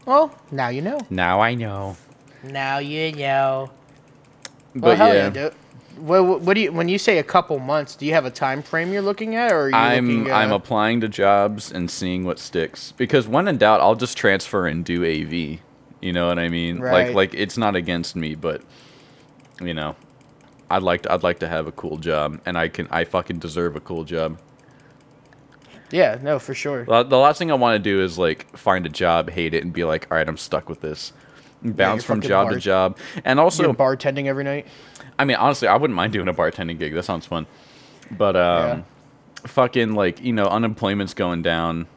Well, 0.06 0.38
now 0.52 0.70
you 0.70 0.82
know. 0.82 1.00
Now 1.10 1.42
I 1.42 1.56
know. 1.56 1.98
Now 2.44 2.78
you 2.78 3.12
know. 3.12 3.72
But 4.74 4.84
Well, 4.84 4.96
hell 4.96 5.16
yeah, 5.16 5.32
yeah. 5.34 5.50
What, 5.98 6.42
what 6.42 6.54
do 6.56 6.62
you 6.62 6.72
when 6.74 6.90
you 6.90 6.98
say 6.98 7.20
a 7.20 7.24
couple 7.24 7.58
months? 7.60 7.96
Do 7.96 8.06
you 8.06 8.14
have 8.14 8.26
a 8.26 8.32
time 8.32 8.62
frame 8.62 8.92
you're 8.92 9.02
looking 9.02 9.36
at, 9.36 9.52
or 9.52 9.62
are 9.62 9.70
you 9.70 9.76
I'm 9.76 10.20
looking, 10.20 10.34
I'm 10.34 10.52
uh, 10.52 10.56
applying 10.56 11.00
to 11.02 11.08
jobs 11.08 11.72
and 11.72 11.90
seeing 11.90 12.26
what 12.26 12.38
sticks 12.38 12.92
because 12.92 13.28
when 13.28 13.48
in 13.48 13.58
doubt, 13.58 13.80
I'll 13.80 13.96
just 13.96 14.18
transfer 14.18 14.68
and 14.68 14.84
do 14.84 15.06
AV. 15.06 15.60
You 16.02 16.14
know 16.14 16.28
what 16.28 16.38
I 16.38 16.50
mean? 16.50 16.80
Right. 16.80 17.08
Like 17.08 17.16
like 17.16 17.34
it's 17.34 17.58
not 17.58 17.76
against 17.78 18.16
me, 18.16 18.36
but 18.36 18.62
you 19.62 19.74
know, 19.74 19.96
I'd 20.70 20.84
like 20.84 21.04
to 21.04 21.14
I'd 21.14 21.24
like 21.24 21.40
to 21.40 21.48
have 21.48 21.66
a 21.66 21.72
cool 21.72 21.98
job, 21.98 22.42
and 22.46 22.58
I 22.58 22.68
can 22.68 22.88
I 22.92 23.06
fucking 23.06 23.40
deserve 23.40 23.78
a 23.78 23.80
cool 23.80 24.04
job. 24.04 24.38
Yeah, 25.96 26.18
no, 26.22 26.40
for 26.40 26.54
sure. 26.54 26.86
The 26.86 27.04
the 27.04 27.18
last 27.18 27.38
thing 27.38 27.52
I 27.52 27.56
want 27.56 27.76
to 27.76 27.80
do 27.80 28.02
is 28.02 28.18
like 28.18 28.56
find 28.58 28.86
a 28.86 28.90
job, 28.90 29.30
hate 29.30 29.54
it, 29.54 29.64
and 29.64 29.72
be 29.72 29.86
like, 29.86 30.08
all 30.12 30.18
right, 30.18 30.28
I'm 30.28 30.38
stuck 30.38 30.68
with 30.68 30.82
this. 30.82 31.14
Bounce 31.64 32.04
you're 32.04 32.08
from 32.08 32.22
job 32.22 32.52
to 32.52 32.60
job, 32.60 32.98
and 33.24 33.40
also 33.40 33.64
You're 33.64 33.74
bartending 33.74 34.26
every 34.26 34.44
night. 34.44 34.68
I 35.18 35.26
mean, 35.26 35.38
honestly, 35.38 35.68
I 35.68 35.78
wouldn't 35.78 35.96
mind 35.96 36.14
doing 36.14 36.28
a 36.28 36.34
bartending 36.34 36.78
gig. 36.78 36.94
That 36.94 37.04
sounds 37.04 37.26
fun. 37.26 37.48
But 38.12 38.36
um, 38.36 38.86
fucking 39.48 39.94
like 39.94 40.22
you 40.22 40.34
know, 40.34 40.46
unemployment's 40.46 41.14
going 41.14 41.42
down 41.42 41.88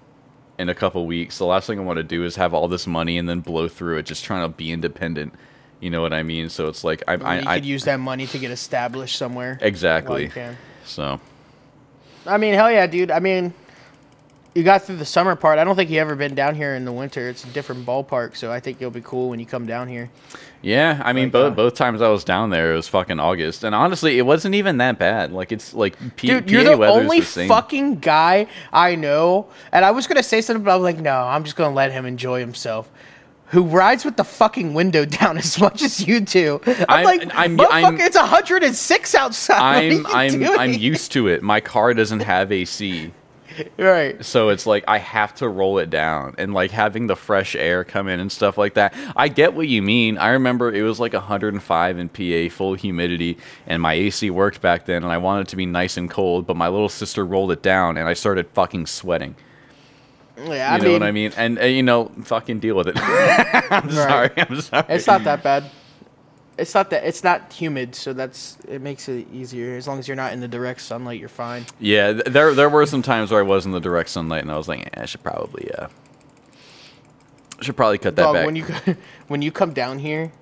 in 0.58 0.68
a 0.68 0.74
couple 0.74 1.04
weeks. 1.04 1.38
The 1.38 1.44
last 1.46 1.66
thing 1.66 1.78
I 1.78 1.82
want 1.82 1.98
to 1.98 2.04
do 2.04 2.24
is 2.24 2.36
have 2.36 2.54
all 2.54 2.68
this 2.68 2.86
money 2.86 3.18
and 3.18 3.28
then 3.28 3.40
blow 3.40 3.68
through 3.68 3.98
it, 3.98 4.06
just 4.06 4.24
trying 4.24 4.48
to 4.48 4.56
be 4.56 4.72
independent. 4.72 5.34
You 5.80 5.90
know 5.90 6.00
what 6.02 6.12
I 6.12 6.22
mean? 6.22 6.48
So 6.48 6.68
it's 6.68 6.82
like 6.82 7.02
I, 7.06 7.14
I, 7.14 7.16
I, 7.16 7.38
you 7.40 7.48
I 7.48 7.54
could 7.56 7.66
use 7.66 7.84
that 7.84 8.00
money 8.00 8.26
to 8.28 8.38
get 8.38 8.50
established 8.52 9.16
somewhere. 9.16 9.58
exactly. 9.60 10.30
So 10.84 11.20
I 12.26 12.38
mean, 12.38 12.54
hell 12.54 12.70
yeah, 12.70 12.86
dude. 12.86 13.10
I 13.10 13.20
mean, 13.20 13.54
you 14.54 14.62
got 14.64 14.82
through 14.82 14.96
the 14.96 15.04
summer 15.04 15.36
part. 15.36 15.58
I 15.58 15.64
don't 15.64 15.76
think 15.76 15.90
you 15.90 16.00
ever 16.00 16.16
been 16.16 16.34
down 16.34 16.54
here 16.54 16.74
in 16.74 16.84
the 16.84 16.92
winter. 16.92 17.28
It's 17.28 17.44
a 17.44 17.48
different 17.48 17.86
ballpark, 17.86 18.36
so 18.36 18.50
I 18.50 18.58
think 18.60 18.80
you'll 18.80 18.90
be 18.90 19.00
cool 19.02 19.28
when 19.28 19.38
you 19.38 19.46
come 19.46 19.66
down 19.66 19.88
here. 19.88 20.10
yeah, 20.62 21.00
I 21.04 21.12
mean, 21.12 21.26
Like, 21.26 21.32
both 21.32 21.52
uh, 21.52 21.54
both 21.54 21.74
times 21.74 22.02
I 22.02 22.08
was 22.08 22.24
down 22.24 22.50
there, 22.50 22.72
it 22.72 22.76
was 22.76 22.88
fucking 22.88 23.20
August, 23.20 23.62
and 23.64 23.74
honestly, 23.74 24.18
it 24.18 24.22
wasn't 24.22 24.54
even 24.56 24.78
that 24.78 24.98
bad. 24.98 25.32
Like 25.32 25.52
it's 25.52 25.74
like 25.74 25.96
P- 26.16 26.28
Dude, 26.28 26.46
PA 26.46 26.50
you're 26.52 26.64
the 26.64 26.86
only 26.86 27.20
the 27.20 27.46
fucking 27.46 27.96
guy 28.00 28.46
I 28.72 28.94
know, 28.96 29.46
and 29.72 29.84
I 29.84 29.90
was 29.92 30.06
gonna 30.06 30.22
say 30.22 30.40
something, 30.40 30.64
but 30.64 30.74
I'm 30.74 30.82
like, 30.82 30.98
no, 30.98 31.14
I'm 31.22 31.44
just 31.44 31.54
gonna 31.56 31.74
let 31.74 31.92
him 31.92 32.04
enjoy 32.06 32.40
himself. 32.40 32.90
Who 33.52 33.62
rides 33.62 34.04
with 34.04 34.16
the 34.18 34.24
fucking 34.24 34.74
window 34.74 35.04
down 35.20 35.38
as 35.38 35.58
much 35.60 35.82
as 35.82 36.06
you 36.06 36.20
do? 36.20 36.60
I'm, 36.66 36.84
I'm- 36.88 37.04
like, 37.04 37.34
I'm- 37.34 37.56
motherfucker, 37.56 37.70
I'm- 37.84 38.00
it's 38.00 38.16
106 38.16 39.14
outside. 39.14 39.92
I'm 39.92 40.02
What 40.02 40.14
are 40.14 40.26
you 40.26 40.52
I'm? 40.52 40.58
I'm 40.58 40.72
used 40.74 41.12
to 41.12 41.28
it. 41.28 41.42
My 41.42 41.60
car 41.60 41.94
doesn't 41.94 42.20
have 42.20 42.50
AC. 42.52 43.12
right. 43.78 44.24
So 44.24 44.48
it's 44.50 44.66
like 44.66 44.84
I 44.88 44.98
have 44.98 45.34
to 45.36 45.48
roll 45.48 45.78
it 45.78 45.90
down 45.90 46.34
and 46.38 46.54
like 46.54 46.70
having 46.70 47.06
the 47.06 47.16
fresh 47.16 47.54
air 47.56 47.84
come 47.84 48.08
in 48.08 48.20
and 48.20 48.30
stuff 48.30 48.58
like 48.58 48.74
that. 48.74 48.94
I 49.16 49.28
get 49.28 49.54
what 49.54 49.68
you 49.68 49.82
mean. 49.82 50.18
I 50.18 50.30
remember 50.30 50.72
it 50.72 50.82
was 50.82 51.00
like 51.00 51.12
105 51.12 51.98
in 51.98 52.08
PA, 52.08 52.54
full 52.54 52.74
humidity, 52.74 53.38
and 53.66 53.82
my 53.82 53.94
AC 53.94 54.30
worked 54.30 54.60
back 54.60 54.86
then 54.86 55.02
and 55.02 55.12
I 55.12 55.18
wanted 55.18 55.42
it 55.42 55.48
to 55.48 55.56
be 55.56 55.66
nice 55.66 55.96
and 55.96 56.10
cold, 56.10 56.46
but 56.46 56.56
my 56.56 56.68
little 56.68 56.88
sister 56.88 57.24
rolled 57.24 57.52
it 57.52 57.62
down 57.62 57.96
and 57.96 58.08
I 58.08 58.14
started 58.14 58.48
fucking 58.54 58.86
sweating. 58.86 59.34
Yeah, 60.36 60.72
I 60.72 60.76
You 60.76 60.82
know 60.82 60.88
mean, 60.90 60.92
what 61.00 61.02
I 61.02 61.10
mean? 61.12 61.32
And, 61.36 61.58
uh, 61.58 61.64
you 61.64 61.82
know, 61.82 62.12
fucking 62.22 62.60
deal 62.60 62.76
with 62.76 62.88
it. 62.88 62.96
I'm 63.02 63.90
sorry. 63.90 64.30
I'm 64.36 64.60
sorry. 64.60 64.86
it's 64.88 65.06
not 65.06 65.24
that 65.24 65.42
bad. 65.42 65.64
It's 66.58 66.74
not 66.74 66.90
that 66.90 67.04
it's 67.04 67.22
not 67.22 67.52
humid, 67.52 67.94
so 67.94 68.12
that's 68.12 68.58
it 68.66 68.80
makes 68.82 69.08
it 69.08 69.26
easier. 69.32 69.76
As 69.76 69.86
long 69.86 69.98
as 69.98 70.08
you're 70.08 70.16
not 70.16 70.32
in 70.32 70.40
the 70.40 70.48
direct 70.48 70.80
sunlight, 70.80 71.20
you're 71.20 71.28
fine. 71.28 71.64
Yeah, 71.78 72.12
th- 72.12 72.24
there 72.26 72.52
there 72.54 72.68
were 72.68 72.84
some 72.86 73.02
times 73.02 73.30
where 73.30 73.40
I 73.40 73.44
was 73.44 73.64
in 73.64 73.72
the 73.72 73.80
direct 73.80 74.08
sunlight 74.10 74.42
and 74.42 74.50
I 74.50 74.56
was 74.56 74.68
like, 74.68 74.80
eh, 74.86 75.02
I 75.02 75.06
should 75.06 75.22
probably 75.22 75.70
uh 75.72 75.86
should 77.60 77.76
probably 77.76 77.98
cut 77.98 78.16
that 78.16 78.22
Dog, 78.22 78.34
back. 78.34 78.46
when 78.46 78.56
you 78.56 78.64
when 79.28 79.42
you 79.42 79.52
come 79.52 79.72
down 79.72 79.98
here, 79.98 80.32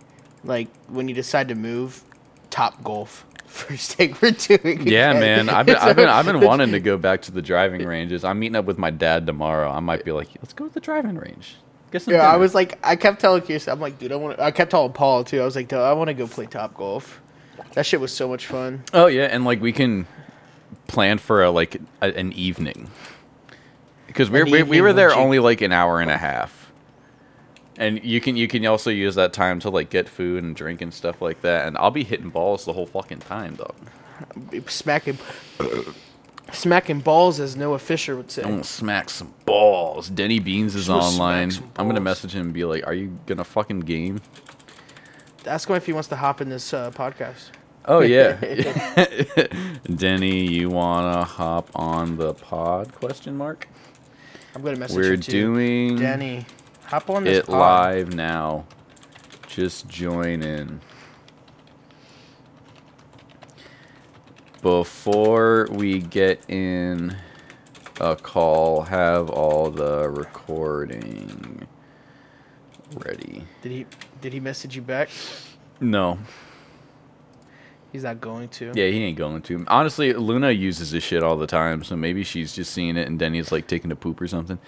like 0.44 0.68
when 0.88 1.08
you 1.08 1.14
decide 1.14 1.48
to 1.48 1.54
move, 1.54 2.02
Top 2.50 2.82
Golf 2.82 3.26
first 3.46 3.94
thing 3.94 4.16
we're 4.20 4.30
doing. 4.32 4.86
Yeah, 4.86 5.10
again. 5.10 5.46
man. 5.46 5.48
I've 5.54 5.66
been, 5.66 5.76
I've 5.76 5.96
been, 5.96 6.08
I've 6.08 6.26
been 6.26 6.40
wanting 6.40 6.72
to 6.72 6.80
go 6.80 6.96
back 6.98 7.22
to 7.22 7.32
the 7.32 7.42
driving 7.42 7.84
ranges. 7.86 8.24
I'm 8.24 8.38
meeting 8.38 8.56
up 8.56 8.64
with 8.64 8.78
my 8.78 8.90
dad 8.90 9.26
tomorrow. 9.26 9.70
I 9.70 9.80
might 9.80 10.04
be 10.04 10.12
like, 10.12 10.28
let's 10.40 10.52
go 10.52 10.66
to 10.66 10.72
the 10.74 10.80
driving 10.80 11.16
range. 11.16 11.56
Get 11.90 12.02
some 12.02 12.14
Yeah, 12.14 12.20
I 12.30 12.36
was 12.36 12.54
like, 12.54 12.78
I 12.84 12.96
kept 12.96 13.20
telling 13.20 13.42
Kirsten, 13.42 13.72
I'm 13.72 13.80
like, 13.80 13.98
dude, 13.98 14.12
I 14.12 14.16
want. 14.16 14.38
I 14.40 14.50
kept 14.50 14.70
telling 14.72 14.92
Paul 14.92 15.24
too. 15.24 15.40
I 15.40 15.44
was 15.44 15.54
like, 15.56 15.68
dude, 15.68 15.78
I 15.78 15.92
want 15.92 16.08
to 16.08 16.14
go 16.14 16.26
play 16.26 16.46
Top 16.46 16.74
Golf. 16.74 17.20
That 17.74 17.86
shit 17.86 18.00
was 18.00 18.12
so 18.12 18.28
much 18.28 18.46
fun. 18.46 18.82
oh 18.92 19.06
yeah, 19.06 19.24
and 19.24 19.44
like 19.44 19.60
we 19.60 19.72
can 19.72 20.06
plan 20.88 21.18
for 21.18 21.42
a, 21.42 21.50
like 21.50 21.80
a, 22.00 22.16
an 22.16 22.32
evening 22.32 22.90
because 24.06 24.30
we 24.30 24.42
we 24.44 24.62
we 24.62 24.80
were 24.80 24.92
there 24.92 25.10
you- 25.10 25.16
only 25.16 25.38
like 25.38 25.60
an 25.60 25.72
hour 25.72 26.00
and 26.00 26.10
a 26.10 26.16
half, 26.16 26.72
and 27.76 28.02
you 28.04 28.20
can 28.20 28.36
you 28.36 28.48
can 28.48 28.64
also 28.66 28.90
use 28.90 29.14
that 29.16 29.32
time 29.32 29.60
to 29.60 29.70
like 29.70 29.90
get 29.90 30.08
food 30.08 30.42
and 30.42 30.56
drink 30.56 30.80
and 30.82 30.92
stuff 30.92 31.20
like 31.22 31.42
that. 31.42 31.66
And 31.66 31.76
I'll 31.78 31.90
be 31.90 32.04
hitting 32.04 32.30
balls 32.30 32.64
the 32.64 32.72
whole 32.72 32.86
fucking 32.86 33.20
time, 33.20 33.56
dog. 33.56 33.74
Smacking, 34.68 35.18
smacking 36.52 37.00
balls, 37.00 37.40
as 37.40 37.56
Noah 37.56 37.78
Fisher 37.78 38.16
would 38.16 38.30
say. 38.30 38.42
I'm 38.42 38.50
gonna 38.50 38.64
smack 38.64 39.10
some 39.10 39.34
balls. 39.44 40.08
Denny 40.08 40.38
Beans 40.38 40.74
is 40.74 40.86
Just 40.86 40.90
wanna 40.90 41.02
smack 41.10 41.20
online. 41.20 41.50
some 41.50 41.64
I'm 41.76 41.86
gonna 41.86 41.94
balls. 42.00 42.04
message 42.04 42.34
him 42.34 42.42
and 42.42 42.52
be 42.52 42.64
like, 42.64 42.86
"Are 42.86 42.94
you 42.94 43.18
gonna 43.26 43.44
fucking 43.44 43.80
game?" 43.80 44.20
Ask 45.46 45.68
him 45.68 45.76
if 45.76 45.86
he 45.86 45.92
wants 45.92 46.08
to 46.08 46.16
hop 46.16 46.40
in 46.40 46.48
this 46.48 46.72
uh, 46.74 46.90
podcast. 46.90 47.50
Oh 47.88 48.00
yeah, 48.00 48.32
Denny, 49.94 50.46
you 50.52 50.68
wanna 50.70 51.24
hop 51.24 51.70
on 51.74 52.16
the 52.16 52.34
pod? 52.34 52.92
Question 52.94 53.36
mark. 53.36 53.68
I'm 54.54 54.62
gonna 54.62 54.76
message 54.76 54.96
We're 54.96 55.12
him 55.12 55.20
too. 55.20 55.32
doing 55.54 55.96
Denny, 55.96 56.46
hop 56.86 57.08
on 57.10 57.24
this 57.24 57.38
it 57.38 57.46
pod. 57.46 57.58
live 57.58 58.14
now. 58.14 58.64
Just 59.46 59.88
join 59.88 60.42
in. 60.42 60.80
Before 64.66 65.68
we 65.70 66.00
get 66.00 66.42
in 66.50 67.16
a 68.00 68.16
call, 68.16 68.82
have 68.82 69.30
all 69.30 69.70
the 69.70 70.08
recording 70.08 71.68
ready. 72.96 73.44
Did 73.62 73.70
he? 73.70 73.86
Did 74.20 74.32
he 74.32 74.40
message 74.40 74.74
you 74.74 74.82
back? 74.82 75.08
No, 75.78 76.18
He's 77.92 78.02
not 78.02 78.20
going 78.20 78.48
to. 78.48 78.72
Yeah, 78.74 78.88
he 78.88 79.04
ain't 79.04 79.16
going 79.16 79.40
to. 79.42 79.64
Honestly, 79.68 80.12
Luna 80.14 80.50
uses 80.50 80.90
this 80.90 81.04
shit 81.04 81.22
all 81.22 81.36
the 81.36 81.46
time, 81.46 81.84
so 81.84 81.94
maybe 81.94 82.24
she's 82.24 82.52
just 82.52 82.72
seeing 82.72 82.96
it 82.96 83.06
and 83.06 83.20
Denny's 83.20 83.52
like 83.52 83.68
taking 83.68 83.92
a 83.92 83.96
poop 83.96 84.20
or 84.20 84.26
something. 84.26 84.58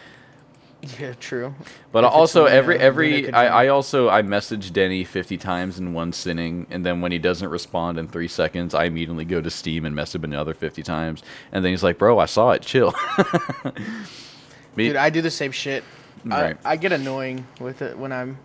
Yeah, 1.01 1.15
true. 1.15 1.55
But 1.91 2.05
If 2.05 2.11
also 2.13 2.45
every 2.45 2.79
every 2.79 3.33
I, 3.33 3.65
I 3.65 3.69
also 3.69 4.09
I 4.09 4.23
message 4.23 4.73
Denny 4.73 5.03
fifty 5.05 5.37
times 5.37 5.79
in 5.79 5.93
one 5.93 6.13
sitting, 6.13 6.67
and 6.71 6.87
then 6.87 7.01
when 7.01 7.11
he 7.11 7.19
doesn't 7.19 7.49
respond 7.49 7.99
in 7.99 8.07
three 8.07 8.29
seconds, 8.29 8.75
I 8.75 8.85
immediately 8.85 9.25
go 9.25 9.41
to 9.41 9.51
Steam 9.51 9.85
and 9.85 9.95
message 9.95 10.23
him 10.23 10.33
another 10.33 10.55
fifty 10.55 10.83
times, 10.85 11.23
and 11.51 11.65
then 11.65 11.73
he's 11.73 11.83
like, 11.83 11.99
"Bro, 11.99 12.21
I 12.21 12.27
saw 12.27 12.53
it. 12.53 12.63
Chill." 12.63 12.95
Dude, 14.77 14.95
I 14.97 15.11
do 15.11 15.21
the 15.21 15.31
same 15.31 15.51
shit. 15.51 15.83
Right. 16.25 16.57
I, 16.65 16.73
I 16.73 16.77
get 16.77 16.93
annoying 16.93 17.47
with 17.61 17.83
it 17.83 17.99
when 17.99 18.13
I'm. 18.13 18.39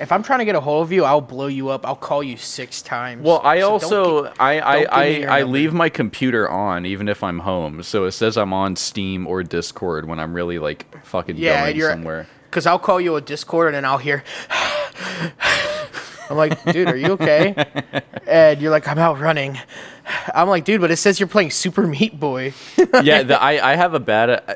If 0.00 0.10
I'm 0.10 0.22
trying 0.22 0.40
to 0.40 0.44
get 0.44 0.54
a 0.54 0.60
hold 0.60 0.82
of 0.84 0.92
you, 0.92 1.04
I'll 1.04 1.20
blow 1.20 1.46
you 1.46 1.68
up. 1.68 1.86
I'll 1.86 1.94
call 1.94 2.22
you 2.22 2.36
six 2.36 2.82
times. 2.82 3.22
Well, 3.22 3.40
I 3.44 3.60
So 3.60 3.70
also 3.70 4.24
gi- 4.24 4.30
I 4.40 4.50
I 4.50 4.74
don't 4.74 4.82
give 4.82 5.20
me 5.20 5.26
I, 5.26 5.38
I 5.38 5.42
leave 5.42 5.72
my 5.72 5.88
computer 5.88 6.48
on 6.50 6.86
even 6.86 7.08
if 7.08 7.22
I'm 7.22 7.40
home, 7.40 7.82
so 7.82 8.04
it 8.04 8.12
says 8.12 8.36
I'm 8.36 8.52
on 8.52 8.76
Steam 8.76 9.26
or 9.26 9.42
Discord 9.42 10.06
when 10.08 10.18
I'm 10.18 10.34
really 10.34 10.58
like 10.58 11.04
fucking 11.04 11.36
yeah, 11.36 11.70
going 11.70 11.80
somewhere. 11.80 12.26
Because 12.50 12.66
I'll 12.66 12.78
call 12.78 13.00
you 13.00 13.16
a 13.16 13.20
Discord 13.20 13.68
and 13.68 13.76
then 13.76 13.84
I'll 13.84 13.98
hear. 13.98 14.24
I'm 16.30 16.36
like, 16.36 16.62
dude, 16.72 16.88
are 16.88 16.96
you 16.96 17.12
okay? 17.12 17.54
and 18.26 18.60
you're 18.60 18.70
like, 18.70 18.88
I'm 18.88 18.98
out 18.98 19.20
running. 19.20 19.58
I'm 20.34 20.48
like, 20.48 20.64
dude, 20.64 20.80
but 20.80 20.90
it 20.90 20.96
says 20.96 21.20
you're 21.20 21.28
playing 21.28 21.50
Super 21.50 21.86
Meat 21.86 22.18
Boy. 22.18 22.54
yeah, 23.02 23.22
the, 23.22 23.40
I 23.42 23.72
I 23.72 23.76
have 23.76 23.94
a 23.94 24.00
bad. 24.00 24.30
Uh, 24.30 24.54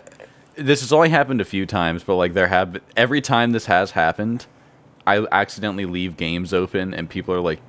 this 0.56 0.80
has 0.80 0.92
only 0.92 1.10
happened 1.10 1.40
a 1.40 1.44
few 1.44 1.66
times, 1.66 2.02
but 2.02 2.16
like 2.16 2.32
there 2.34 2.48
have 2.48 2.80
every 2.96 3.20
time 3.20 3.52
this 3.52 3.66
has 3.66 3.90
happened, 3.92 4.46
I 5.06 5.26
accidentally 5.30 5.86
leave 5.86 6.16
games 6.16 6.52
open 6.52 6.92
and 6.94 7.08
people 7.08 7.34
are 7.34 7.40
like, 7.40 7.60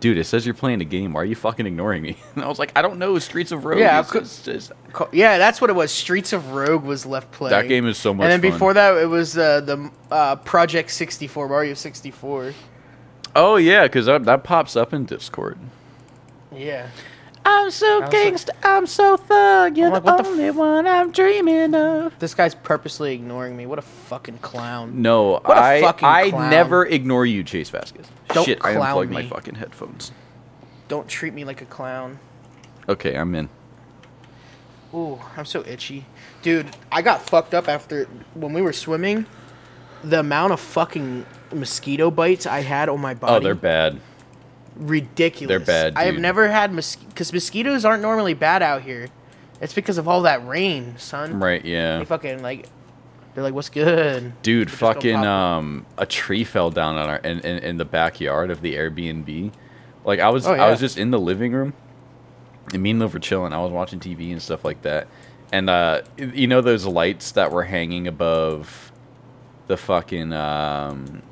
"Dude, 0.00 0.16
it 0.18 0.24
says 0.24 0.46
you're 0.46 0.54
playing 0.54 0.80
a 0.80 0.84
game. 0.84 1.12
Why 1.12 1.20
are 1.22 1.24
you 1.24 1.34
fucking 1.34 1.66
ignoring 1.66 2.02
me?" 2.02 2.16
And 2.34 2.44
I 2.44 2.48
was 2.48 2.58
like, 2.58 2.72
"I 2.74 2.82
don't 2.82 2.98
know. 2.98 3.18
Streets 3.18 3.52
of 3.52 3.64
Rogue. 3.64 3.78
Yeah, 3.80 4.02
could- 4.02 4.24
just- 4.24 4.72
Co- 4.92 5.08
yeah, 5.12 5.38
that's 5.38 5.60
what 5.60 5.70
it 5.70 5.74
was. 5.74 5.90
Streets 5.92 6.32
of 6.32 6.52
Rogue 6.52 6.84
was 6.84 7.04
left 7.06 7.30
playing. 7.32 7.50
that 7.52 7.68
game 7.68 7.86
is 7.86 7.98
so 7.98 8.12
much." 8.14 8.24
And 8.24 8.32
then 8.32 8.40
fun. 8.40 8.50
before 8.58 8.74
that, 8.74 8.96
it 8.96 9.06
was 9.06 9.36
uh, 9.38 9.60
the 9.60 9.90
uh, 10.10 10.36
Project 10.36 10.90
64, 10.90 11.48
Mario 11.48 11.74
64. 11.74 12.52
oh 13.36 13.56
yeah, 13.56 13.82
because 13.84 14.06
that, 14.06 14.24
that 14.24 14.44
pops 14.44 14.76
up 14.76 14.92
in 14.92 15.04
Discord. 15.04 15.58
Yeah. 16.54 16.88
I'm 17.44 17.70
so 17.70 18.00
was 18.00 18.12
like- 18.12 18.34
gangsta. 18.34 18.50
I'm 18.62 18.86
so 18.86 19.16
thug. 19.16 19.76
You're 19.76 19.88
I'm 19.88 19.92
like, 19.94 20.04
the 20.04 20.12
what 20.12 20.22
the 20.24 20.30
only 20.30 20.50
one 20.50 20.86
I'm 20.86 21.10
dreaming 21.10 21.74
of. 21.74 22.16
This 22.18 22.34
guy's 22.34 22.54
purposely 22.54 23.14
ignoring 23.14 23.56
me. 23.56 23.66
What 23.66 23.78
a 23.78 23.82
fucking 23.82 24.38
clown. 24.38 25.02
No, 25.02 25.40
What 25.44 25.56
a 25.56 25.60
I 25.60 25.80
fucking 25.80 26.06
I 26.08 26.30
clown. 26.30 26.50
never 26.50 26.86
ignore 26.86 27.26
you, 27.26 27.42
Chase 27.42 27.70
Vasquez. 27.70 28.06
Don't 28.28 28.44
Shit, 28.44 28.58
I 28.64 28.74
clown 28.74 28.86
unplugged 28.88 29.10
my 29.12 29.22
me. 29.22 29.28
fucking 29.28 29.54
headphones. 29.56 30.12
Don't 30.88 31.08
treat 31.08 31.34
me 31.34 31.44
like 31.44 31.60
a 31.62 31.64
clown. 31.66 32.18
Okay, 32.88 33.16
I'm 33.16 33.34
in. 33.34 33.48
Ooh, 34.94 35.18
I'm 35.36 35.44
so 35.46 35.64
itchy. 35.66 36.04
Dude, 36.42 36.76
I 36.90 37.00
got 37.02 37.22
fucked 37.22 37.54
up 37.54 37.68
after 37.68 38.04
when 38.34 38.52
we 38.52 38.60
were 38.62 38.72
swimming. 38.74 39.26
The 40.04 40.20
amount 40.20 40.52
of 40.52 40.60
fucking 40.60 41.24
mosquito 41.52 42.10
bites 42.10 42.44
I 42.46 42.60
had 42.60 42.88
on 42.88 43.00
my 43.00 43.12
oh, 43.12 43.14
body. 43.14 43.34
Oh, 43.34 43.40
they're 43.40 43.54
bad. 43.54 44.00
Ridiculous. 44.76 45.48
They're 45.48 45.60
bad, 45.60 45.94
I 45.96 46.04
have 46.04 46.14
dude. 46.14 46.22
never 46.22 46.48
had 46.48 46.74
because 46.74 47.32
mosquitoes 47.32 47.84
aren't 47.84 48.02
normally 48.02 48.34
bad 48.34 48.62
out 48.62 48.82
here. 48.82 49.08
It's 49.60 49.74
because 49.74 49.98
of 49.98 50.08
all 50.08 50.22
that 50.22 50.46
rain, 50.46 50.94
son. 50.98 51.38
Right, 51.38 51.64
yeah. 51.64 51.98
They 52.00 52.04
fucking 52.04 52.42
like, 52.42 52.68
they're 53.34 53.44
like, 53.44 53.54
"What's 53.54 53.68
good, 53.68 54.32
Dude, 54.42 54.68
go 54.68 54.74
fucking 54.74 55.24
um, 55.24 55.86
a 55.96 56.04
tree 56.04 56.44
fell 56.44 56.70
down 56.70 56.96
on 56.96 57.08
our 57.08 57.16
in, 57.18 57.40
in, 57.40 57.58
in 57.58 57.76
the 57.76 57.84
backyard 57.84 58.50
of 58.50 58.60
the 58.60 58.74
Airbnb. 58.74 59.52
Like 60.04 60.20
I 60.20 60.30
was 60.30 60.46
Oh, 60.46 60.52
I 60.52 60.68
was 60.70 60.80
just 60.80 60.98
in 60.98 61.10
the 61.12 61.20
living 61.20 61.52
room, 61.52 61.74
and 62.72 62.82
me 62.82 62.90
and 62.90 62.98
Liv 62.98 63.14
were 63.14 63.20
chilling. 63.20 63.52
I 63.52 63.62
was 63.62 63.70
watching 63.70 64.00
TV 64.00 64.32
and 64.32 64.42
stuff 64.42 64.64
like 64.64 64.82
that, 64.82 65.06
and 65.52 65.70
uh, 65.70 66.02
you 66.16 66.46
know 66.48 66.60
those 66.60 66.84
lights 66.84 67.32
that 67.32 67.52
were 67.52 67.64
hanging 67.64 68.08
above 68.08 68.90
the 69.68 69.76
fucking 69.76 70.32
um, 70.32 71.22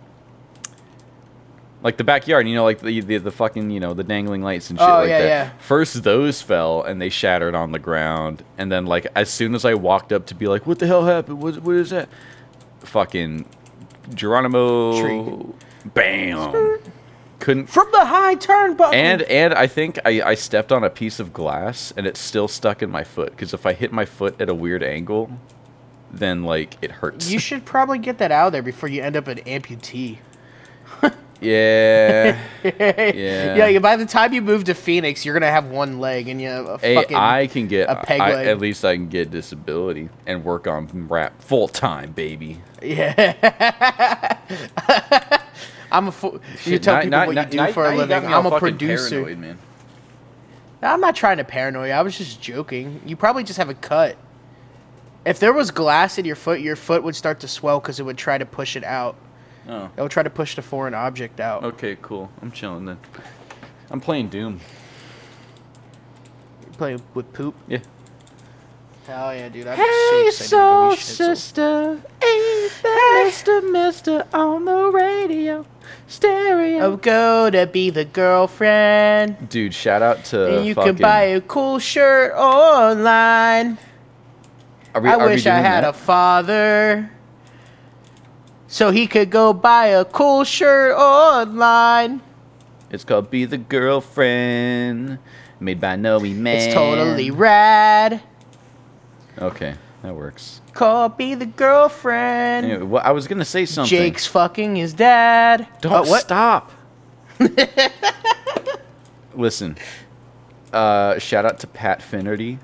like 1.82 1.96
the 1.96 2.04
backyard. 2.04 2.46
You 2.48 2.54
know, 2.54 2.64
like 2.64 2.80
the 2.80 3.00
the, 3.00 3.16
the 3.18 3.30
fucking 3.30 3.70
you 3.70 3.80
know 3.80 3.94
the 3.94 4.04
dangling 4.04 4.42
lights 4.42 4.70
and 4.70 4.78
shit 4.78 4.88
Oh, 4.88 4.92
like 5.00 5.08
yeah, 5.08 5.18
that. 5.20 5.26
yeah. 5.28 5.50
First, 5.60 6.02
those 6.02 6.42
fell 6.42 6.82
and 6.82 7.00
they 7.00 7.08
shattered 7.08 7.54
on 7.54 7.72
the 7.72 7.78
ground, 7.78 8.44
and 8.58 8.70
then 8.70 8.86
like 8.86 9.06
as 9.14 9.30
soon 9.30 9.54
as 9.54 9.64
I 9.64 9.74
walked 9.74 10.12
up 10.12 10.26
to 10.26 10.34
be 10.34 10.46
like, 10.46 10.66
"What 10.66 10.78
the 10.78 10.86
hell 10.86 11.04
happened? 11.06 11.40
What 11.42 11.62
what 11.62 11.76
is 11.76 11.90
that?" 11.90 12.08
Fucking 12.80 13.44
Geronimo, 14.14 15.00
Tree. 15.00 15.54
bam, 15.94 16.78
couldn't. 17.38 17.66
from 17.68 17.88
the 17.92 18.04
high 18.04 18.36
turnbuckle." 18.36 18.94
And 18.94 19.22
and 19.22 19.54
I 19.54 19.66
think 19.66 19.98
I, 20.04 20.22
I 20.22 20.34
stepped 20.34 20.72
on 20.72 20.84
a 20.84 20.90
piece 20.90 21.20
of 21.20 21.32
glass 21.32 21.92
and 21.96 22.06
it's 22.06 22.20
still 22.20 22.48
stuck 22.48 22.82
in 22.82 22.90
my 22.90 23.04
foot 23.04 23.30
because 23.30 23.54
if 23.54 23.66
I 23.66 23.72
hit 23.72 23.92
my 23.92 24.04
foot 24.04 24.40
at 24.40 24.48
a 24.48 24.54
weird 24.54 24.82
angle, 24.82 25.30
then 26.12 26.42
like 26.44 26.76
it 26.82 26.90
hurts. 26.90 27.30
you 27.30 27.38
should 27.38 27.64
probably 27.64 27.98
get 27.98 28.18
that 28.18 28.32
out 28.32 28.48
of 28.48 28.52
there 28.52 28.62
before 28.62 28.88
you 28.88 29.02
end 29.02 29.16
up 29.16 29.28
an 29.28 29.38
amputee. 29.38 30.18
Yeah. 31.40 32.38
yeah. 32.64 33.66
yeah. 33.66 33.78
By 33.78 33.96
the 33.96 34.06
time 34.06 34.32
you 34.32 34.42
move 34.42 34.64
to 34.64 34.74
Phoenix, 34.74 35.24
you're 35.24 35.34
gonna 35.34 35.50
have 35.50 35.66
one 35.66 35.98
leg 36.00 36.28
and 36.28 36.40
you 36.40 36.48
have 36.48 36.66
a 36.66 36.78
Hey, 36.78 36.94
fucking. 36.94 37.16
I 37.16 37.46
can 37.46 37.66
get 37.66 37.88
a 37.88 37.96
peg 37.96 38.20
I- 38.20 38.34
leg. 38.34 38.46
at 38.46 38.58
least 38.58 38.84
I 38.84 38.94
can 38.96 39.08
get 39.08 39.30
disability 39.30 40.08
and 40.26 40.44
work 40.44 40.66
on 40.66 40.88
rap 41.08 41.40
full 41.42 41.68
time, 41.68 42.12
baby. 42.12 42.60
Yeah. 42.82 44.36
I'm 45.92 46.08
a. 46.08 46.12
You 46.22 46.40
Shit, 46.58 46.82
tell 46.82 46.94
now- 46.94 47.00
people 47.00 47.10
now- 47.10 47.26
what 47.26 47.34
now- 47.34 47.42
you 47.42 47.66
do 47.68 47.72
for 47.72 47.86
a 47.86 47.96
living. 47.96 48.24
I'm 48.26 48.46
a 48.46 48.58
producer. 48.58 49.24
man. 49.36 49.58
I'm 50.82 51.00
not 51.00 51.14
trying 51.14 51.36
to 51.36 51.44
paranoid. 51.44 51.88
you. 51.88 51.92
I 51.94 52.00
was 52.02 52.16
just 52.16 52.40
joking. 52.40 53.02
You 53.04 53.14
probably 53.16 53.44
just 53.44 53.58
have 53.58 53.68
a 53.68 53.74
cut. 53.74 54.16
If 55.26 55.38
there 55.38 55.52
was 55.52 55.70
glass 55.70 56.16
in 56.16 56.24
your 56.24 56.36
foot, 56.36 56.60
your 56.60 56.74
foot 56.76 57.02
would 57.02 57.14
start 57.14 57.40
to 57.40 57.48
swell 57.48 57.80
because 57.80 58.00
it 58.00 58.04
would 58.04 58.16
try 58.16 58.38
to 58.38 58.46
push 58.46 58.76
it 58.76 58.84
out. 58.84 59.16
Oh, 59.68 59.90
It 59.96 60.00
would 60.02 60.10
try 60.10 60.22
to 60.22 60.30
push 60.30 60.56
the 60.56 60.62
foreign 60.62 60.94
object 60.94 61.38
out. 61.40 61.62
okay, 61.64 61.96
cool. 62.02 62.30
I'm 62.42 62.50
chilling 62.50 62.86
then. 62.86 62.98
I'm 63.90 64.00
playing 64.00 64.28
Doom. 64.28 64.60
Play 66.78 66.96
with 67.14 67.32
poop. 67.32 67.54
Yeah. 67.68 67.78
Hell 69.06 69.34
yeah, 69.34 69.48
dude! 69.48 69.66
I'm 69.66 69.76
so 69.76 69.82
excited 69.82 70.48
to 70.48 70.50
go 70.56 70.92
eat 70.92 70.98
schnitzel. 70.98 71.36
sister, 71.36 71.90
ain't 72.22 72.72
that 72.82 73.24
Mr. 73.32 73.72
Mister 73.72 74.24
on 74.32 74.64
the 74.66 74.90
radio, 74.92 75.66
stereo? 76.06 76.78
Oh, 76.84 76.96
go 76.96 77.50
to 77.50 77.66
be 77.66 77.90
the 77.90 78.04
girlfriend. 78.04 79.48
Dude, 79.48 79.74
shout 79.74 80.00
out 80.00 80.24
to 80.26 80.58
and 80.58 80.66
you 80.66 80.74
fucking, 80.74 80.94
can 80.94 81.02
buy 81.02 81.22
a 81.22 81.40
cool 81.40 81.78
shirt 81.80 82.32
online. 82.34 83.78
Are 84.94 85.00
we, 85.00 85.08
I 85.08 85.14
are 85.14 85.18
we 85.26 85.32
wish 85.34 85.46
I 85.46 85.56
had 85.56 85.82
that? 85.82 85.90
a 85.90 85.92
father. 85.92 87.10
So 88.72 88.92
he 88.92 89.08
could 89.08 89.30
go 89.30 89.52
buy 89.52 89.86
a 89.86 90.04
cool 90.04 90.44
shirt 90.44 90.96
online. 90.96 92.22
It's 92.88 93.02
called 93.02 93.28
Be 93.28 93.44
the 93.44 93.58
Girlfriend, 93.58 95.18
made 95.58 95.80
by 95.80 95.96
Noe 95.96 96.20
Man. 96.20 96.46
It's 96.46 96.72
totally 96.72 97.32
rad. 97.32 98.22
Okay, 99.38 99.74
that 100.02 100.14
works. 100.14 100.60
Called 100.72 101.16
Be 101.16 101.34
the 101.34 101.46
Girlfriend. 101.46 102.66
Anyway, 102.66 102.82
well, 102.84 103.02
I 103.04 103.10
was 103.10 103.26
gonna 103.26 103.44
say 103.44 103.66
something. 103.66 103.90
Jake's 103.90 104.24
fucking 104.26 104.76
his 104.76 104.94
dad. 104.94 105.66
Don't 105.80 105.92
Oh, 105.92 106.08
what? 106.08 106.20
stop. 106.20 106.70
Listen, 109.34 109.76
uh, 110.72 111.18
shout 111.18 111.44
out 111.44 111.58
to 111.58 111.66
Pat 111.66 112.02
Finnerty, 112.02 112.60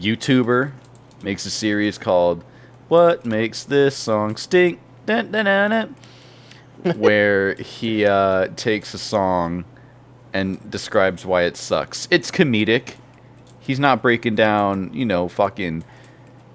YouTuber, 0.00 0.72
makes 1.22 1.44
a 1.44 1.50
series 1.50 1.98
called 1.98 2.42
"What 2.92 3.24
Makes 3.24 3.64
This 3.64 3.96
Song 3.96 4.36
Stink," 4.36 4.78
Dun, 5.06 5.32
dun, 5.32 5.46
dun, 5.46 5.96
where 6.98 7.54
he 7.54 8.04
uh, 8.04 8.48
takes 8.54 8.92
a 8.92 8.98
song 8.98 9.64
and 10.34 10.70
describes 10.70 11.24
why 11.24 11.44
it 11.44 11.56
sucks. 11.56 12.06
It's 12.10 12.30
comedic. 12.30 12.96
He's 13.60 13.80
not 13.80 14.02
breaking 14.02 14.34
down, 14.34 14.92
you 14.92 15.06
know, 15.06 15.26
fucking. 15.26 15.84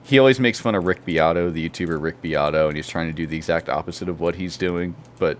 He 0.03 0.19
always 0.19 0.39
makes 0.39 0.59
fun 0.59 0.75
of 0.75 0.85
Rick 0.85 1.05
Beato, 1.05 1.49
the 1.49 1.67
YouTuber 1.67 1.99
Rick 1.99 2.21
Beato, 2.21 2.67
and 2.67 2.77
he's 2.77 2.87
trying 2.87 3.07
to 3.07 3.13
do 3.13 3.25
the 3.25 3.35
exact 3.35 3.67
opposite 3.67 4.07
of 4.07 4.19
what 4.19 4.35
he's 4.35 4.57
doing. 4.57 4.95
But 5.17 5.39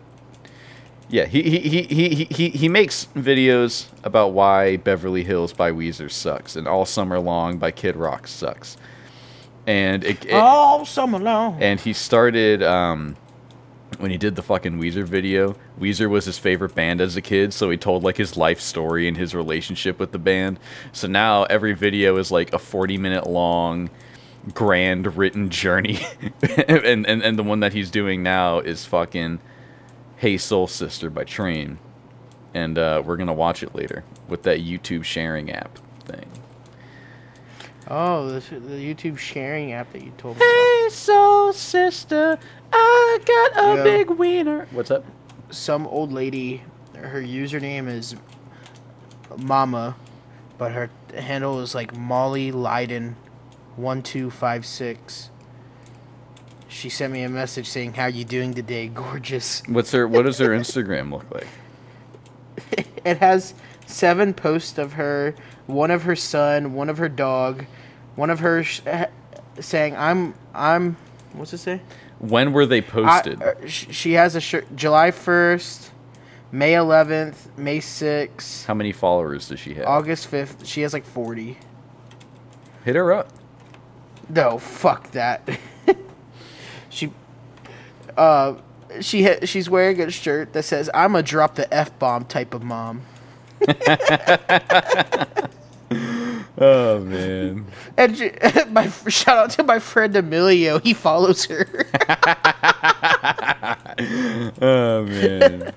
yeah, 1.09 1.25
he, 1.25 1.43
he, 1.43 1.59
he, 1.59 1.81
he, 1.83 2.23
he 2.25 2.49
he 2.49 2.67
makes 2.67 3.05
videos 3.15 3.85
about 4.03 4.33
why 4.33 4.77
Beverly 4.77 5.23
Hills 5.23 5.53
by 5.53 5.71
Weezer 5.71 6.09
sucks, 6.09 6.55
and 6.55 6.67
All 6.67 6.87
Summer 6.87 7.19
Long 7.19 7.59
by 7.59 7.69
Kid 7.69 7.95
Rock 7.95 8.27
sucks. 8.27 8.77
And 9.68 10.03
it, 10.03 10.26
it- 10.26 10.32
All 10.34 10.86
summer 10.86 11.20
long. 11.20 11.61
and 11.61 11.80
he 11.80 11.91
started 11.93 12.63
um, 12.63 13.15
when 13.99 14.09
he 14.11 14.18
did 14.18 14.36
the 14.38 14.41
fucking 14.41 14.80
Weezer 14.80 15.03
video. 15.03 15.55
Weezer 15.80 16.09
was 16.09 16.24
his 16.26 16.38
favorite 16.39 16.74
band 16.74 17.01
as 17.01 17.15
a 17.18 17.22
kid, 17.22 17.53
so 17.53 17.70
he 17.70 17.78
told 17.78 18.01
like 18.03 18.15
his 18.18 18.38
life 18.38 18.59
story 18.61 19.07
and 19.07 19.18
his 19.18 19.36
relationship 19.36 19.99
with 19.99 20.11
the 20.13 20.20
band. 20.20 20.59
So 20.93 21.07
now 21.07 21.43
every 21.43 21.74
video 21.74 22.18
is 22.18 22.32
like 22.32 22.53
a 22.53 22.59
forty-minute 22.59 23.28
long, 23.28 23.89
grand 24.53 25.18
written 25.18 25.49
journey, 25.49 25.99
and, 26.68 27.05
and 27.05 27.22
and 27.22 27.38
the 27.38 27.43
one 27.43 27.59
that 27.59 27.74
he's 27.74 27.91
doing 27.91 28.24
now 28.24 28.59
is 28.59 28.86
fucking 28.86 29.39
"Hey 30.15 30.38
Soul 30.38 30.68
Sister" 30.68 31.09
by 31.09 31.26
Train, 31.26 31.78
and 32.53 32.78
uh, 32.78 33.03
we're 33.05 33.18
gonna 33.18 33.34
watch 33.34 33.61
it 33.63 33.76
later 33.76 34.05
with 34.30 34.43
that 34.43 34.59
YouTube 34.61 35.03
sharing 35.03 35.51
app 35.51 35.78
thing. 36.05 36.26
Oh, 37.89 38.27
the, 38.27 38.39
the 38.59 38.75
YouTube 38.93 39.17
sharing 39.17 39.71
app 39.71 39.91
that 39.93 40.03
you 40.03 40.11
told 40.17 40.38
me 40.38 40.41
about. 40.45 40.53
Hey, 40.53 40.89
soul 40.89 41.53
sister, 41.53 42.38
I 42.73 43.19
got 43.25 43.63
a 43.65 43.75
Yeah. 43.77 43.83
big 43.83 44.09
wiener. 44.09 44.67
What's 44.71 44.91
up? 44.91 45.05
Some 45.49 45.88
old 45.88 46.11
lady, 46.11 46.63
her 46.95 47.21
username 47.21 47.88
is 47.88 48.15
Mama, 49.38 49.95
but 50.57 50.73
her 50.73 50.89
handle 51.17 51.61
is 51.61 51.73
like 51.73 51.95
Molly 51.95 52.51
Lyden, 52.51 53.15
one 53.77 54.01
two 54.01 54.29
five 54.29 54.65
six. 54.65 55.29
She 56.67 56.89
sent 56.89 57.13
me 57.13 57.23
a 57.23 57.29
message 57.29 57.67
saying, 57.69 57.93
"How 57.93 58.07
you 58.07 58.25
doing 58.25 58.53
today, 58.53 58.88
gorgeous?" 58.93 59.63
What's 59.67 59.91
her? 59.93 60.05
What 60.07 60.23
does 60.23 60.39
her 60.39 60.49
Instagram 60.49 61.11
look 61.11 61.25
like? 61.33 61.47
It 63.05 63.19
has 63.19 63.53
seven 63.85 64.33
posts 64.33 64.77
of 64.77 64.93
her, 64.93 65.33
one 65.65 65.91
of 65.91 66.03
her 66.03 66.15
son, 66.17 66.73
one 66.73 66.89
of 66.89 66.97
her 66.97 67.07
dog, 67.07 67.65
one 68.18 68.30
of 68.30 68.39
her 68.39 68.63
sh- 68.63 68.82
eh, 68.86 69.05
saying, 69.61 69.95
"I'm 69.95 70.34
I'm." 70.53 70.97
What's 71.34 71.53
it 71.53 71.59
say? 71.59 71.80
When 72.20 72.51
were 72.51 72.65
they 72.65 72.82
posted? 72.82 73.41
uh, 73.41 73.53
sh- 73.68 73.88
she 73.91 74.13
has 74.13 74.36
a 74.36 74.41
shirt 74.41 74.76
July 74.76 75.11
1st, 75.11 75.91
May 76.51 76.74
11th, 76.74 77.55
May 77.57 77.78
6th, 77.80 78.65
How 78.65 78.74
many 78.74 78.91
followers 78.91 79.47
does 79.49 79.59
she 79.59 79.76
have? 79.76 79.86
August 79.86 80.30
5th. 80.32 80.65
She 80.65 80.82
has 80.82 80.93
like 80.93 81.05
40. 81.05 81.57
Hit 82.86 82.95
her 82.95 83.13
up. 83.13 83.30
No, 84.30 84.57
fuck 84.57 85.11
that. 85.11 85.47
she 86.89 87.11
uh 88.18 88.55
she 88.99 89.24
ha- 89.24 89.45
she's 89.45 89.70
wearing 89.70 90.01
a 90.01 90.09
shirt 90.09 90.53
that 90.53 90.63
says 90.63 90.89
I'm 90.93 91.15
a 91.15 91.22
drop 91.22 91.53
the 91.55 91.72
F 91.74 91.97
bomb 91.99 92.26
type 92.26 92.53
of 92.55 92.63
mom. 92.63 93.03
Oh 96.59 96.99
man. 96.99 97.65
And 97.97 98.17
she, 98.17 98.31
my 98.69 98.89
shout 98.89 99.37
out 99.37 99.49
to 99.51 99.63
my 99.63 99.79
friend 99.79 100.15
Emilio. 100.15 100.79
He 100.79 100.93
follows 100.93 101.45
her. 101.45 101.67
Oh 103.99 105.03
man. 105.05 105.73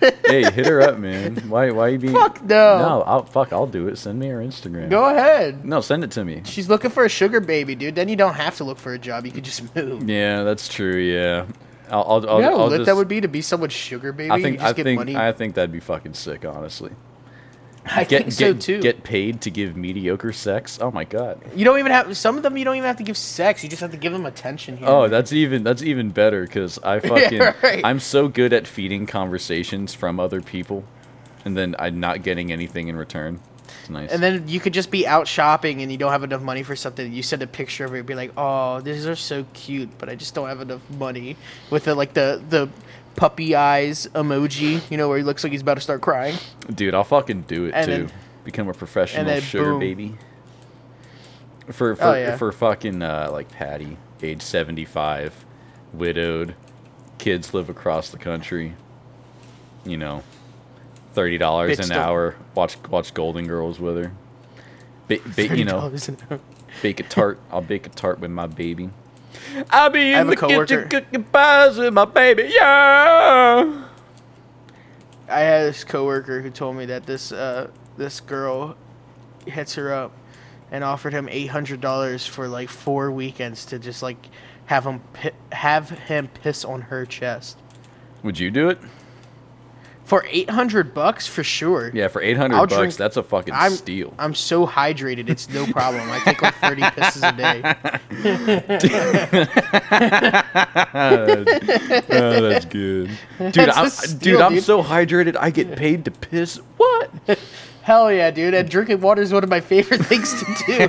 hey, 0.00 0.50
hit 0.50 0.66
her 0.66 0.80
up, 0.82 0.98
man. 0.98 1.36
Why? 1.48 1.70
Why 1.70 1.88
you 1.88 1.98
being? 1.98 2.12
Fuck 2.12 2.42
no. 2.42 2.78
No, 2.78 3.02
I'll 3.06 3.22
fuck. 3.24 3.52
I'll 3.52 3.66
do 3.66 3.86
it. 3.88 3.96
Send 3.98 4.18
me 4.18 4.28
her 4.28 4.38
Instagram. 4.40 4.90
Go 4.90 5.04
ahead. 5.08 5.64
No, 5.64 5.80
send 5.80 6.04
it 6.04 6.10
to 6.12 6.24
me. 6.24 6.42
She's 6.44 6.68
looking 6.68 6.90
for 6.90 7.04
a 7.04 7.08
sugar 7.08 7.40
baby, 7.40 7.74
dude. 7.74 7.94
Then 7.94 8.08
you 8.08 8.16
don't 8.16 8.34
have 8.34 8.56
to 8.56 8.64
look 8.64 8.78
for 8.78 8.92
a 8.92 8.98
job. 8.98 9.24
You 9.26 9.32
could 9.32 9.44
just 9.44 9.74
move. 9.74 10.08
Yeah, 10.08 10.42
that's 10.42 10.68
true. 10.68 10.96
Yeah. 10.96 11.46
I'll. 11.90 12.02
I'll. 12.02 12.30
I'll, 12.30 12.36
you 12.40 12.42
know 12.42 12.56
how 12.56 12.62
I'll 12.64 12.68
lit 12.68 12.78
just, 12.80 12.86
that 12.86 12.96
would 12.96 13.08
be 13.08 13.20
to 13.20 13.28
be 13.28 13.40
someone's 13.42 13.72
sugar 13.72 14.12
baby? 14.12 14.30
I 14.30 14.36
you 14.36 14.42
think. 14.42 14.56
just 14.58 14.68
I 14.68 14.72
get 14.72 14.82
think. 14.84 14.98
money. 14.98 15.16
I 15.16 15.32
think 15.32 15.54
that'd 15.54 15.72
be 15.72 15.80
fucking 15.80 16.14
sick, 16.14 16.44
honestly. 16.44 16.90
I 17.86 18.04
get 18.04 18.22
think 18.22 18.32
so 18.32 18.52
get, 18.52 18.62
too. 18.62 18.80
get 18.80 19.02
paid 19.04 19.40
to 19.42 19.50
give 19.50 19.76
mediocre 19.76 20.32
sex. 20.32 20.78
Oh 20.80 20.90
my 20.90 21.04
god. 21.04 21.40
you 21.54 21.64
don't 21.64 21.78
even 21.78 21.92
have 21.92 22.16
some 22.16 22.36
of 22.36 22.42
them. 22.42 22.56
You 22.56 22.64
don't 22.64 22.76
even 22.76 22.86
have 22.86 22.96
to 22.96 23.04
give 23.04 23.16
sex. 23.16 23.62
You 23.62 23.68
just 23.68 23.80
have 23.80 23.92
to 23.92 23.96
give 23.96 24.12
them 24.12 24.26
attention. 24.26 24.76
Here. 24.76 24.88
Oh, 24.88 25.08
that's 25.08 25.32
even 25.32 25.62
that's 25.62 25.82
even 25.82 26.10
better 26.10 26.42
because 26.42 26.78
I 26.78 27.00
fucking 27.00 27.40
right. 27.62 27.80
I'm 27.84 28.00
so 28.00 28.28
good 28.28 28.52
at 28.52 28.66
feeding 28.66 29.06
conversations 29.06 29.94
from 29.94 30.18
other 30.18 30.40
people, 30.40 30.84
and 31.44 31.56
then 31.56 31.76
I'm 31.78 32.00
not 32.00 32.22
getting 32.22 32.52
anything 32.52 32.88
in 32.88 32.96
return. 32.96 33.40
It's 33.80 33.90
nice. 33.90 34.10
And 34.10 34.22
then 34.22 34.48
you 34.48 34.60
could 34.60 34.72
just 34.74 34.90
be 34.90 35.06
out 35.06 35.26
shopping 35.28 35.82
and 35.82 35.90
you 35.90 35.98
don't 35.98 36.12
have 36.12 36.22
enough 36.24 36.42
money 36.42 36.62
for 36.62 36.76
something. 36.76 37.12
You 37.12 37.22
send 37.22 37.42
a 37.42 37.46
picture 37.46 37.84
of 37.84 37.94
it, 37.94 37.98
and 37.98 38.06
be 38.06 38.14
like, 38.14 38.32
"Oh, 38.36 38.80
these 38.80 39.06
are 39.06 39.16
so 39.16 39.44
cute, 39.54 39.90
but 39.98 40.08
I 40.08 40.14
just 40.14 40.34
don't 40.34 40.48
have 40.48 40.60
enough 40.60 40.82
money." 40.90 41.36
With 41.70 41.84
the 41.84 41.94
like 41.94 42.14
the 42.14 42.42
the 42.48 42.68
puppy 43.16 43.54
eyes 43.54 44.06
emoji, 44.14 44.88
you 44.90 44.96
know, 44.96 45.08
where 45.08 45.18
he 45.18 45.24
looks 45.24 45.42
like 45.42 45.50
he's 45.52 45.62
about 45.62 45.74
to 45.74 45.80
start 45.80 46.00
crying. 46.02 46.36
Dude, 46.72 46.94
I'll 46.94 47.04
fucking 47.04 47.42
do 47.42 47.64
it 47.66 47.72
And 47.74 47.86
too. 47.86 47.92
then- 47.92 48.12
Become 48.44 48.68
a 48.68 48.74
professional 48.74 49.40
sugar 49.40 49.70
boom. 49.72 49.80
baby. 49.80 50.14
For 51.72 51.96
for 51.96 52.04
Oh, 52.04 52.14
yeah. 52.14 52.36
for 52.36 52.52
fucking 52.52 53.02
uh, 53.02 53.28
like 53.32 53.50
Patty, 53.50 53.96
age 54.22 54.40
seventy 54.40 54.84
five, 54.84 55.44
widowed, 55.92 56.54
kids 57.18 57.52
live 57.52 57.68
across 57.68 58.10
the 58.10 58.18
country. 58.18 58.74
You 59.84 59.96
know, 59.96 60.22
thirty 61.12 61.38
dollars 61.38 61.80
an 61.80 61.90
hour. 61.90 62.36
Watch 62.54 62.76
watch 62.88 63.14
Golden 63.14 63.48
Girls 63.48 63.80
with 63.80 63.96
her. 63.96 64.12
Ba- 65.08 65.18
ba- 65.34 65.56
you 65.56 65.64
know, 65.64 65.80
$30 65.90 66.08
an 66.10 66.16
hour. 66.30 66.40
bake 66.82 67.00
a 67.00 67.02
tart. 67.02 67.40
I'll 67.50 67.60
bake 67.62 67.86
a 67.86 67.90
tart 67.90 68.20
with 68.20 68.30
my 68.30 68.46
baby. 68.46 68.90
I'll 69.70 69.90
be 69.90 70.12
in 70.12 70.26
a 70.26 70.30
the 70.30 70.36
kitchen 70.36 70.88
cooking 70.88 71.24
pies 71.24 71.78
with 71.78 71.92
my 71.94 72.04
baby. 72.04 72.50
Yeah. 72.54 73.84
I 75.28 75.40
had 75.40 75.64
this 75.66 75.84
coworker 75.84 76.40
who 76.40 76.50
told 76.50 76.76
me 76.76 76.86
that 76.86 77.06
this 77.06 77.32
uh, 77.32 77.70
this 77.96 78.20
girl 78.20 78.76
hits 79.46 79.74
her 79.74 79.92
up 79.92 80.12
and 80.70 80.84
offered 80.84 81.12
him 81.12 81.28
eight 81.30 81.48
hundred 81.48 81.80
dollars 81.80 82.26
for 82.26 82.48
like 82.48 82.68
four 82.68 83.10
weekends 83.10 83.64
to 83.66 83.78
just 83.78 84.02
like 84.02 84.28
have 84.66 84.84
him 84.84 85.00
pi- 85.12 85.32
have 85.52 85.90
him 85.90 86.28
piss 86.28 86.64
on 86.64 86.82
her 86.82 87.06
chest 87.06 87.58
Would 88.22 88.38
you 88.38 88.50
do 88.50 88.68
it? 88.68 88.78
For 90.06 90.24
eight 90.28 90.48
hundred 90.48 90.94
bucks 90.94 91.26
for 91.26 91.44
sure. 91.44 91.90
Yeah, 91.92 92.08
for 92.08 92.22
eight 92.22 92.36
hundred 92.36 92.56
I'll 92.56 92.66
bucks, 92.66 92.78
drink- 92.78 92.94
that's 92.94 93.16
a 93.16 93.22
fucking 93.22 93.52
I'm 93.52 93.72
steal. 93.72 94.14
I'm 94.18 94.34
so 94.34 94.66
hydrated, 94.66 95.28
it's 95.28 95.50
no 95.50 95.66
problem. 95.66 96.08
I 96.10 96.20
take 96.20 96.40
like 96.40 96.54
thirty 96.54 96.82
pisses 96.82 97.28
a 97.28 97.36
day. 97.36 97.62
oh, 102.08 102.40
that's 102.48 102.64
good, 102.66 103.10
dude. 103.38 103.52
That's 103.52 103.76
a 103.76 103.80
I'm, 103.80 103.90
steal, 103.90 104.18
dude, 104.18 104.40
I'm 104.40 104.54
dude. 104.54 104.64
so 104.64 104.82
hydrated. 104.82 105.36
I 105.38 105.50
get 105.50 105.76
paid 105.76 106.04
to 106.04 106.10
piss. 106.12 106.58
What? 106.76 107.10
Hell 107.82 108.12
yeah, 108.12 108.30
dude! 108.30 108.54
And 108.54 108.68
drinking 108.68 109.00
water 109.00 109.22
is 109.22 109.32
one 109.32 109.42
of 109.44 109.50
my 109.50 109.60
favorite 109.60 109.98
things 110.06 110.32
to 110.40 110.44
do. 110.66 110.88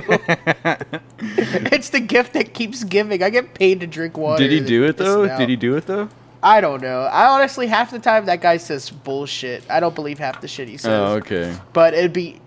it's 1.72 1.90
the 1.90 2.00
gift 2.00 2.32
that 2.32 2.54
keeps 2.54 2.82
giving. 2.84 3.22
I 3.22 3.30
get 3.30 3.54
paid 3.54 3.80
to 3.80 3.86
drink 3.86 4.16
water. 4.16 4.42
Did 4.42 4.50
he 4.52 4.60
do 4.60 4.84
it 4.84 4.96
though? 4.96 5.26
Did 5.38 5.48
he 5.48 5.56
do 5.56 5.76
it 5.76 5.86
though? 5.86 6.08
I 6.42 6.60
don't 6.60 6.80
know. 6.80 7.02
I 7.02 7.26
honestly, 7.28 7.66
half 7.66 7.90
the 7.90 7.98
time 7.98 8.26
that 8.26 8.40
guy 8.40 8.58
says 8.58 8.90
bullshit. 8.90 9.68
I 9.70 9.80
don't 9.80 9.94
believe 9.94 10.18
half 10.18 10.40
the 10.40 10.48
shit 10.48 10.68
he 10.68 10.76
says. 10.76 10.92
Oh, 10.92 11.14
okay. 11.16 11.56
But 11.72 11.94
it'd 11.94 12.12
be, 12.12 12.40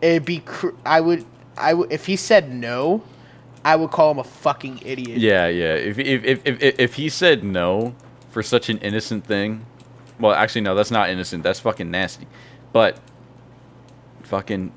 it'd 0.00 0.24
be. 0.24 0.38
Cr- 0.40 0.70
I 0.84 1.00
would. 1.00 1.24
I 1.56 1.74
would. 1.74 1.92
If 1.92 2.06
he 2.06 2.16
said 2.16 2.52
no, 2.52 3.02
I 3.64 3.76
would 3.76 3.90
call 3.90 4.12
him 4.12 4.18
a 4.18 4.24
fucking 4.24 4.82
idiot. 4.84 5.18
Yeah, 5.18 5.48
yeah. 5.48 5.74
If 5.74 5.98
if 5.98 6.24
if 6.24 6.40
if, 6.44 6.80
if 6.80 6.94
he 6.94 7.08
said 7.08 7.42
no 7.42 7.94
for 8.30 8.42
such 8.42 8.68
an 8.68 8.78
innocent 8.78 9.26
thing, 9.26 9.66
well, 10.20 10.32
actually, 10.32 10.62
no, 10.62 10.74
that's 10.74 10.90
not 10.90 11.10
innocent. 11.10 11.42
That's 11.42 11.60
fucking 11.60 11.90
nasty. 11.90 12.26
But 12.72 12.98
fucking 14.22 14.72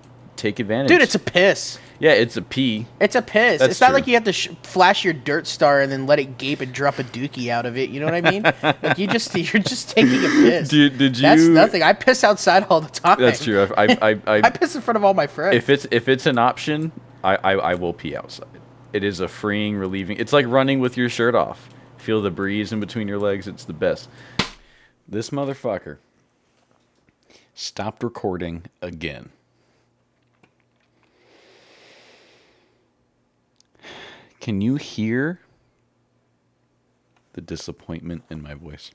take 0.45 0.59
advantage, 0.59 0.89
Dude, 0.89 1.01
it's 1.01 1.15
a 1.15 1.19
piss. 1.19 1.79
yeah, 1.99 2.11
it's 2.11 2.37
a 2.37 2.41
pee. 2.41 2.85
It's 2.99 3.15
a 3.15 3.21
piss. 3.21 3.59
That's 3.59 3.71
it's 3.71 3.81
not 3.81 3.87
true. 3.87 3.95
like 3.95 4.07
you 4.07 4.13
have 4.13 4.25
to 4.25 4.33
sh- 4.33 4.49
flash 4.61 5.03
your 5.03 5.13
dirt 5.13 5.47
star 5.47 5.81
and 5.81 5.91
then 5.91 6.05
let 6.05 6.19
it 6.19 6.37
gape 6.37 6.61
and 6.61 6.71
drop 6.71 6.99
a 6.99 7.03
dookie 7.03 7.49
out 7.49 7.65
of 7.65 7.77
it. 7.77 7.89
You 7.89 7.99
know 7.99 8.05
what 8.05 8.13
I 8.13 8.21
mean? 8.21 8.43
like 8.83 8.97
you 8.99 9.07
just 9.07 9.33
you're 9.53 9.63
just 9.63 9.89
taking 9.89 10.23
a 10.23 10.27
piss. 10.27 10.69
Did 10.69 10.97
did 10.97 11.17
you? 11.17 11.23
That's 11.23 11.41
nothing. 11.43 11.81
I 11.81 11.93
piss 11.93 12.23
outside 12.23 12.65
all 12.69 12.81
the 12.81 12.89
time. 12.89 13.19
That's 13.19 13.43
true. 13.43 13.67
I 13.77 13.83
I 13.85 13.97
I, 14.01 14.09
I 14.27 14.41
I 14.43 14.49
piss 14.51 14.75
in 14.75 14.81
front 14.81 14.97
of 14.97 15.03
all 15.03 15.13
my 15.13 15.27
friends. 15.27 15.55
if 15.55 15.69
it's 15.69 15.87
if 15.89 16.07
it's 16.07 16.25
an 16.27 16.37
option, 16.37 16.91
I, 17.23 17.35
I 17.37 17.51
I 17.53 17.73
will 17.75 17.93
pee 17.93 18.15
outside. 18.15 18.47
It 18.93 19.03
is 19.03 19.19
a 19.19 19.27
freeing, 19.27 19.75
relieving. 19.75 20.17
It's 20.17 20.31
like 20.31 20.45
running 20.47 20.79
with 20.79 20.95
your 20.95 21.09
shirt 21.09 21.35
off. 21.35 21.69
Feel 21.97 22.21
the 22.21 22.31
breeze 22.31 22.71
in 22.71 22.79
between 22.79 23.07
your 23.07 23.19
legs. 23.19 23.47
It's 23.47 23.65
the 23.65 23.73
best. 23.73 24.09
This 25.07 25.31
motherfucker 25.31 25.97
stopped 27.53 28.03
recording 28.03 28.65
again. 28.81 29.31
Can 34.45 34.61
you 34.61 34.75
hear 34.75 35.39
the 37.33 37.41
disappointment 37.41 38.25
in 38.29 38.43
my 38.43 38.53
voice? 38.53 38.91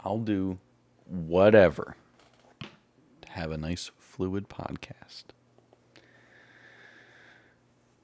I'll 0.00 0.18
do 0.18 0.58
whatever 1.06 1.96
to 2.60 2.68
have 3.30 3.52
a 3.52 3.56
nice 3.56 3.90
fluid 3.96 4.50
podcast. 4.50 5.24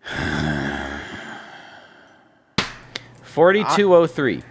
Forty-two 3.23 3.95
oh 3.95 4.07
three. 4.07 4.43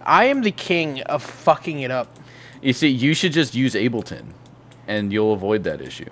I 0.00 0.24
am 0.24 0.40
the 0.40 0.52
king 0.52 1.02
of 1.02 1.22
fucking 1.22 1.80
it 1.80 1.90
up. 1.90 2.18
You 2.62 2.72
see, 2.72 2.88
you 2.88 3.12
should 3.12 3.32
just 3.32 3.54
use 3.54 3.74
Ableton, 3.74 4.32
and 4.88 5.12
you'll 5.12 5.34
avoid 5.34 5.64
that 5.64 5.82
issue. 5.82 6.08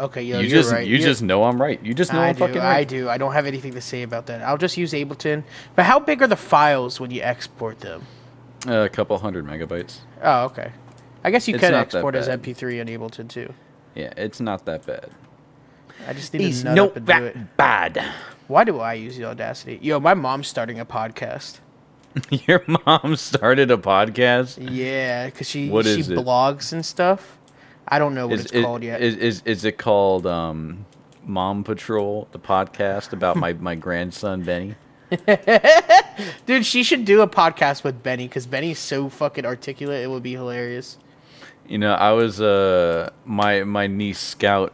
Okay, 0.00 0.22
yo, 0.22 0.40
you 0.40 0.48
you're 0.48 0.58
just 0.58 0.72
right. 0.72 0.84
you 0.86 0.92
You're- 0.96 1.04
just 1.04 1.22
know 1.22 1.44
I'm 1.44 1.60
right. 1.60 1.80
You 1.84 1.94
just 1.94 2.12
know 2.12 2.20
I 2.20 2.28
I'm 2.28 2.34
do. 2.34 2.40
fucking 2.40 2.60
I 2.60 2.82
do. 2.84 3.08
I 3.08 3.16
don't 3.18 3.32
have 3.32 3.46
anything 3.46 3.74
to 3.74 3.80
say 3.80 4.02
about 4.02 4.26
that. 4.26 4.42
I'll 4.42 4.58
just 4.58 4.76
use 4.76 4.92
Ableton. 4.92 5.44
But 5.76 5.84
how 5.84 6.00
big 6.00 6.20
are 6.22 6.26
the 6.26 6.36
files 6.36 6.98
when 6.98 7.10
you 7.10 7.22
export 7.22 7.80
them? 7.80 8.02
Uh, 8.66 8.78
a 8.80 8.88
couple 8.88 9.16
hundred 9.18 9.46
megabytes. 9.46 9.98
Oh, 10.22 10.44
okay. 10.46 10.72
I 11.22 11.30
guess 11.30 11.46
you 11.46 11.54
It's 11.54 11.62
could 11.64 11.74
export 11.74 12.14
as. 12.16 12.28
MP3 12.28 12.80
on 12.80 12.86
Ableton 12.88 13.28
too. 13.28 13.52
Yeah, 13.94 14.12
it's 14.16 14.40
not 14.40 14.64
that 14.64 14.84
bad. 14.84 15.10
I 16.08 16.12
just 16.12 16.34
need 16.34 16.52
to 16.52 16.64
nut 16.64 16.78
up 16.78 16.96
and 16.96 17.06
do 17.06 17.24
it. 17.24 17.56
bad. 17.56 18.02
Why 18.48 18.64
do 18.64 18.80
I 18.80 18.94
use 18.94 19.16
the 19.16 19.24
Audacity? 19.24 19.78
Yo, 19.80 20.00
my 20.00 20.14
mom's 20.14 20.48
starting 20.48 20.80
a 20.80 20.84
podcast. 20.84 21.60
Your 22.30 22.64
mom 22.86 23.16
started 23.16 23.70
a 23.70 23.76
podcast. 23.76 24.58
Yeah, 24.60 25.26
because 25.26 25.48
she 25.48 25.68
What 25.70 25.84
she 25.86 26.00
is 26.00 26.10
it? 26.10 26.18
blogs 26.18 26.72
and 26.72 26.84
stuff. 26.84 27.38
I 27.88 27.98
don't 27.98 28.14
know 28.14 28.26
what 28.26 28.38
Is, 28.38 28.44
it's 28.46 28.52
is, 28.54 28.64
called 28.64 28.82
yet. 28.82 29.00
is, 29.02 29.16
is, 29.16 29.42
is 29.44 29.64
it 29.64 29.78
called 29.78 30.26
um, 30.26 30.86
Mom 31.24 31.64
Patrol, 31.64 32.28
the 32.32 32.38
podcast 32.38 33.12
about 33.12 33.36
my, 33.36 33.52
my 33.54 33.74
grandson 33.74 34.42
Benny? 34.42 34.74
Dude, 36.46 36.64
she 36.66 36.82
should 36.82 37.04
do 37.04 37.20
a 37.20 37.28
podcast 37.28 37.84
with 37.84 38.02
Benny 38.02 38.26
because 38.26 38.46
Benny's 38.46 38.78
so 38.78 39.08
fucking 39.08 39.44
articulate. 39.44 40.02
It 40.02 40.08
would 40.10 40.22
be 40.22 40.32
hilarious. 40.32 40.98
You 41.68 41.78
know, 41.78 41.92
I 41.94 42.12
was 42.12 42.40
uh 42.40 43.10
my 43.24 43.64
my 43.64 43.86
niece 43.86 44.18
Scout. 44.18 44.72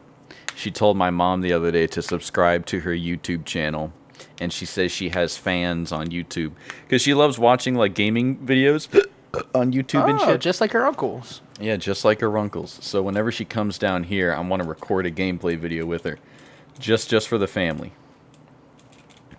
She 0.54 0.70
told 0.70 0.96
my 0.96 1.10
mom 1.10 1.40
the 1.40 1.52
other 1.52 1.70
day 1.70 1.86
to 1.88 2.02
subscribe 2.02 2.66
to 2.66 2.80
her 2.80 2.90
YouTube 2.92 3.44
channel, 3.44 3.92
and 4.40 4.52
she 4.52 4.66
says 4.66 4.90
she 4.92 5.10
has 5.10 5.36
fans 5.36 5.92
on 5.92 6.08
YouTube 6.08 6.52
because 6.82 7.00
she 7.02 7.14
loves 7.14 7.38
watching 7.38 7.74
like 7.74 7.94
gaming 7.94 8.36
videos 8.38 8.88
on 9.54 9.72
YouTube 9.72 10.08
and 10.08 10.20
Oh, 10.20 10.26
shit. 10.32 10.40
just 10.40 10.60
like 10.60 10.72
her 10.72 10.86
uncles. 10.86 11.42
Yeah, 11.60 11.76
just 11.76 12.04
like 12.04 12.20
her 12.20 12.36
uncles. 12.38 12.78
So 12.82 13.02
whenever 13.02 13.30
she 13.30 13.44
comes 13.44 13.78
down 13.78 14.04
here, 14.04 14.32
I 14.32 14.40
want 14.40 14.62
to 14.62 14.68
record 14.68 15.06
a 15.06 15.10
gameplay 15.10 15.58
video 15.58 15.84
with 15.86 16.04
her, 16.04 16.18
just 16.78 17.10
just 17.10 17.28
for 17.28 17.38
the 17.38 17.46
family. 17.46 17.92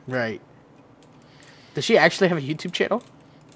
Right. 0.08 0.42
Does 1.74 1.86
she 1.86 1.98
actually 1.98 2.28
have 2.28 2.38
a 2.38 2.42
YouTube 2.42 2.74
channel? 2.74 3.02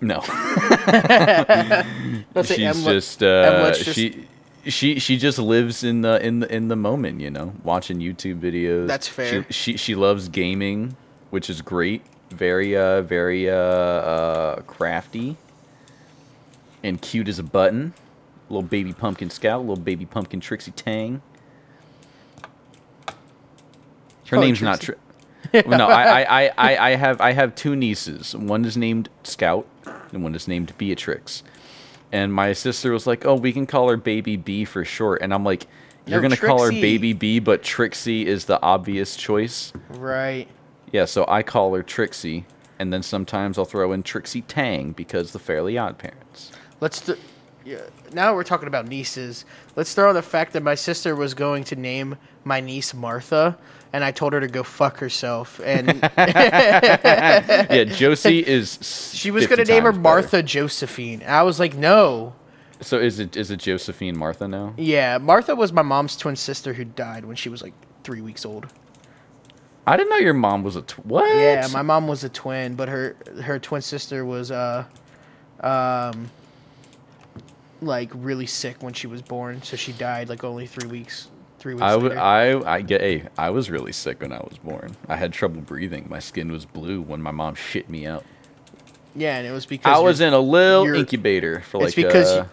No, 0.02 0.22
she's 2.44 2.60
Em- 2.60 2.84
just 2.84 3.24
uh, 3.24 3.72
just- 3.74 3.94
she. 3.94 4.28
She 4.68 4.98
she 4.98 5.18
just 5.18 5.38
lives 5.38 5.84
in 5.84 6.02
the 6.02 6.20
in 6.26 6.40
the 6.40 6.52
in 6.52 6.70
the 6.70 6.76
moment, 6.76 7.22
you 7.22 7.30
know, 7.30 7.54
watching 7.64 8.00
YouTube 8.00 8.40
videos. 8.40 8.88
That's 8.88 9.08
fair. 9.08 9.44
She 9.44 9.54
she, 9.54 9.78
she 9.78 9.94
loves 9.94 10.28
gaming, 10.28 10.98
which 11.30 11.52
is 11.52 11.62
great. 11.62 12.02
Very 12.32 12.76
uh 12.76 13.04
very 13.04 13.48
uh, 13.48 13.54
uh 13.56 14.62
crafty 14.62 15.38
and 16.84 17.00
cute 17.00 17.28
as 17.28 17.38
a 17.38 17.44
button. 17.44 17.94
Little 18.50 18.64
baby 18.64 18.94
pumpkin 18.94 19.30
scout, 19.30 19.62
little 19.62 19.76
baby 19.84 20.06
pumpkin 20.06 20.40
Trixie 20.40 20.72
Tang. 20.72 21.22
Her 24.28 24.38
Oh, 24.38 24.42
name's 24.42 24.62
not 24.62 24.82
Trixie. 24.82 25.02
Tri- 25.52 25.64
Well, 25.68 25.78
no, 25.78 25.88
I, 25.88 26.22
I, 26.24 26.52
I, 26.58 26.88
I, 26.92 26.96
have 26.96 27.22
I 27.22 27.32
have 27.34 27.54
two 27.56 27.76
nieces. 27.76 28.36
One 28.36 28.66
is 28.66 28.76
named 28.76 29.10
Scout, 29.24 29.68
and 30.12 30.24
one 30.24 30.34
is 30.34 30.48
named 30.48 30.74
Beatrix. 30.78 31.44
And 32.12 32.34
my 32.34 32.54
sister 32.54 32.92
was 32.92 33.06
like, 33.06 33.26
"Oh, 33.26 33.36
we 33.36 33.54
can 33.54 33.66
call 33.68 33.90
her 33.90 33.98
Baby 33.98 34.38
B 34.38 34.66
for 34.66 34.84
short." 34.84 35.22
And 35.22 35.34
I'm 35.34 35.44
like, 35.44 35.68
"You're 36.08 36.20
No, 36.22 36.30
gonna 36.30 36.38
call 36.38 36.64
her 36.64 36.72
Baby 36.72 37.14
B, 37.14 37.40
but 37.40 37.62
Trixie 37.62 38.26
is 38.26 38.46
the 38.46 38.60
obvious 38.62 39.16
choice." 39.16 39.72
Right. 39.90 40.48
Yeah, 40.92 41.06
so 41.06 41.26
I 41.28 41.44
call 41.44 41.74
her 41.76 41.84
Trixie. 41.84 42.46
and 42.78 42.92
then 42.92 43.02
sometimes 43.04 43.58
I'll 43.58 43.64
throw 43.66 43.92
in 43.94 44.04
Trixie 44.04 44.42
Tang 44.42 44.92
because 44.92 45.32
the 45.32 45.40
Fairly 45.40 45.78
Odd 45.78 45.98
Parents. 45.98 46.52
Let's. 46.82 47.00
Th- 47.02 47.18
yeah, 47.66 47.82
now 48.14 48.36
we're 48.36 48.44
talking 48.44 48.68
about 48.68 48.88
nieces. 48.88 49.44
Let's 49.76 49.94
throw 49.94 50.10
in 50.10 50.16
the 50.16 50.22
fact 50.22 50.54
that 50.54 50.64
my 50.64 50.76
sister 50.76 51.16
was 51.16 51.34
going 51.34 51.64
to 51.66 51.76
name 51.76 52.16
my 52.44 52.60
niece 52.60 52.94
Martha, 52.94 53.58
and 53.92 54.04
I 54.04 54.12
told 54.12 54.34
her 54.34 54.40
to 54.40 54.48
go 54.48 54.62
fuck 54.64 55.00
herself. 55.00 55.60
And 55.64 56.00
yeah, 56.18 57.84
Josie 57.86 58.40
is. 58.48 59.12
she 59.14 59.32
was 59.32 59.48
going 59.48 59.66
to 59.66 59.72
name 59.72 59.84
her 59.84 59.94
Martha 59.94 60.44
Josephine. 60.44 61.24
I 61.26 61.42
was 61.44 61.60
like, 61.60 61.74
no. 61.76 62.36
So 62.82 63.00
is 63.00 63.20
it 63.20 63.36
is 63.36 63.52
it 63.52 63.58
Josephine 63.58 64.18
Martha 64.18 64.48
now? 64.48 64.74
Yeah, 64.78 65.18
Martha 65.18 65.56
was 65.56 65.72
my 65.74 65.82
mom's 65.82 66.16
twin 66.16 66.36
sister 66.36 66.74
who 66.74 66.86
died 66.86 67.26
when 67.26 67.36
she 67.36 67.50
was 67.50 67.64
like 67.64 67.74
three 68.04 68.22
weeks 68.22 68.46
old. 68.46 68.68
I 69.88 69.98
didn't 69.98 70.10
know 70.10 70.18
your 70.18 70.34
mom 70.34 70.64
was 70.64 70.76
a 70.76 70.82
tw- 70.82 71.06
what? 71.06 71.36
Yeah, 71.36 71.68
my 71.72 71.82
mom 71.84 72.08
was 72.08 72.24
a 72.24 72.30
twin, 72.30 72.76
but 72.76 72.90
her 72.90 73.16
her 73.44 73.60
twin 73.60 73.82
sister 73.82 74.26
was 74.26 74.52
uh 74.52 74.86
um 75.62 76.30
like 77.86 78.12
really 78.14 78.46
sick 78.46 78.82
when 78.84 78.94
she 78.94 79.08
was 79.08 79.22
born, 79.22 79.62
so 79.64 79.78
she 79.78 79.92
died 79.94 80.30
like 80.30 80.44
only 80.44 80.68
three 80.68 80.88
weeks 80.90 81.30
three 81.60 81.74
weeks 81.74 81.84
I 81.84 81.96
later. 81.96 82.20
I 82.20 82.76
I 82.76 82.82
get 82.82 83.02
hey, 83.02 83.24
I 83.38 83.50
was 83.52 83.70
really 83.70 83.92
sick 83.92 84.22
when 84.22 84.32
I 84.34 84.40
was 84.40 84.58
born. 84.64 84.96
I 85.08 85.16
had 85.16 85.32
trouble 85.34 85.62
breathing. 85.62 86.06
My 86.10 86.20
skin 86.20 86.52
was 86.52 86.66
blue 86.66 87.02
when 87.02 87.22
my 87.22 87.32
mom 87.32 87.56
shit 87.56 87.90
me 87.90 88.06
out. 88.06 88.24
yeah, 89.16 89.38
and 89.38 89.48
it 89.48 89.52
was 89.52 89.66
because 89.66 89.96
I 89.96 90.00
was 90.00 90.22
in 90.22 90.34
a 90.34 90.40
little 90.40 90.94
incubator 90.94 91.62
for 91.62 91.80
like 91.80 91.96
because 91.96 92.30
uh, 92.32 92.48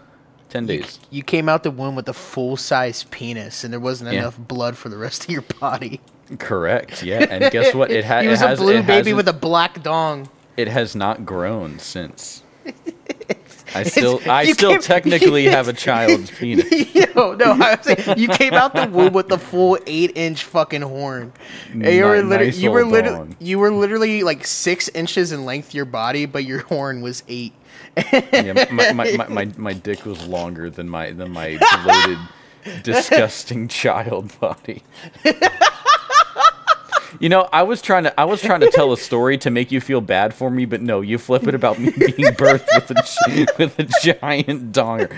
ten 0.49 0.65
days. 0.65 0.99
you 1.11 1.23
came 1.23 1.49
out 1.49 1.63
the 1.63 1.71
womb 1.71 1.95
with 1.95 2.07
a 2.09 2.13
full 2.13 2.55
size 2.57 3.03
penis, 3.11 3.63
and 3.63 3.73
there 3.73 3.79
wasn't 3.79 4.11
Yeah. 4.13 4.19
enough 4.19 4.37
blood 4.37 4.77
for 4.77 4.89
the 4.89 4.97
rest 4.97 5.25
of 5.25 5.29
your 5.31 5.43
body. 5.59 5.99
Correct. 6.39 7.03
Yeah, 7.03 7.25
and 7.29 7.51
guess 7.51 7.73
what? 7.75 7.91
It, 7.97 8.05
ha- 8.05 8.21
he 8.21 8.27
it 8.27 8.31
was 8.31 8.39
has 8.39 8.59
a 8.59 8.63
blue 8.63 8.81
baby 8.83 9.13
with 9.13 9.27
a 9.27 9.33
black 9.33 9.83
dong. 9.83 10.29
It 10.55 10.67
has 10.67 10.95
not 10.95 11.25
grown 11.25 11.79
since. 11.79 12.42
I 13.75 13.83
still 13.83 14.19
I 14.29 14.51
still 14.51 14.71
came- 14.71 14.81
technically 14.93 15.45
have 15.45 15.67
a 15.67 15.73
child's 15.73 16.29
penis. 16.37 16.71
Yo, 16.95 17.33
no, 17.35 17.51
I 17.51 17.75
was 17.75 17.85
saying 17.85 18.17
you 18.17 18.27
came 18.29 18.53
out 18.53 18.73
the 18.73 18.87
womb 18.87 19.13
with 19.13 19.31
a 19.31 19.37
full 19.37 19.77
eight 19.87 20.11
inch 20.15 20.43
fucking 20.43 20.81
horn. 20.81 21.33
And 21.71 21.83
you 21.85 22.03
were 22.05 22.21
nice 22.23 22.57
you 22.57 22.71
were 22.71 22.85
literally, 22.85 23.35
you 23.39 23.59
were 23.59 23.71
literally 23.71 24.23
like 24.23 24.45
six 24.45 24.89
inches 24.89 25.31
in 25.31 25.45
length 25.45 25.69
of 25.69 25.73
your 25.75 25.85
body, 25.85 26.25
but 26.25 26.43
your 26.45 26.59
horn 26.59 27.01
was 27.01 27.23
eight. 27.27 27.53
Yeah, 28.11 28.65
my, 28.71 28.91
my, 28.91 29.11
my, 29.17 29.27
my, 29.27 29.51
my 29.57 29.73
dick 29.73 30.05
was 30.05 30.25
longer 30.27 30.69
than 30.69 30.89
my 30.89 31.11
than 31.11 31.31
my 31.31 31.57
bloated, 31.83 32.17
disgusting 32.83 33.67
child 33.67 34.37
body. 34.39 34.83
You 37.19 37.29
know, 37.29 37.47
I 37.51 37.63
was 37.63 37.81
trying 37.81 38.03
to 38.03 38.19
I 38.19 38.25
was 38.25 38.41
trying 38.41 38.61
to 38.61 38.71
tell 38.71 38.91
a 38.93 38.97
story 38.97 39.37
to 39.39 39.49
make 39.49 39.71
you 39.71 39.81
feel 39.81 40.01
bad 40.01 40.33
for 40.33 40.49
me, 40.49 40.65
but 40.65 40.81
no, 40.81 41.01
you 41.01 41.17
flip 41.17 41.47
it 41.47 41.55
about 41.55 41.79
me 41.79 41.91
being 41.97 42.33
birthed 42.33 42.67
with 42.73 42.91
a 42.91 43.47
with 43.57 43.79
a 43.79 43.83
giant 44.01 44.71
donger. 44.71 45.11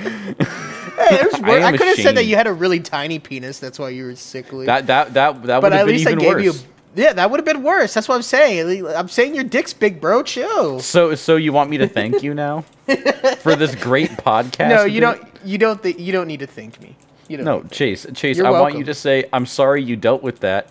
Hey, 0.95 1.15
it 1.15 1.31
was 1.31 1.41
I 1.43 1.63
I, 1.63 1.77
could 1.77 1.87
have 1.87 1.97
said 1.97 2.17
that 2.17 2.25
you 2.25 2.35
had 2.35 2.47
a 2.47 2.53
really 2.53 2.79
tiny 2.79 3.19
penis. 3.19 3.59
That's 3.59 3.79
why 3.79 3.89
you 3.89 4.05
were 4.05 4.15
sickly. 4.15 4.65
That 4.65 4.87
that 4.87 5.13
that 5.13 5.43
that 5.43 5.61
would 5.61 5.71
have 5.71 5.85
been 5.85 5.95
least 5.95 6.07
I 6.07 6.11
even 6.11 6.19
gave 6.19 6.35
worse. 6.35 6.43
you. 6.43 6.53
Yeah, 6.95 7.11
that 7.11 7.29
would 7.29 7.39
have 7.39 7.45
been 7.45 7.63
worse. 7.63 7.93
That's 7.93 8.07
what 8.07 8.15
I'm 8.15 8.21
saying. 8.21 8.87
I'm 8.87 9.09
saying 9.09 9.35
your 9.35 9.43
dick's 9.43 9.73
big, 9.73 9.99
bro. 9.99 10.23
Chill. 10.23 10.79
So 10.79 11.15
so 11.15 11.35
you 11.35 11.51
want 11.51 11.69
me 11.69 11.77
to 11.77 11.87
thank 11.87 12.23
you 12.23 12.33
now 12.33 12.61
for 13.39 13.55
this 13.55 13.75
great 13.75 14.11
podcast? 14.11 14.69
No, 14.69 14.85
you 14.85 15.01
don't. 15.01 15.21
You 15.43 15.57
don't. 15.57 15.81
Th- 15.83 15.97
you 15.97 16.11
don't 16.11 16.27
need 16.27 16.39
to 16.39 16.47
thank 16.47 16.81
me. 16.81 16.95
You 17.27 17.37
don't. 17.37 17.45
No, 17.45 17.63
Chase, 17.63 18.05
Chase, 18.13 18.37
You're 18.37 18.47
I 18.47 18.51
want 18.51 18.77
you 18.77 18.83
to 18.85 18.93
say, 18.93 19.25
I'm 19.33 19.45
sorry 19.45 19.83
you 19.83 19.95
dealt 19.95 20.23
with 20.23 20.39
that. 20.41 20.69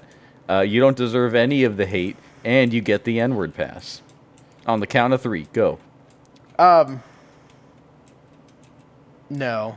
Uh, 0.48 0.60
you 0.60 0.80
don't 0.80 0.96
deserve 0.96 1.34
any 1.34 1.64
of 1.64 1.76
the 1.76 1.86
hate, 1.86 2.16
and 2.44 2.72
you 2.72 2.80
get 2.80 3.04
the 3.04 3.18
N 3.20 3.34
word 3.34 3.54
pass. 3.54 4.02
On 4.66 4.80
the 4.80 4.86
count 4.86 5.12
of 5.12 5.20
three, 5.22 5.46
go. 5.52 5.78
Um. 6.58 7.02
No, 9.30 9.76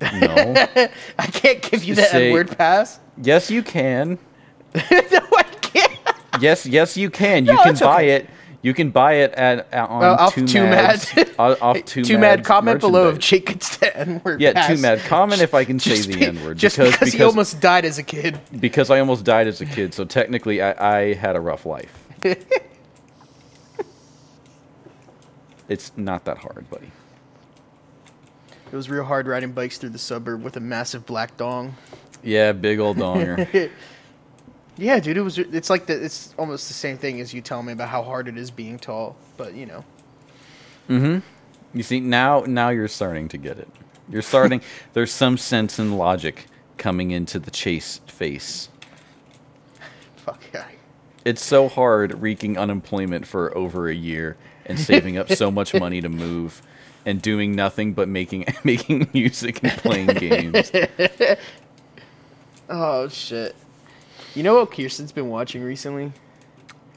No. 0.00 0.54
I 1.18 1.26
can't 1.26 1.62
give 1.62 1.84
you 1.84 1.94
that 1.96 2.10
Say- 2.10 2.28
N-word 2.28 2.56
pass. 2.56 2.98
yes, 3.22 3.50
you 3.50 3.62
can. 3.62 4.18
no, 4.74 4.80
I 4.90 5.44
can't. 5.60 5.92
Yes, 6.40 6.64
yes, 6.66 6.96
you 6.96 7.10
can. 7.10 7.44
You 7.44 7.54
No, 7.54 7.62
can 7.62 7.74
buy 7.76 8.04
okay. 8.04 8.10
it. 8.16 8.30
You 8.60 8.74
can 8.74 8.90
buy 8.90 9.14
it 9.14 9.32
at, 9.34 9.72
at 9.72 9.88
on 9.88 10.02
Uh, 10.02 10.16
off 10.18 10.34
Two 10.34 10.42
Mad's- 10.64 11.14
Mad. 11.14 11.30
off 11.38 11.84
Too, 11.84 12.04
Too 12.04 12.14
mad. 12.18 12.38
Mad's 12.38 12.46
Comment 12.48 12.80
below 12.80 13.10
if. 13.10 13.18
Jake 13.18 13.46
gets 13.46 13.76
the 13.76 13.96
N-word 13.96 14.40
Yeah, 14.40 14.52
pass. 14.54 14.66
Too 14.68 14.78
Mad. 14.78 14.98
Comment 15.00 15.40
if 15.40 15.54
I 15.54 15.64
can 15.64 15.78
say 15.80 16.00
the 16.00 16.26
N 16.26 16.42
word 16.44 16.58
Just 16.58 16.76
because 16.76 16.94
because, 16.94 17.12
he 17.12 17.22
almost 17.22 17.60
died 17.60 17.84
as 17.84 17.98
a 17.98 18.02
kid. 18.02 18.40
because 18.58 18.90
I 18.90 18.98
almost 18.98 19.24
died 19.24 19.46
as 19.46 19.60
a 19.60 19.66
kid. 19.66 19.94
So 19.94 20.04
technically, 20.04 20.60
I, 20.60 20.96
I 21.10 21.14
had 21.14 21.36
a 21.36 21.40
rough 21.40 21.64
life. 21.66 22.04
it's 25.68 25.92
not 25.96 26.24
that 26.24 26.38
hard, 26.38 26.68
buddy. 26.70 26.90
It 28.72 28.76
was 28.76 28.90
real 28.90 29.04
hard 29.04 29.26
riding 29.26 29.52
bikes 29.52 29.78
through 29.78 29.90
the 29.90 29.98
suburb 29.98 30.42
with 30.42 30.56
a 30.56 30.60
massive 30.60 31.06
black 31.06 31.36
dong. 31.36 31.74
Yeah, 32.22 32.52
big 32.52 32.80
old 32.80 32.96
donger. 32.98 33.70
Yeah, 34.78 35.00
dude, 35.00 35.16
it 35.16 35.22
was. 35.22 35.38
It's 35.38 35.70
like 35.70 35.86
the. 35.86 36.02
It's 36.04 36.34
almost 36.38 36.68
the 36.68 36.74
same 36.74 36.96
thing 36.98 37.20
as 37.20 37.34
you 37.34 37.42
telling 37.42 37.66
me 37.66 37.72
about 37.72 37.88
how 37.88 38.02
hard 38.04 38.28
it 38.28 38.38
is 38.38 38.50
being 38.50 38.78
tall. 38.78 39.16
But 39.36 39.54
you 39.54 39.66
know, 39.66 39.84
Mm-hmm. 40.88 41.18
You 41.76 41.82
see, 41.82 42.00
now 42.00 42.44
now 42.46 42.70
you're 42.70 42.88
starting 42.88 43.28
to 43.28 43.38
get 43.38 43.58
it. 43.58 43.68
You're 44.08 44.22
starting. 44.22 44.62
there's 44.94 45.12
some 45.12 45.36
sense 45.36 45.78
and 45.78 45.98
logic 45.98 46.46
coming 46.78 47.10
into 47.10 47.38
the 47.38 47.50
chase 47.50 48.00
face. 48.06 48.68
fuck 50.16 50.42
yeah. 50.54 50.64
It's 51.24 51.44
so 51.44 51.68
hard 51.68 52.22
wreaking 52.22 52.56
unemployment 52.56 53.26
for 53.26 53.56
over 53.56 53.88
a 53.88 53.94
year 53.94 54.36
and 54.64 54.78
saving 54.78 55.18
up 55.18 55.30
so 55.30 55.50
much 55.50 55.74
money 55.78 56.00
to 56.00 56.08
move 56.08 56.62
and 57.04 57.20
doing 57.20 57.54
nothing 57.54 57.92
but 57.92 58.08
making 58.08 58.46
making 58.64 59.10
music 59.12 59.62
and 59.62 59.72
playing 59.72 60.06
games. 60.06 60.72
Oh 62.70 63.08
shit. 63.08 63.54
You 64.34 64.42
know 64.42 64.56
what 64.56 64.70
Kirsten's 64.70 65.12
been 65.12 65.28
watching 65.28 65.62
recently? 65.62 66.12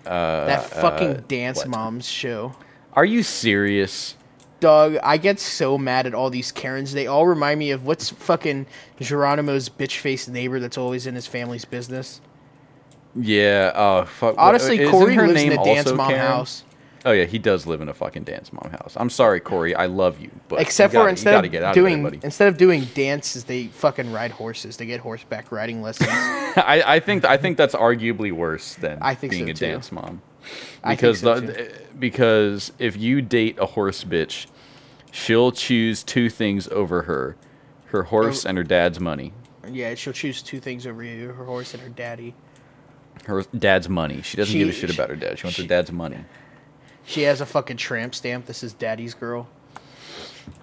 Uh, 0.05 0.45
That 0.45 0.63
fucking 0.65 1.09
uh, 1.09 1.21
Dance 1.27 1.59
what? 1.59 1.69
Moms 1.69 2.07
show. 2.07 2.53
Are 2.93 3.05
you 3.05 3.23
serious? 3.23 4.15
Dog, 4.59 4.97
I 5.01 5.17
get 5.17 5.39
so 5.39 5.77
mad 5.77 6.05
at 6.05 6.13
all 6.13 6.29
these 6.29 6.51
Karens. 6.51 6.93
They 6.93 7.07
all 7.07 7.25
remind 7.25 7.57
me 7.59 7.71
of 7.71 7.85
what's 7.85 8.09
fucking 8.11 8.67
Geronimo's 8.99 9.69
bitch 9.69 9.97
faced 9.97 10.29
neighbor 10.29 10.59
that's 10.59 10.77
always 10.77 11.07
in 11.07 11.15
his 11.15 11.25
family's 11.25 11.65
business. 11.65 12.21
Yeah. 13.15 13.71
Oh 13.73 14.05
fuck. 14.05 14.35
Honestly, 14.37 14.79
Isn't 14.79 14.91
Corey 14.91 15.15
her 15.15 15.27
lives 15.27 15.41
in 15.41 15.49
name 15.49 15.59
a 15.59 15.63
dance 15.63 15.87
also 15.87 15.95
mom 15.95 16.09
Karen? 16.11 16.25
house. 16.27 16.63
Oh 17.03 17.11
yeah, 17.11 17.25
he 17.25 17.39
does 17.39 17.65
live 17.65 17.81
in 17.81 17.89
a 17.89 17.93
fucking 17.95 18.23
dance 18.25 18.53
mom 18.53 18.69
house. 18.71 18.93
I'm 18.95 19.09
sorry, 19.09 19.39
Corey. 19.39 19.73
I 19.73 19.87
love 19.87 20.19
you, 20.19 20.29
but 20.47 20.61
Except 20.61 20.93
you 20.93 20.99
gotta, 20.99 21.05
for 21.05 21.09
instead 21.09 21.43
of 21.45 21.51
get 21.51 21.63
out 21.63 21.73
doing 21.73 22.05
of 22.05 22.11
there, 22.11 22.19
instead 22.23 22.47
of 22.47 22.57
doing 22.57 22.85
dances, 22.93 23.45
they 23.45 23.67
fucking 23.67 24.11
ride 24.11 24.31
horses. 24.31 24.77
They 24.77 24.85
get 24.85 24.99
horseback 24.99 25.51
riding 25.51 25.81
lessons. 25.81 26.09
I, 26.11 26.83
I 26.85 26.99
think 26.99 27.25
I 27.25 27.37
think 27.37 27.57
that's 27.57 27.73
arguably 27.73 28.31
worse 28.31 28.75
than 28.75 28.99
I 29.01 29.15
think 29.15 29.31
being 29.31 29.47
so, 29.47 29.51
a 29.51 29.53
too. 29.55 29.65
dance 29.65 29.91
mom. 29.91 30.21
I 30.83 30.95
think 30.95 30.99
Because 30.99 31.19
so, 31.21 31.39
the, 31.39 31.61
eh, 31.71 31.73
because 31.97 32.71
if 32.77 32.95
you 32.97 33.21
date 33.21 33.57
a 33.59 33.65
horse 33.65 34.03
bitch, 34.03 34.45
she'll 35.11 35.51
choose 35.51 36.03
two 36.03 36.29
things 36.29 36.67
over 36.67 37.03
her: 37.03 37.35
her 37.85 38.03
horse 38.03 38.45
Oh. 38.45 38.49
and 38.49 38.57
her 38.59 38.63
dad's 38.63 38.99
money. 38.99 39.33
yeah, 39.67 39.95
she'll 39.95 40.13
choose 40.13 40.43
two 40.43 40.59
things 40.59 40.85
over 40.85 41.03
you: 41.03 41.29
her 41.29 41.45
horse 41.45 41.73
and 41.73 41.81
her 41.81 41.89
daddy. 41.89 42.35
Her 43.25 43.43
dad's 43.57 43.89
money. 43.89 44.21
She 44.21 44.37
doesn't 44.37 44.55
give 44.55 44.69
a 44.69 44.71
She- 44.71 44.81
shit 44.81 44.93
about 44.93 45.09
her 45.09 45.15
dad. 45.15 45.39
She 45.39 45.45
wants 45.45 45.55
she- 45.55 45.63
her 45.63 45.67
dad's 45.67 45.91
money. 45.91 46.17
She 47.05 47.23
has 47.23 47.41
a 47.41 47.45
fucking 47.45 47.77
tramp 47.77 48.15
stamp. 48.15 48.45
This 48.45 48.63
is 48.63 48.73
daddy's 48.73 49.13
girl. 49.13 49.47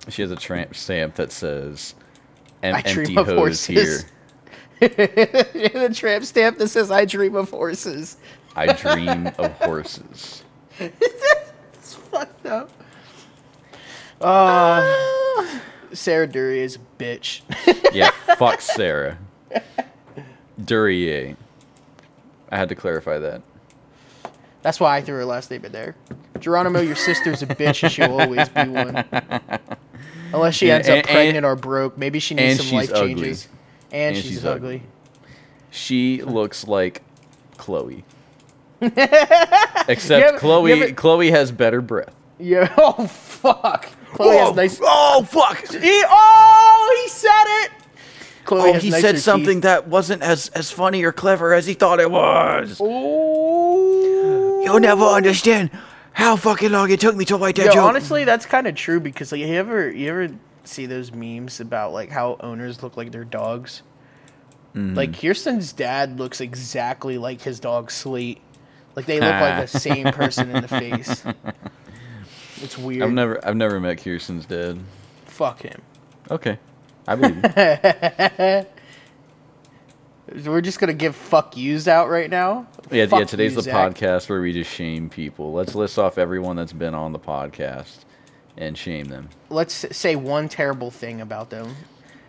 She 0.08 0.22
has 0.22 0.30
a 0.30 0.36
tramp 0.36 0.74
stamp 0.74 1.16
that 1.16 1.32
says 1.32 1.94
"Em- 2.62 2.74
I 2.74 2.82
dream 2.82 2.98
"Empty 3.00 3.16
of 3.18 3.26
hose 3.26 3.64
here." 3.64 3.84
horses. 3.84 4.04
the 4.80 5.90
tramp 5.94 6.24
stamp 6.24 6.58
that 6.58 6.68
says 6.68 6.90
"I 6.90 7.04
dream 7.04 7.34
of 7.34 7.50
horses." 7.50 8.16
I 8.56 8.72
dream 8.72 9.28
of 9.38 9.52
horses. 9.60 10.42
It's 10.80 11.94
fucked 11.94 12.46
up. 12.46 12.70
Uh, 14.20 14.82
Sarah 15.92 16.28
Dury 16.28 16.58
is 16.58 16.76
a 16.76 17.02
bitch. 17.02 17.40
Yeah, 17.92 18.10
fuck 18.36 18.60
Sarah. 18.60 19.16
Duryea. 20.62 21.36
I 22.50 22.56
had 22.56 22.68
to 22.68 22.74
clarify 22.74 23.18
that. 23.18 23.40
That's 24.62 24.78
why 24.78 24.96
I 24.96 25.00
threw 25.00 25.16
her 25.16 25.24
last 25.24 25.50
name 25.50 25.64
in 25.64 25.72
there. 25.72 25.94
Geronimo, 26.38 26.80
your 26.80 26.96
sister's 26.96 27.42
a 27.42 27.46
bitch, 27.46 27.82
and 27.82 27.92
she'll 27.92 28.20
always 28.20 28.48
be 28.48 28.62
one. 28.68 29.04
Unless 30.32 30.54
she 30.54 30.70
And- 30.70 30.76
ends 30.84 30.88
up 30.88 30.96
and- 30.96 31.06
pregnant 31.06 31.44
or 31.46 31.56
broke. 31.56 31.96
Maybe 31.98 32.18
she 32.18 32.34
needs 32.34 32.66
some 32.66 32.76
life 32.76 32.90
ugly. 32.92 33.14
changes. 33.14 33.48
And, 33.90 34.14
And 34.14 34.16
she's, 34.16 34.26
she's 34.26 34.44
ugly. 34.44 34.76
ugly. 34.76 34.82
She 35.70 36.22
looks 36.22 36.66
like 36.66 37.02
Chloe. 37.56 38.04
Except 38.80 40.24
ever- 40.24 40.38
Chloe 40.38 40.72
ever- 40.72 40.92
Chloe 40.92 41.30
has 41.30 41.50
better 41.52 41.80
breath. 41.80 42.14
Yeah. 42.38 42.72
Oh 42.78 43.06
fuck. 43.06 43.88
Chloe 44.14 44.36
has 44.36 44.54
nice. 44.56 44.78
oh 44.82 45.22
fuck! 45.28 45.58
He, 45.68 45.78
oh, 46.08 47.00
he 47.04 47.08
said 47.08 47.44
it. 47.64 47.70
Chloe 48.44 48.70
Oh, 48.70 48.72
he 48.74 48.90
said 48.90 49.12
teeth. 49.12 49.22
something 49.22 49.60
that 49.60 49.86
wasn't 49.88 50.22
as 50.22 50.48
as 50.48 50.70
funny 50.70 51.02
or 51.04 51.12
clever 51.12 51.52
as 51.54 51.66
he 51.66 51.74
thought 51.74 52.00
it 52.00 52.10
was. 52.10 52.78
Oh. 52.82 54.62
You'll 54.64 54.80
never 54.80 55.04
understand 55.04 55.70
how 56.18 56.34
fucking 56.34 56.72
long 56.72 56.90
it 56.90 56.98
took 56.98 57.14
me 57.14 57.24
to 57.26 57.36
write 57.36 57.54
that 57.54 57.66
Yo, 57.66 57.72
joke. 57.74 57.84
honestly, 57.84 58.24
that's 58.24 58.44
kind 58.44 58.66
of 58.66 58.74
true 58.74 58.98
because 58.98 59.30
like, 59.30 59.40
you 59.40 59.46
ever 59.54 59.88
you 59.88 60.10
ever 60.10 60.28
see 60.64 60.84
those 60.84 61.12
memes 61.12 61.60
about 61.60 61.92
like 61.92 62.10
how 62.10 62.36
owners 62.40 62.82
look 62.82 62.96
like 62.96 63.12
their 63.12 63.22
dogs? 63.22 63.82
Mm-hmm. 64.74 64.96
Like 64.96 65.16
Kirsten's 65.16 65.72
dad 65.72 66.18
looks 66.18 66.40
exactly 66.40 67.18
like 67.18 67.40
his 67.42 67.60
dog 67.60 67.92
Slate. 67.92 68.40
Like 68.96 69.06
they 69.06 69.20
look 69.20 69.30
like 69.30 69.70
the 69.70 69.78
same 69.78 70.06
person 70.06 70.50
in 70.50 70.62
the 70.62 70.68
face. 70.68 71.24
It's 72.60 72.76
weird. 72.76 73.04
I've 73.04 73.12
never 73.12 73.46
I've 73.46 73.54
never 73.54 73.78
met 73.78 74.02
Kirsten's 74.02 74.44
dad. 74.44 74.80
Fuck 75.26 75.62
him. 75.62 75.80
Okay. 76.28 76.58
I 77.06 77.14
believe 77.14 77.36
you. 77.36 78.66
We're 80.44 80.60
just 80.60 80.78
gonna 80.78 80.92
give 80.92 81.16
fuck 81.16 81.56
yous 81.56 81.88
out 81.88 82.08
right 82.08 82.28
now. 82.30 82.66
Yeah, 82.90 83.06
Fuck 83.06 83.20
yeah. 83.20 83.24
Today's 83.26 83.52
you, 83.52 83.56
the 83.56 83.62
Zach. 83.62 83.94
podcast 83.94 84.28
where 84.28 84.40
we 84.40 84.52
just 84.52 84.70
shame 84.70 85.08
people. 85.08 85.52
Let's 85.52 85.74
list 85.74 85.98
off 85.98 86.18
everyone 86.18 86.56
that's 86.56 86.72
been 86.72 86.94
on 86.94 87.12
the 87.12 87.18
podcast 87.18 88.04
and 88.56 88.76
shame 88.76 89.06
them. 89.06 89.28
Let's 89.50 89.86
say 89.96 90.16
one 90.16 90.48
terrible 90.48 90.90
thing 90.90 91.20
about 91.20 91.50
them, 91.50 91.76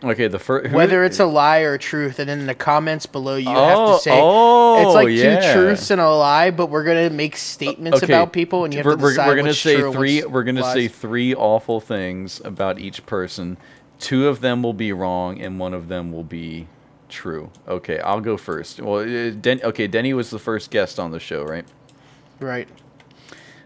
Okay, 0.01 0.27
the 0.29 0.39
first 0.39 0.71
whether 0.71 1.03
it's 1.03 1.19
a 1.19 1.25
lie 1.25 1.59
or 1.61 1.73
a 1.73 1.79
truth, 1.79 2.19
and 2.19 2.29
then 2.29 2.39
in 2.39 2.45
the 2.45 2.55
comments 2.55 3.05
below 3.05 3.35
you 3.35 3.49
have 3.49 3.77
Oh, 3.77 3.97
to 3.97 4.01
say 4.03 4.11
oh, 4.13 4.81
it's 4.85 4.93
like 4.95 5.05
oh, 5.05 5.09
yeah. 5.09 5.53
two 5.53 5.59
truths 5.59 5.91
and 5.91 5.99
a 5.99 6.09
lie, 6.09 6.51
but 6.51 6.67
we're 6.69 6.85
gonna 6.85 7.09
make 7.09 7.35
statements 7.35 8.01
about 8.01 8.31
people, 8.31 8.63
and 8.63 8.73
you 8.73 8.77
have 8.77 8.85
we're, 8.85 8.95
to 8.95 9.01
we're- 9.01 9.11
decide 9.13 9.27
we're 9.27 9.35
gonna 9.35 9.47
what's 9.49 9.59
say 9.59 9.91
three. 9.91 10.23
We're 10.23 10.43
gonna 10.43 10.71
say 10.71 10.87
three 10.87 11.35
awful 11.35 11.81
things 11.81 12.39
about 12.45 12.79
each 12.79 13.05
person. 13.05 13.57
Two 13.99 14.29
of 14.29 14.39
them 14.39 14.63
will 14.63 14.73
be 14.73 14.93
wrong, 14.93 15.41
and 15.41 15.59
one 15.59 15.73
of 15.73 15.89
them 15.89 16.13
will 16.13 16.23
be 16.23 16.67
true. 17.09 17.51
Okay, 17.67 17.99
I'll 17.99 18.21
go 18.21 18.37
first. 18.37 18.79
Well, 18.79 18.99
uh, 18.99 19.31
Den- 19.31 19.61
okay, 19.63 19.87
Denny 19.87 20.13
was 20.13 20.29
the 20.29 20.39
first 20.39 20.71
guest 20.71 20.99
on 20.99 21.11
the 21.11 21.19
show, 21.19 21.43
right? 21.43 21.65
right. 22.39 22.69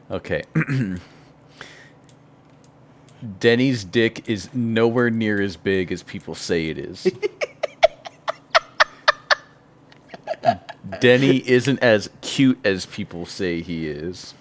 Okay. 0.09 0.43
Denny's 3.39 3.85
dick 3.85 4.27
is 4.27 4.53
nowhere 4.53 5.09
near 5.09 5.41
as 5.41 5.55
big 5.55 5.91
as 5.91 6.03
people 6.03 6.35
say 6.35 6.67
it 6.67 6.77
is. 6.77 7.07
Denny 10.99 11.37
isn't 11.47 11.79
as 11.79 12.09
cute 12.21 12.59
as 12.65 12.85
people 12.85 13.25
say 13.25 13.61
he 13.61 13.87
is. 13.87 14.33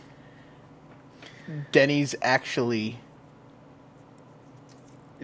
Denny's 1.70 2.16
actually 2.22 2.98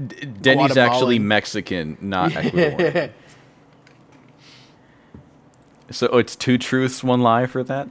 D- 0.06 0.26
Denny's 0.26 0.76
actually 0.76 1.18
Mexican, 1.18 1.98
not 2.00 2.30
Ecuadorian. 2.32 3.10
so 5.90 6.08
oh, 6.12 6.18
it's 6.18 6.36
two 6.36 6.58
truths, 6.58 7.02
one 7.02 7.22
lie 7.22 7.46
for 7.46 7.62
that. 7.64 7.88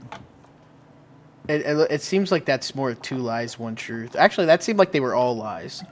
It, 1.48 1.62
it, 1.62 1.92
it 1.92 2.02
seems 2.02 2.32
like 2.32 2.46
that's 2.46 2.76
more 2.76 2.94
two 2.94 3.18
lies, 3.18 3.58
one 3.58 3.76
truth. 3.76 4.16
Actually, 4.16 4.48
that 4.48 4.64
seemed 4.64 4.80
like 4.80 4.92
they 4.92 5.00
were 5.00 5.16
all 5.16 5.36
lies. 5.36 5.84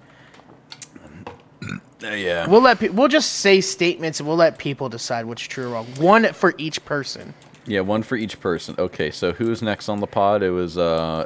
Uh, 2.04 2.10
yeah. 2.10 2.48
We'll 2.48 2.62
let 2.62 2.80
pe- 2.80 2.90
we'll 2.90 3.08
just 3.08 3.34
say 3.34 3.62
statements 3.62 4.20
and 4.20 4.28
we'll 4.28 4.38
let 4.38 4.58
people 4.58 4.90
decide 4.90 5.26
what's 5.26 5.42
true 5.42 5.66
or 5.66 5.70
wrong. 5.70 5.86
One 5.98 6.32
for 6.34 6.54
each 6.58 6.84
person. 6.86 7.34
Yeah, 7.66 7.80
one 7.80 8.04
for 8.04 8.16
each 8.16 8.40
person. 8.40 8.76
Okay, 8.78 9.10
so 9.10 9.32
who's 9.32 9.62
next 9.62 9.90
on 9.90 10.02
the 10.02 10.08
pod? 10.08 10.44
It 10.44 10.52
was 10.52 10.78
uh, 10.78 11.26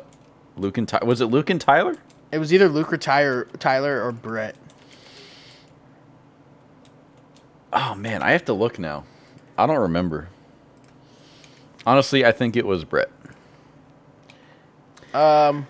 Luke 0.56 0.78
and 0.78 0.88
Ty- 0.88 1.04
was 1.04 1.22
it 1.22 1.26
Luke 1.26 1.50
and 1.50 1.60
Tyler? 1.60 1.98
It 2.32 2.38
was 2.38 2.54
either 2.54 2.70
Luke 2.70 2.94
or 2.94 2.98
Tyler, 2.98 3.48
Tyler 3.58 4.06
or 4.06 4.12
Brett. 4.12 4.56
Oh 7.74 7.96
man, 7.96 8.22
I 8.22 8.32
have 8.32 8.46
to 8.46 8.54
look 8.54 8.80
now. 8.80 9.04
I 9.58 9.66
don't 9.66 9.80
remember. 9.80 10.30
Honestly, 11.86 12.26
I 12.26 12.32
think 12.32 12.56
it 12.56 12.66
was 12.66 12.84
Brett. 12.86 13.10
Um, 15.14 15.66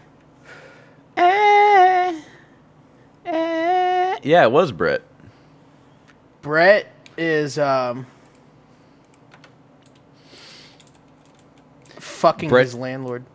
Eh, 1.16 2.22
eh. 3.26 4.18
Yeah, 4.24 4.44
it 4.44 4.52
was 4.52 4.72
Brett. 4.72 5.02
Brett 6.42 6.92
is 7.18 7.58
um 7.60 8.06
fucking 12.00 12.50
Brett- 12.50 12.66
his 12.66 12.76
landlord. 12.76 13.26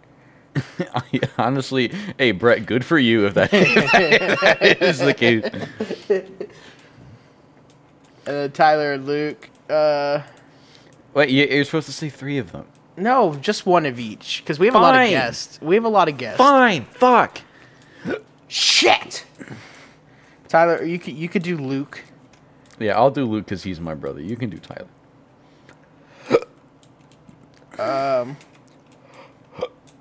Honestly, 1.38 1.92
hey 2.18 2.32
Brett, 2.32 2.64
good 2.66 2.84
for 2.84 2.98
you 2.98 3.26
if 3.26 3.34
that, 3.34 3.50
if 3.52 4.40
that 4.40 4.82
is 4.82 4.98
the 4.98 5.14
case. 5.14 5.44
Uh, 8.26 8.48
Tyler 8.48 8.94
and 8.94 9.04
Luke. 9.06 9.50
Uh, 9.68 10.22
Wait, 11.14 11.30
you- 11.30 11.46
you're 11.46 11.64
supposed 11.64 11.86
to 11.86 11.92
say 11.92 12.08
three 12.08 12.38
of 12.38 12.52
them. 12.52 12.66
no, 12.96 13.34
just 13.36 13.66
one 13.66 13.86
of 13.86 13.98
each 13.98 14.42
because 14.42 14.58
we 14.58 14.66
have 14.66 14.74
a 14.74 14.78
lot 14.78 14.94
of 14.94 15.00
Fine. 15.00 15.10
guests. 15.10 15.58
We 15.62 15.74
have 15.76 15.84
a 15.84 15.88
lot 15.88 16.08
of 16.08 16.16
guests. 16.16 16.38
Fine, 16.38 16.84
fuck. 16.86 17.40
Shit. 18.48 19.24
Tyler, 20.48 20.84
you 20.84 20.98
could 20.98 21.14
you 21.14 21.28
could 21.28 21.42
do 21.42 21.56
Luke. 21.56 22.02
Yeah, 22.78 22.96
I'll 22.96 23.10
do 23.10 23.24
Luke 23.24 23.44
because 23.46 23.62
he's 23.64 23.80
my 23.80 23.94
brother. 23.94 24.20
You 24.20 24.36
can 24.36 24.50
do 24.50 24.58
Tyler. 24.58 24.88
Um, 27.78 28.36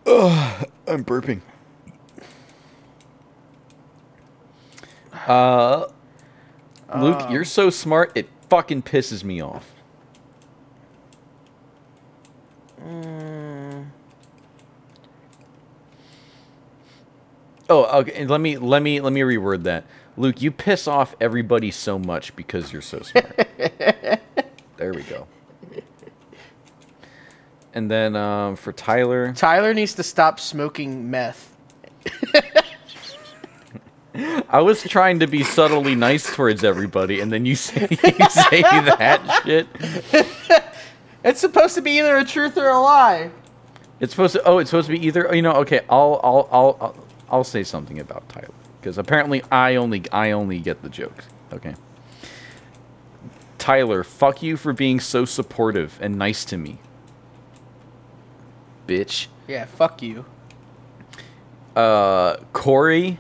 I'm 0.88 1.04
burping. 1.04 1.42
Uh, 5.28 5.86
Luke, 6.96 7.22
you're 7.30 7.46
so 7.46 7.70
smart. 7.70 8.12
It 8.16 8.30
fucking 8.50 8.84
pisses 8.84 9.24
me 9.24 9.42
off. 9.42 9.73
Oh, 17.70 18.00
okay. 18.02 18.26
Let 18.26 18.42
me 18.42 18.58
let 18.58 18.82
me 18.82 19.00
let 19.02 19.14
me 19.14 19.22
reword 19.22 19.64
that. 19.64 19.86
Luke, 20.18 20.42
you 20.42 20.52
piss 20.52 20.88
off 20.88 21.16
everybody 21.20 21.72
so 21.72 21.98
much 21.98 22.36
because 22.36 22.72
you're 22.72 22.82
so 22.84 23.00
smart. 23.02 23.48
there 24.78 24.94
we 24.94 25.04
go. 25.04 25.28
And 27.74 27.90
then 27.90 28.16
um, 28.16 28.56
for 28.56 28.72
Tyler, 28.72 29.34
Tyler 29.34 29.74
needs 29.74 29.96
to 29.96 30.04
stop 30.04 30.40
smoking 30.40 31.10
meth. 31.10 31.56
I 34.50 34.62
was 34.62 34.84
trying 34.84 35.20
to 35.22 35.28
be 35.28 35.44
subtly 35.44 35.96
nice 35.96 36.36
towards 36.36 36.64
everybody, 36.64 37.20
and 37.20 37.34
then 37.34 37.48
you 37.48 37.56
say 37.56 37.88
you 37.90 38.30
say 38.30 38.62
that 38.62 39.42
shit. 39.44 39.68
It's 41.24 41.40
supposed 41.40 41.76
to 41.76 41.82
be 41.82 41.92
either 42.00 42.18
a 42.18 42.26
truth 42.26 42.58
or 42.58 42.68
a 42.68 42.80
lie. 42.80 43.32
It's 44.00 44.12
supposed 44.12 44.34
to. 44.34 44.44
Oh, 44.44 44.58
it's 44.58 44.70
supposed 44.70 44.88
to 44.88 44.94
be 44.94 45.06
either. 45.06 45.34
You 45.34 45.42
know. 45.42 45.54
Okay. 45.54 45.82
I'll. 45.90 46.20
I'll. 46.24 46.50
I'll. 46.52 46.78
I'll, 46.82 47.08
I'll 47.30 47.44
say 47.44 47.64
something 47.64 48.00
about 48.00 48.28
Tyler 48.30 48.50
because 48.82 48.98
apparently 48.98 49.42
I 49.52 49.76
only. 49.76 50.04
I 50.12 50.32
only 50.32 50.60
get 50.60 50.82
the 50.82 50.90
jokes. 50.90 51.26
Okay. 51.54 51.76
Tyler, 53.58 54.04
fuck 54.04 54.44
you 54.44 54.58
for 54.58 54.74
being 54.74 55.00
so 55.00 55.24
supportive 55.24 55.98
and 56.02 56.18
nice 56.18 56.44
to 56.46 56.58
me. 56.58 56.80
Bitch. 58.88 59.28
Yeah, 59.48 59.64
fuck 59.64 60.02
you. 60.02 60.26
Uh, 61.74 62.38
Corey, 62.52 63.20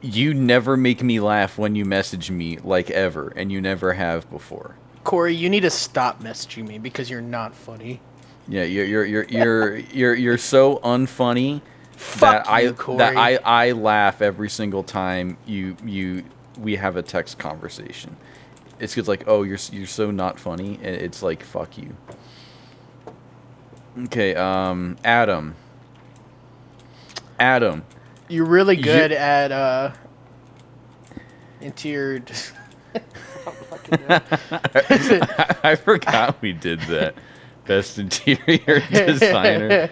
you 0.00 0.34
never 0.34 0.76
make 0.76 1.02
me 1.02 1.20
laugh 1.20 1.56
when 1.56 1.76
you 1.76 1.84
message 1.84 2.30
me 2.30 2.58
like 2.58 2.90
ever, 2.90 3.32
and 3.36 3.52
you 3.52 3.60
never 3.60 3.92
have 3.92 4.28
before. 4.30 4.74
Corey, 5.04 5.34
you 5.34 5.50
need 5.50 5.60
to 5.60 5.70
stop 5.70 6.22
messaging 6.22 6.66
me 6.66 6.78
because 6.78 7.08
you're 7.10 7.20
not 7.20 7.54
funny. 7.54 8.00
Yeah, 8.48 8.64
you're 8.64 8.84
you're 8.86 9.04
you're 9.04 9.24
you're 9.24 9.76
you're, 9.76 10.14
you're 10.14 10.38
so 10.38 10.76
unfunny 10.78 11.60
Fuck 11.92 12.44
that 12.44 12.48
I 12.50 12.72
Corey. 12.72 12.98
that 12.98 13.16
I 13.16 13.36
I 13.36 13.72
laugh 13.72 14.20
every 14.22 14.48
single 14.50 14.82
time 14.82 15.36
you 15.46 15.76
you 15.84 16.24
we 16.58 16.76
have 16.76 16.96
a 16.96 17.02
text 17.02 17.38
conversation. 17.38 18.16
It's 18.80 18.94
just 18.94 19.08
like, 19.08 19.24
oh, 19.26 19.42
you're 19.44 19.58
you're 19.72 19.86
so 19.86 20.10
not 20.10 20.38
funny, 20.40 20.78
and 20.82 20.96
it's 20.96 21.22
like, 21.22 21.42
fuck 21.42 21.78
you. 21.78 21.96
Okay, 24.04 24.34
um, 24.34 24.96
Adam. 25.04 25.54
Adam, 27.38 27.84
You're 28.28 28.44
really 28.46 28.76
You- 28.76 28.82
good 28.82 29.12
at 29.12 29.52
uh 29.52 29.92
interior. 31.60 32.22
I 35.62 35.76
forgot 35.82 36.40
we 36.42 36.52
did 36.52 36.80
that. 36.82 37.14
Best 37.66 37.98
interior 37.98 38.80
designer. 38.90 39.88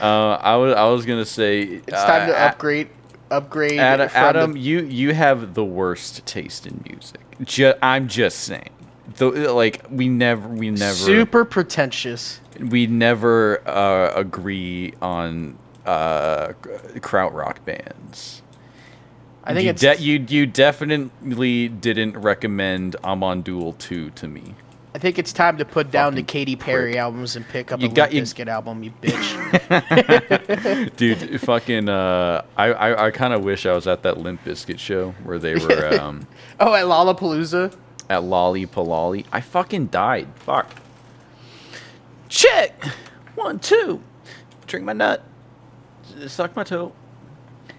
Uh, 0.00 0.34
I 0.40 0.56
was 0.56 0.74
I 0.74 0.84
was 0.88 1.06
gonna 1.06 1.24
say 1.24 1.62
It's 1.62 1.86
time 1.92 2.28
to 2.28 2.34
uh, 2.36 2.48
upgrade. 2.48 2.88
Upgrade. 3.30 3.78
Adam, 3.78 4.08
from 4.08 4.52
the- 4.54 4.58
you 4.60 4.80
you 4.82 5.14
have 5.14 5.54
the 5.54 5.64
worst 5.64 6.26
taste 6.26 6.66
in 6.66 6.82
music. 6.88 7.20
Ju- 7.44 7.74
I'm 7.80 8.08
just 8.08 8.40
saying. 8.40 8.70
The, 9.16 9.30
like 9.52 9.84
we 9.90 10.08
never 10.08 10.48
we 10.48 10.70
never 10.70 10.94
super 10.94 11.44
pretentious. 11.44 12.40
we 12.60 12.86
never 12.86 13.66
uh, 13.68 14.12
agree 14.14 14.94
on 15.00 15.58
uh, 15.86 16.48
krautrock 16.96 17.64
bands. 17.64 18.41
I 19.44 19.54
think 19.54 19.64
you 19.64 19.70
it's 19.70 19.80
de- 19.82 19.96
you 19.98 20.24
you 20.28 20.46
definitely 20.46 21.68
didn't 21.68 22.16
recommend 22.16 22.96
Amon 23.04 23.42
Düül 23.42 23.74
II 23.90 24.10
to 24.12 24.28
me. 24.28 24.54
I 24.94 24.98
think 24.98 25.18
it's 25.18 25.32
time 25.32 25.56
to 25.56 25.64
put 25.64 25.90
down 25.90 26.14
the 26.16 26.22
Katy 26.22 26.54
Perry 26.54 26.90
prick. 26.92 27.00
albums 27.00 27.34
and 27.34 27.48
pick 27.48 27.72
up 27.72 27.80
You 27.80 27.88
a 27.88 27.92
got- 27.92 28.12
Limp 28.12 28.26
you- 28.28 28.44
Bizkit 28.44 28.46
album, 28.48 28.82
you 28.82 28.92
bitch. 29.02 30.96
Dude, 30.96 31.40
fucking, 31.46 31.88
uh, 31.88 32.42
I, 32.58 32.66
I, 32.72 33.06
I 33.06 33.10
kind 33.10 33.32
of 33.32 33.42
wish 33.42 33.64
I 33.64 33.72
was 33.72 33.86
at 33.86 34.02
that 34.02 34.18
Limp 34.18 34.44
Bizkit 34.44 34.78
show 34.78 35.12
where 35.24 35.38
they 35.38 35.54
were 35.54 35.94
um, 36.00 36.26
oh, 36.60 36.74
at 36.74 36.84
Lollapalooza. 36.84 37.74
at 38.10 38.22
Lolly 38.22 38.66
Palolly. 38.66 39.24
I 39.32 39.40
fucking 39.40 39.86
died. 39.86 40.28
Fuck. 40.36 40.70
Check. 42.28 42.84
One, 43.34 43.58
two. 43.60 44.02
Drink 44.66 44.84
my 44.84 44.92
nut. 44.92 45.24
Suck 46.26 46.54
my 46.54 46.64
toe. 46.64 46.92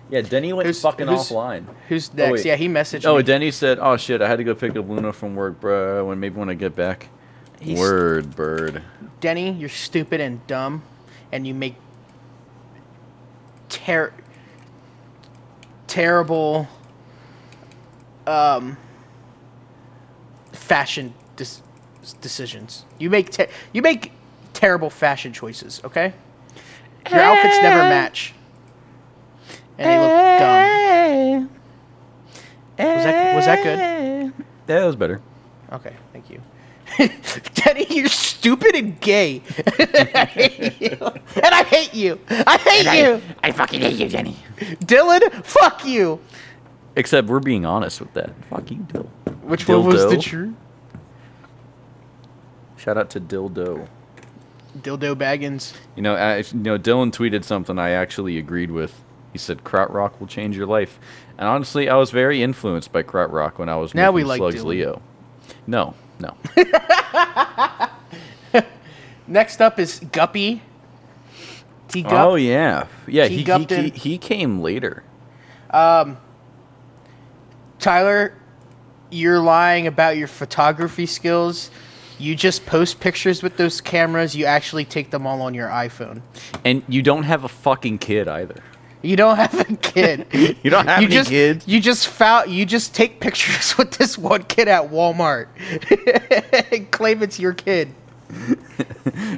Yeah, 0.10 0.22
Denny 0.22 0.54
went 0.54 0.68
Who's- 0.68 0.82
fucking 0.82 1.08
who's- 1.08 1.30
offline. 1.32 1.66
Who's 1.90 2.10
Oh, 2.10 2.18
next? 2.18 2.32
wait. 2.32 2.46
yeah, 2.46 2.56
he 2.56 2.68
messaged 2.68 3.06
Oh, 3.06 3.18
me. 3.18 3.24
Denny 3.24 3.50
said, 3.52 3.80
"Oh 3.82 3.98
shit, 3.98 4.22
I 4.22 4.28
had 4.28 4.38
to 4.38 4.44
go 4.44 4.54
pick 4.54 4.76
up 4.76 4.88
Luna 4.88 5.12
from 5.14 5.36
work, 5.36 5.60
bro. 5.60 6.06
When 6.06 6.20
maybe 6.20 6.36
when 6.38 6.50
I 6.50 6.54
get 6.54 6.76
back." 6.76 7.08
He's- 7.60 7.80
Word, 7.80 8.36
bird. 8.36 8.82
Denny, 9.22 9.52
you're 9.52 9.70
stupid 9.70 10.20
and 10.20 10.46
dumb, 10.48 10.84
and 11.32 11.48
you 11.48 11.54
make 11.54 11.76
ter- 13.70 14.12
terrible 15.88 16.68
um, 18.28 18.78
fashion 20.52 21.14
dis- 21.36 21.62
decisions. 22.22 22.86
You 23.00 23.10
make 23.10 23.30
te- 23.32 23.48
you 23.72 23.82
make 23.82 24.12
terrible 24.54 24.90
fashion 24.90 25.34
choices. 25.34 25.82
Okay, 25.84 26.14
your 27.10 27.20
outfits 27.22 27.62
never 27.62 27.84
match, 27.84 28.34
and 29.78 29.90
they 29.90 30.00
look 30.00 30.12
eh. 30.12 30.40
dumb. 30.40 31.50
Eh. 32.78 32.96
Was 32.96 33.04
that 33.04 33.36
was 33.36 33.46
that 33.46 33.64
good? 33.64 34.34
Yeah, 34.68 34.80
that 34.80 34.86
was 34.86 34.96
better. 34.96 35.22
Okay, 35.72 35.94
thank 36.12 36.30
you. 36.30 36.42
Denny, 37.56 37.88
you're 37.90 38.08
stupid 38.08 38.76
and 38.76 39.00
gay. 39.00 39.42
I 39.68 40.26
hate 40.26 40.82
you. 40.82 40.98
And 41.02 41.46
I 41.46 41.64
hate 41.64 41.94
you. 41.94 42.20
I 42.30 42.58
hate 42.58 43.00
you. 43.00 43.22
I 43.42 43.52
fucking 43.52 43.82
hate 43.82 43.96
you, 43.96 44.08
Jenny. 44.08 44.38
Dylan, 44.58 45.44
fuck 45.44 45.86
you. 45.86 46.20
Except 46.96 47.28
we're 47.28 47.40
being 47.40 47.66
honest 47.66 48.00
with 48.00 48.14
that. 48.14 48.32
Fuck 48.50 48.70
you, 48.70 48.78
Dill. 48.92 49.10
Which 49.42 49.68
one 49.68 49.86
was 49.86 50.04
the 50.04 50.18
Dildo. 50.18 50.22
true? 50.22 50.56
Shout 52.78 52.98
out 52.98 53.10
to 53.12 53.20
Dildo. 53.20 53.88
Dildo 54.78 55.16
Baggins. 55.16 55.74
You 55.96 56.04
know, 56.04 56.16
I, 56.16 56.38
you 56.38 56.46
know, 56.54 56.78
Dylan 56.78 57.12
tweeted 57.12 57.44
something 57.44 57.80
I 57.80 57.92
actually 57.92 58.38
agreed 58.38 58.72
with. 58.72 59.03
He 59.34 59.40
said, 59.40 59.64
"Krautrock 59.64 60.20
will 60.20 60.28
change 60.28 60.56
your 60.56 60.68
life," 60.68 61.00
and 61.38 61.48
honestly, 61.48 61.90
I 61.90 61.98
was 61.98 62.12
very 62.12 62.42
influenced 62.42 62.92
by 62.92 63.04
Krautrock 63.04 63.58
when 63.58 63.68
I 63.68 63.76
was 63.76 63.94
Now 63.94 64.12
making 64.12 64.16
we 64.16 64.24
like 64.24 64.38
Slugs 64.38 64.62
Dylan. 64.62 64.66
Leo. 64.66 65.02
No, 65.68 65.96
no. 66.20 66.36
Next 69.28 69.62
up 69.62 69.80
is 69.80 70.00
Guppy. 70.12 70.62
T 71.88 72.04
Gup. 72.04 72.14
oh 72.14 72.36
yeah, 72.36 72.88
yeah. 73.08 73.26
He 73.26 73.44
He, 73.44 73.44
he, 73.44 73.66
he, 73.66 73.90
he 73.90 74.18
came 74.18 74.62
later. 74.62 75.04
Um, 75.72 76.18
Tyler, 77.80 78.34
you're 79.10 79.40
lying 79.40 79.88
about 79.88 80.18
your 80.18 80.28
photography 80.28 81.06
skills. 81.06 81.72
You 82.20 82.36
just 82.36 82.66
post 82.66 83.00
pictures 83.00 83.44
with 83.44 83.58
those 83.58 83.82
cameras. 83.82 84.36
You 84.36 84.46
actually 84.46 84.86
take 84.86 85.12
them 85.12 85.28
all 85.28 85.42
on 85.42 85.54
your 85.54 85.68
iPhone. 85.68 86.22
And 86.64 86.84
you 86.88 87.02
don't 87.02 87.24
have 87.24 87.44
a 87.44 87.50
fucking 87.50 87.98
kid 87.98 88.28
either. 88.28 88.64
You 89.04 89.16
don't 89.18 89.36
have 89.36 89.60
a 89.60 89.76
kid. 89.76 90.26
You 90.64 90.70
don't 90.72 90.88
have 90.88 91.02
you 91.02 91.08
any 91.08 91.16
just, 91.16 91.30
kids? 91.30 91.68
You 91.68 91.80
just 91.82 92.08
found. 92.08 92.50
You 92.50 92.66
just 92.66 92.96
take 92.96 93.20
pictures 93.20 93.78
with 93.78 93.92
this 93.92 94.18
one 94.18 94.44
kid 94.44 94.68
at 94.70 94.90
Walmart 94.90 95.48
and 96.72 96.90
claim 96.92 97.22
it's 97.22 97.38
your 97.40 97.54
kid. 97.54 97.94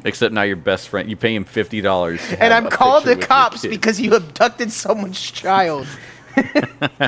Except 0.06 0.34
now 0.34 0.44
your 0.44 0.56
best 0.56 0.88
friend, 0.88 1.10
you 1.10 1.18
pay 1.18 1.34
him 1.36 1.44
fifty 1.44 1.82
dollars. 1.82 2.22
And 2.40 2.54
I'm 2.54 2.70
calling 2.70 3.06
the 3.06 3.16
cops 3.18 3.64
because 3.64 4.00
you 4.00 4.14
abducted 4.14 4.72
someone's 4.72 5.20
child. 5.20 5.88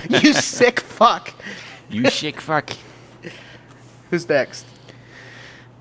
you 0.10 0.34
sick 0.34 0.80
fuck. 0.80 1.34
you 1.90 2.10
sick 2.10 2.42
fuck. 2.42 2.72
Who's 4.10 4.28
next? 4.28 4.66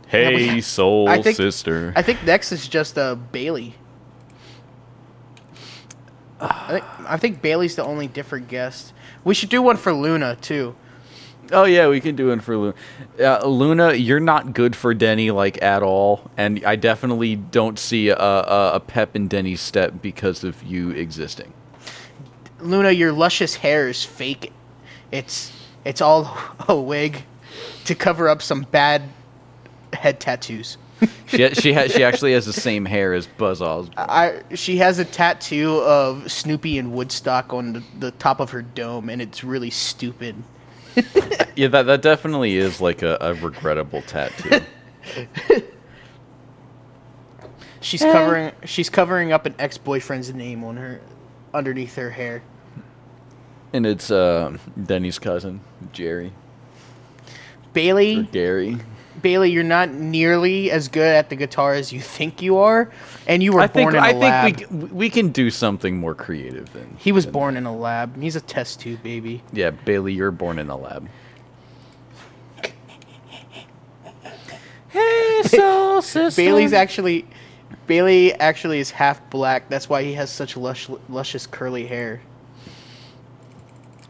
Hey, 0.08 0.34
we- 0.54 0.60
soul 0.60 1.08
I 1.08 1.22
think- 1.22 1.36
sister. 1.36 1.92
I 1.96 2.02
think 2.02 2.22
next 2.24 2.52
is 2.52 2.68
just 2.68 2.98
uh, 2.98 3.14
Bailey. 3.14 3.74
I 6.40 6.68
think 6.70 6.84
I 7.08 7.16
think 7.16 7.42
Bailey's 7.42 7.76
the 7.76 7.84
only 7.84 8.06
different 8.06 8.48
guest. 8.48 8.92
We 9.24 9.34
should 9.34 9.48
do 9.48 9.62
one 9.62 9.76
for 9.76 9.92
Luna 9.92 10.36
too. 10.36 10.76
Oh 11.52 11.64
yeah, 11.64 11.88
we 11.88 12.00
can 12.00 12.16
do 12.16 12.28
one 12.28 12.40
for 12.40 12.56
Luna. 12.56 12.74
Uh, 13.20 13.46
Luna, 13.46 13.94
you're 13.94 14.20
not 14.20 14.52
good 14.52 14.74
for 14.74 14.92
Denny 14.94 15.30
like 15.30 15.62
at 15.62 15.82
all, 15.82 16.30
and 16.36 16.64
I 16.64 16.76
definitely 16.76 17.36
don't 17.36 17.78
see 17.78 18.08
a, 18.08 18.16
a, 18.16 18.72
a 18.74 18.80
pep 18.80 19.14
in 19.14 19.28
Denny's 19.28 19.60
step 19.60 19.94
because 20.02 20.42
of 20.44 20.62
you 20.62 20.90
existing. 20.90 21.52
Luna, 22.60 22.90
your 22.90 23.12
luscious 23.12 23.54
hair 23.56 23.88
is 23.88 24.04
fake. 24.04 24.52
It's 25.12 25.52
it's 25.84 26.00
all 26.00 26.36
a 26.68 26.76
wig 26.76 27.24
to 27.84 27.94
cover 27.94 28.28
up 28.28 28.42
some 28.42 28.62
bad 28.62 29.02
head 29.92 30.20
tattoos. 30.20 30.76
She 31.26 31.42
ha- 31.42 31.54
she 31.54 31.72
ha- 31.72 31.88
she 31.88 32.04
actually 32.04 32.32
has 32.32 32.46
the 32.46 32.52
same 32.52 32.84
hair 32.84 33.12
as 33.12 33.26
Buzz 33.26 33.60
Osborne. 33.60 33.94
I 33.98 34.42
she 34.54 34.76
has 34.78 34.98
a 34.98 35.04
tattoo 35.04 35.80
of 35.82 36.30
Snoopy 36.30 36.78
and 36.78 36.92
Woodstock 36.92 37.52
on 37.52 37.72
the, 37.74 37.82
the 37.98 38.10
top 38.12 38.40
of 38.40 38.50
her 38.50 38.62
dome, 38.62 39.10
and 39.10 39.20
it's 39.20 39.42
really 39.44 39.70
stupid. 39.70 40.36
Yeah, 41.56 41.68
that 41.68 41.82
that 41.84 42.02
definitely 42.02 42.56
is 42.56 42.80
like 42.82 43.02
a, 43.02 43.16
a 43.20 43.34
regrettable 43.34 44.02
tattoo. 44.02 44.60
She's 47.80 48.00
covering 48.02 48.52
she's 48.64 48.90
covering 48.90 49.32
up 49.32 49.46
an 49.46 49.54
ex 49.58 49.78
boyfriend's 49.78 50.32
name 50.34 50.64
on 50.64 50.76
her 50.76 51.00
underneath 51.54 51.94
her 51.96 52.10
hair. 52.10 52.42
and 53.72 53.86
it's 53.86 54.10
uh, 54.10 54.56
Denny's 54.84 55.18
cousin, 55.18 55.60
Jerry 55.92 56.26
or 56.28 56.32
Bailey, 57.72 58.22
Gary. 58.32 58.78
Bailey, 59.22 59.50
you're 59.50 59.64
not 59.64 59.90
nearly 59.90 60.70
as 60.70 60.88
good 60.88 61.14
at 61.14 61.30
the 61.30 61.36
guitar 61.36 61.74
as 61.74 61.92
you 61.92 62.00
think 62.00 62.42
you 62.42 62.58
are, 62.58 62.90
and 63.26 63.42
you 63.42 63.52
were 63.52 63.60
I 63.60 63.66
think 63.66 63.92
born 63.92 63.96
in 63.96 64.02
a 64.02 64.06
I 64.06 64.12
lab. 64.12 64.56
think 64.56 64.70
we 64.70 64.88
we 64.88 65.10
can 65.10 65.30
do 65.30 65.50
something 65.50 65.98
more 65.98 66.14
creative 66.14 66.72
than 66.72 66.96
he 66.98 67.12
was 67.12 67.24
than 67.24 67.32
born 67.32 67.56
in 67.56 67.66
a 67.66 67.76
lab. 67.76 68.20
He's 68.20 68.36
a 68.36 68.40
test 68.40 68.80
tube 68.80 69.02
baby. 69.02 69.42
Yeah, 69.52 69.70
Bailey, 69.70 70.12
you're 70.12 70.30
born 70.30 70.58
in 70.58 70.68
a 70.68 70.76
lab. 70.76 71.08
Hey, 74.88 75.42
soul 75.44 76.02
sister. 76.02 76.40
Bailey's 76.40 76.72
actually 76.72 77.26
Bailey 77.86 78.32
actually 78.34 78.80
is 78.80 78.90
half 78.90 79.28
black. 79.30 79.68
That's 79.68 79.88
why 79.88 80.02
he 80.02 80.14
has 80.14 80.30
such 80.30 80.56
lush, 80.56 80.88
luscious 81.08 81.46
curly 81.46 81.86
hair. 81.86 82.20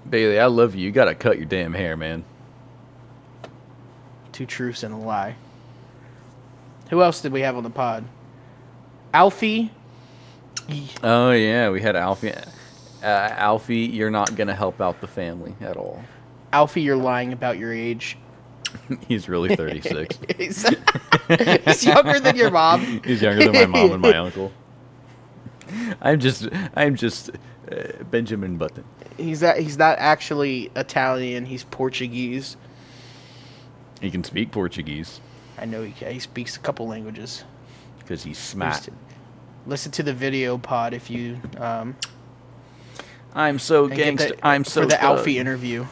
Bailey, 0.09 0.39
I 0.39 0.47
love 0.47 0.75
you. 0.75 0.85
You 0.85 0.93
gotta 0.93 1.15
cut 1.15 1.37
your 1.37 1.47
damn 1.47 1.75
hair, 1.75 1.97
man. 1.97 2.25
Two 4.37 4.45
truths 4.45 4.83
and 4.83 4.93
a 4.93 4.99
lie. 4.99 5.35
Who 6.91 7.01
else 7.01 7.23
did 7.23 7.33
we 7.33 7.41
have 7.41 7.57
on 7.57 7.63
the 7.63 7.71
pod? 7.71 8.05
Alfie. 9.15 9.71
Oh 11.03 11.31
yeah, 11.31 11.71
we 11.71 11.81
had 11.81 11.97
Alfie. 11.97 12.35
Uh, 12.35 12.45
Alfie, 13.03 13.87
you're 13.87 14.11
not 14.11 14.37
gonna 14.37 14.55
help 14.55 14.79
out 14.83 15.01
the 15.01 15.07
family 15.07 15.57
at 15.63 15.79
all. 15.79 16.05
Alfie, 16.53 16.83
you're 16.83 16.97
lying 16.97 17.33
about 17.33 17.57
your 17.57 17.73
age. 17.73 18.19
He's 19.09 19.27
really 19.27 19.57
36. 19.57 20.19
he's, 20.37 20.69
he's 21.65 21.87
younger 21.87 22.21
than 22.21 22.37
your 22.37 22.51
mom. 22.51 23.01
He's 23.07 23.23
younger 23.23 23.51
than 23.51 23.55
my 23.55 23.65
mom 23.65 23.93
and 23.93 24.03
my 24.03 24.17
uncle. 24.19 24.53
I'm 26.03 26.21
just, 26.21 26.47
I'm 26.75 26.95
just 26.95 27.31
uh, 27.73 28.05
Benjamin 28.11 28.59
Button. 28.59 28.85
He's 29.17 29.41
not, 29.41 29.57
he's 29.57 29.79
not 29.79 29.99
actually 29.99 30.71
Italian. 30.77 31.47
He's 31.47 31.65
Portuguese. 31.65 32.59
He 34.01 34.11
can 34.11 34.23
speak 34.25 34.51
Portuguese 34.53 35.21
I 35.59 35.65
know 35.65 35.83
he 35.83 35.93
can. 35.93 36.13
He 36.13 36.19
speaks 36.19 36.57
a 36.57 36.61
couple 36.61 36.87
languages. 36.87 37.45
because 37.99 38.23
he's 38.23 38.39
smart. 38.39 38.89
Listen 39.67 39.91
to 39.93 40.03
the 40.03 40.13
video 40.13 40.59
pod 40.59 40.95
if 40.95 41.11
you 41.11 41.41
um, 41.59 41.97
I'm 43.35 43.59
so 43.59 43.87
and 43.87 43.95
get 43.95 44.05
gangster. 44.05 44.37
the- 44.37 44.47
I'm 44.47 44.65
so 44.65 44.83
for 44.83 44.87
the 44.87 44.97
thug. 44.97 45.19
Alfie 45.19 45.39
interview. 45.39 45.87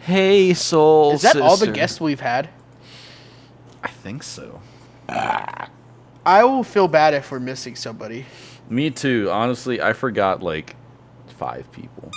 Hey, 0.00 0.54
soul. 0.54 1.12
Is 1.12 1.22
that 1.22 1.36
all 1.36 1.50
the 1.50 1.58
sister. 1.58 1.72
guests 1.72 2.00
we've 2.00 2.20
had? 2.20 2.48
I 3.84 3.88
think 3.88 4.22
so. 4.22 4.60
I 5.08 6.44
will 6.44 6.64
feel 6.64 6.88
bad 6.88 7.14
if 7.14 7.30
we're 7.30 7.40
missing 7.40 7.76
somebody. 7.76 8.26
Me 8.68 8.90
too. 8.90 9.28
Honestly, 9.30 9.80
I 9.80 9.92
forgot 9.92 10.42
like 10.42 10.76
five 11.28 11.70
people. 11.72 12.10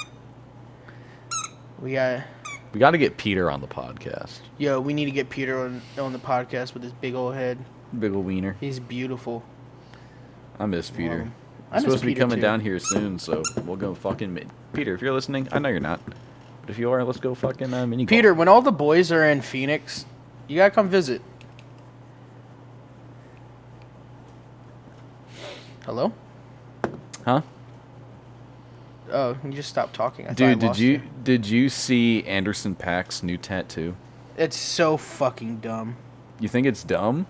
We 1.80 1.94
got 1.94 2.24
We 2.74 2.80
got 2.80 2.92
to 2.92 2.98
get 2.98 3.18
Peter 3.18 3.52
on 3.52 3.62
the 3.62 3.68
podcast. 3.68 4.40
yo. 4.58 4.80
We 4.82 4.94
need 4.94 5.06
to 5.06 5.12
get 5.12 5.30
Peter 5.30 5.60
on 5.66 5.82
on 5.98 6.12
the 6.12 6.20
podcast 6.20 6.74
with 6.74 6.84
his 6.84 6.92
big 6.94 7.14
old 7.14 7.36
head. 7.36 7.58
Big 7.98 8.12
ol' 8.14 8.24
wiener. 8.24 8.56
He's 8.60 8.80
beautiful. 8.80 9.44
I 10.60 10.66
miss 10.66 10.90
Peter. 10.90 11.22
Um, 11.24 11.36
I 11.72 11.76
I'm 11.76 11.76
miss 11.76 11.84
supposed 11.84 12.00
to 12.02 12.06
be 12.08 12.12
Peter, 12.14 12.22
coming 12.22 12.38
too. 12.38 12.42
down 12.42 12.60
here 12.60 12.80
soon, 12.80 13.20
so 13.20 13.44
we'll 13.66 13.76
go 13.78 13.94
fucking. 13.94 14.34
Mi- 14.34 14.48
Peter, 14.74 14.96
if 14.96 15.02
you're 15.02 15.14
listening, 15.14 15.48
I 15.52 15.60
know 15.60 15.70
you're 15.70 15.80
not. 15.80 16.00
But 16.62 16.70
if 16.70 16.80
you 16.80 16.90
are, 16.92 17.04
let's 17.04 17.20
go 17.20 17.36
fucking 17.36 17.72
uh, 17.74 17.86
mini 17.86 18.06
golf. 18.06 18.10
Peter, 18.10 18.34
when 18.34 18.48
all 18.48 18.62
the 18.64 18.72
boys 18.72 19.12
are 19.12 19.24
in 19.26 19.42
Phoenix, 19.42 20.06
you 20.48 20.56
gotta 20.58 20.72
come 20.72 20.90
visit. 20.90 21.22
Hello? 25.86 26.12
huh? 27.26 27.42
Oh, 29.14 29.38
you 29.44 29.52
just 29.52 29.70
stopped 29.70 29.94
talking. 29.94 30.26
I 30.26 30.30
thought 30.30 30.42
I 30.42 30.54
Dude, 30.56 30.60
did 30.60 30.78
you 30.80 31.02
did 31.24 31.46
you 31.46 31.70
see 31.70 32.24
Anderson 32.24 32.76
.Paak's 32.76 33.22
new 33.22 33.38
tattoo? 33.38 33.96
It's 34.38 34.58
so 34.58 34.98
fucking 34.98 35.58
dumb. 35.58 35.96
You 36.40 36.50
think 36.50 36.66
it's 36.66 36.84
dumb? 36.84 37.28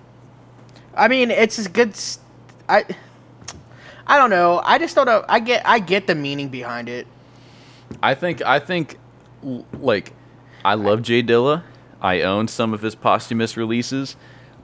I 0.95 1.09
mean, 1.09 1.29
it's 1.29 1.59
as 1.59 1.67
good. 1.67 1.93
I 2.69 2.85
don't 4.07 4.29
know. 4.29 4.61
I 4.63 4.77
just 4.77 4.95
don't 4.95 5.05
know. 5.05 5.25
I 5.27 5.39
get. 5.39 5.67
I 5.67 5.79
get 5.79 6.07
the 6.07 6.15
meaning 6.15 6.47
behind 6.47 6.87
it. 6.87 7.05
I 8.01 8.15
think 8.15 8.41
I 8.41 8.59
think 8.59 8.97
like 9.73 10.13
I 10.63 10.75
love 10.75 11.01
Jay 11.01 11.21
Dilla. 11.21 11.63
I 12.01 12.21
own 12.21 12.47
some 12.47 12.73
of 12.73 12.81
his 12.81 12.95
posthumous 12.95 13.57
releases, 13.57 14.15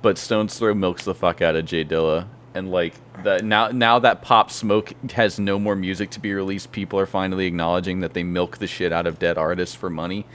but 0.01 0.17
Stones 0.17 0.57
Throw 0.57 0.73
milks 0.73 1.03
the 1.03 1.13
fuck 1.13 1.41
out 1.41 1.55
of 1.55 1.65
Jay 1.65 1.83
Dilla. 1.83 2.27
And 2.53 2.71
like 2.71 2.95
that 3.23 3.45
now 3.45 3.67
now 3.67 3.99
that 3.99 4.21
Pop 4.21 4.49
Smoke 4.49 4.93
has 5.11 5.39
no 5.39 5.59
more 5.59 5.75
music 5.75 6.09
to 6.11 6.19
be 6.19 6.33
released, 6.33 6.71
people 6.71 6.99
are 6.99 7.05
finally 7.05 7.45
acknowledging 7.45 7.99
that 7.99 8.13
they 8.13 8.23
milk 8.23 8.57
the 8.57 8.67
shit 8.67 8.91
out 8.91 9.05
of 9.05 9.19
dead 9.19 9.37
artists 9.37 9.75
for 9.75 9.89
money. 9.89 10.25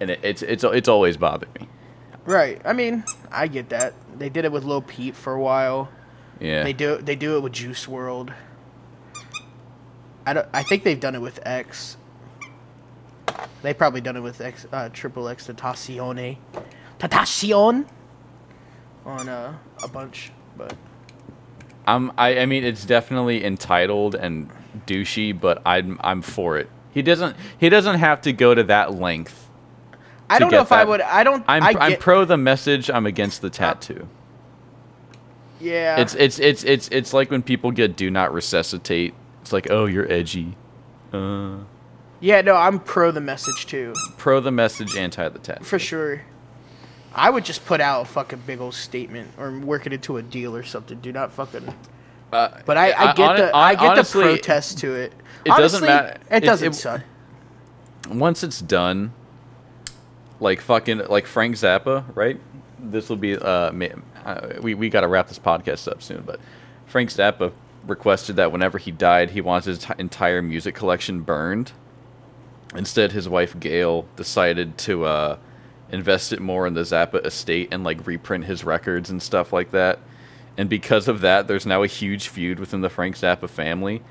And 0.00 0.10
it, 0.10 0.20
it's 0.22 0.42
it's 0.42 0.64
it's 0.64 0.88
always 0.88 1.16
bothered 1.16 1.54
me. 1.60 1.68
Right. 2.24 2.60
I 2.64 2.72
mean, 2.72 3.04
I 3.30 3.46
get 3.46 3.68
that. 3.68 3.94
They 4.18 4.28
did 4.28 4.44
it 4.44 4.50
with 4.50 4.64
Lil 4.64 4.82
Peep 4.82 5.14
for 5.14 5.32
a 5.32 5.40
while. 5.40 5.88
Yeah. 6.40 6.64
They 6.64 6.72
do. 6.72 6.98
They 6.98 7.16
do 7.16 7.36
it 7.36 7.40
with 7.40 7.52
Juice 7.52 7.86
WRLD. 7.86 8.34
I 10.26 10.32
don't. 10.32 10.48
I 10.52 10.64
think 10.64 10.82
they've 10.82 10.98
done 10.98 11.14
it 11.14 11.20
with 11.20 11.38
X. 11.46 11.96
They 13.62 13.74
probably 13.74 14.00
done 14.00 14.16
it 14.16 14.20
with 14.20 14.40
X, 14.40 14.66
uh, 14.72 14.88
Triple 14.90 15.28
X 15.28 15.46
Tentacion, 15.46 16.36
Tentacion, 16.98 17.86
on 19.04 19.28
uh, 19.28 19.56
a 19.82 19.88
bunch. 19.88 20.32
But 20.56 20.74
I'm 21.86 22.12
I, 22.18 22.40
I 22.40 22.46
mean 22.46 22.64
it's 22.64 22.84
definitely 22.84 23.44
entitled 23.44 24.14
and 24.14 24.50
douchey, 24.86 25.38
but 25.38 25.62
I'm 25.64 25.98
I'm 26.02 26.22
for 26.22 26.58
it. 26.58 26.68
He 26.90 27.02
doesn't 27.02 27.36
he 27.58 27.68
doesn't 27.68 27.98
have 27.98 28.20
to 28.22 28.32
go 28.32 28.54
to 28.54 28.64
that 28.64 28.94
length. 28.94 29.48
I 30.28 30.38
don't 30.38 30.50
know 30.50 30.60
if 30.60 30.72
I 30.72 30.84
would. 30.84 31.00
I 31.00 31.22
don't. 31.24 31.44
I'm 31.46 31.62
I 31.62 31.74
I'm 31.78 31.96
pro 31.98 32.24
the 32.24 32.36
message. 32.36 32.90
I'm 32.90 33.06
against 33.06 33.42
the 33.42 33.50
tattoo. 33.50 34.08
Yeah. 35.60 36.00
It's 36.00 36.14
it's 36.14 36.38
it's 36.38 36.64
it's 36.64 36.88
it's 36.88 37.12
like 37.12 37.30
when 37.30 37.42
people 37.42 37.70
get 37.70 37.96
do 37.96 38.10
not 38.10 38.32
resuscitate. 38.32 39.14
It's 39.42 39.52
like 39.52 39.70
oh 39.70 39.86
you're 39.86 40.10
edgy. 40.10 40.56
Uh, 41.12 41.58
yeah. 42.20 42.40
No, 42.40 42.56
I'm 42.56 42.80
pro 42.80 43.12
the 43.12 43.20
message 43.20 43.66
too, 43.66 43.94
pro 44.16 44.40
the 44.40 44.50
message, 44.50 44.96
anti 44.96 45.28
the 45.28 45.38
tattoo. 45.38 45.64
for 45.64 45.78
sure. 45.78 46.22
I 47.16 47.30
would 47.30 47.44
just 47.44 47.64
put 47.64 47.80
out 47.80 48.02
a 48.02 48.04
fucking 48.04 48.42
big 48.46 48.60
old 48.60 48.74
statement 48.74 49.30
or 49.38 49.58
work 49.58 49.86
it 49.86 49.92
into 49.94 50.18
a 50.18 50.22
deal 50.22 50.54
or 50.54 50.62
something. 50.62 50.98
Do 51.00 51.12
not 51.12 51.32
fucking. 51.32 51.74
Uh, 52.32 52.48
But 52.66 52.76
I, 52.76 52.92
I 52.92 53.12
get 53.14 53.26
hon- 53.26 53.36
the 53.38 53.56
I 53.56 53.74
get 53.74 53.84
honestly, 53.92 54.22
the 54.22 54.28
protest 54.34 54.78
to 54.80 54.94
it. 54.94 55.12
it 55.44 55.48
doesn't 55.50 55.82
matter. 55.84 56.18
It 56.30 56.42
It- 56.42 56.46
doesn't 56.46 56.72
it- 56.72 56.74
suck. 56.74 57.00
once 58.10 58.42
it's 58.44 58.60
done, 58.60 59.12
like 60.40 60.60
fucking 60.60 60.98
like 61.08 61.26
Frank 61.26 61.56
Zappa, 61.56 62.04
right? 62.14 62.38
This 62.78 63.08
will 63.08 63.16
be 63.16 63.36
uh, 63.36 63.72
uh 64.24 64.48
we 64.60 64.74
we 64.74 64.90
got 64.90 65.00
to 65.00 65.08
wrap 65.08 65.28
this 65.28 65.38
podcast 65.38 65.90
up 65.90 66.02
soon, 66.02 66.22
but 66.26 66.38
Frank 66.86 67.08
Zappa 67.10 67.52
requested 67.86 68.36
that 68.36 68.52
whenever 68.52 68.76
he 68.78 68.90
died, 68.90 69.30
he 69.30 69.40
wants 69.40 69.66
his 69.66 69.78
t- 69.78 69.94
entire 69.98 70.42
music 70.42 70.74
collection 70.74 71.22
burned. 71.22 71.72
Instead, 72.74 73.12
his 73.12 73.28
wife 73.28 73.58
Gail 73.58 74.06
decided 74.16 74.76
to 74.78 75.04
uh, 75.04 75.36
invest 75.90 76.32
it 76.32 76.40
more 76.40 76.66
in 76.66 76.74
the 76.74 76.82
Zappa 76.82 77.24
estate 77.24 77.68
and 77.70 77.84
like 77.84 78.06
reprint 78.06 78.44
his 78.44 78.64
records 78.64 79.10
and 79.10 79.22
stuff 79.22 79.52
like 79.52 79.70
that. 79.70 79.98
And 80.56 80.68
because 80.68 81.08
of 81.08 81.20
that, 81.20 81.48
there's 81.48 81.66
now 81.66 81.82
a 81.82 81.86
huge 81.86 82.28
feud 82.28 82.58
within 82.58 82.80
the 82.80 82.88
Frank 82.88 83.16
Zappa 83.16 83.48
family 83.48 84.02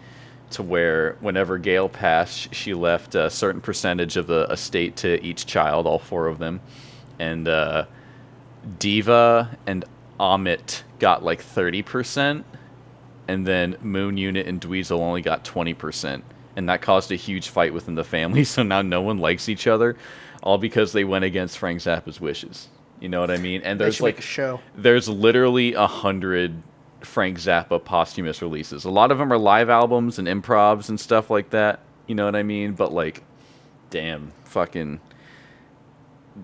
to 0.51 0.63
where 0.63 1.17
whenever 1.19 1.57
Gail 1.57 1.89
passed, 1.89 2.53
she 2.53 2.73
left 2.73 3.15
a 3.15 3.29
certain 3.29 3.61
percentage 3.61 4.15
of 4.15 4.27
the 4.27 4.45
estate 4.51 4.95
to 4.97 5.23
each 5.23 5.45
child, 5.45 5.87
all 5.87 5.99
four 5.99 6.27
of 6.27 6.37
them. 6.37 6.61
And 7.19 7.47
uh, 7.47 7.85
Diva 8.79 9.57
and 9.65 9.85
Ahmet 10.19 10.83
got 10.99 11.23
like 11.23 11.41
30%, 11.43 12.43
and 13.27 13.47
then 13.47 13.75
Moon 13.81 14.17
Unit 14.17 14.47
and 14.47 14.61
Dweezil 14.61 14.99
only 14.99 15.21
got 15.21 15.43
20%. 15.43 16.21
And 16.55 16.69
that 16.69 16.81
caused 16.81 17.11
a 17.11 17.15
huge 17.15 17.49
fight 17.49 17.73
within 17.73 17.95
the 17.95 18.03
family, 18.03 18.43
so 18.45 18.63
now 18.63 18.81
no 18.81 19.01
one 19.01 19.17
likes 19.17 19.49
each 19.49 19.67
other, 19.67 19.97
all 20.45 20.57
because 20.57 20.93
they 20.93 21.03
went 21.03 21.25
against 21.25 21.57
Frank 21.57 21.81
Zappa's 21.81 22.21
wishes. 22.21 22.69
You 23.01 23.09
know 23.09 23.19
what 23.19 23.29
I 23.29 23.37
mean? 23.37 23.61
And 23.63 23.77
there's 23.79 23.99
like 23.99 24.19
a 24.19 24.21
show. 24.21 24.61
there's 24.77 25.09
literally 25.09 25.73
a 25.73 25.85
hundred 25.87 26.63
Frank 27.01 27.37
Zappa 27.37 27.83
posthumous 27.83 28.41
releases. 28.41 28.85
A 28.85 28.89
lot 28.89 29.11
of 29.11 29.17
them 29.17 29.33
are 29.33 29.37
live 29.37 29.69
albums 29.69 30.17
and 30.17 30.27
improvs 30.29 30.87
and 30.87 30.97
stuff 30.97 31.29
like 31.29 31.49
that. 31.49 31.81
You 32.07 32.15
know 32.15 32.23
what 32.23 32.35
I 32.37 32.43
mean? 32.43 32.71
But 32.73 32.93
like, 32.93 33.23
damn, 33.89 34.31
fucking, 34.45 35.01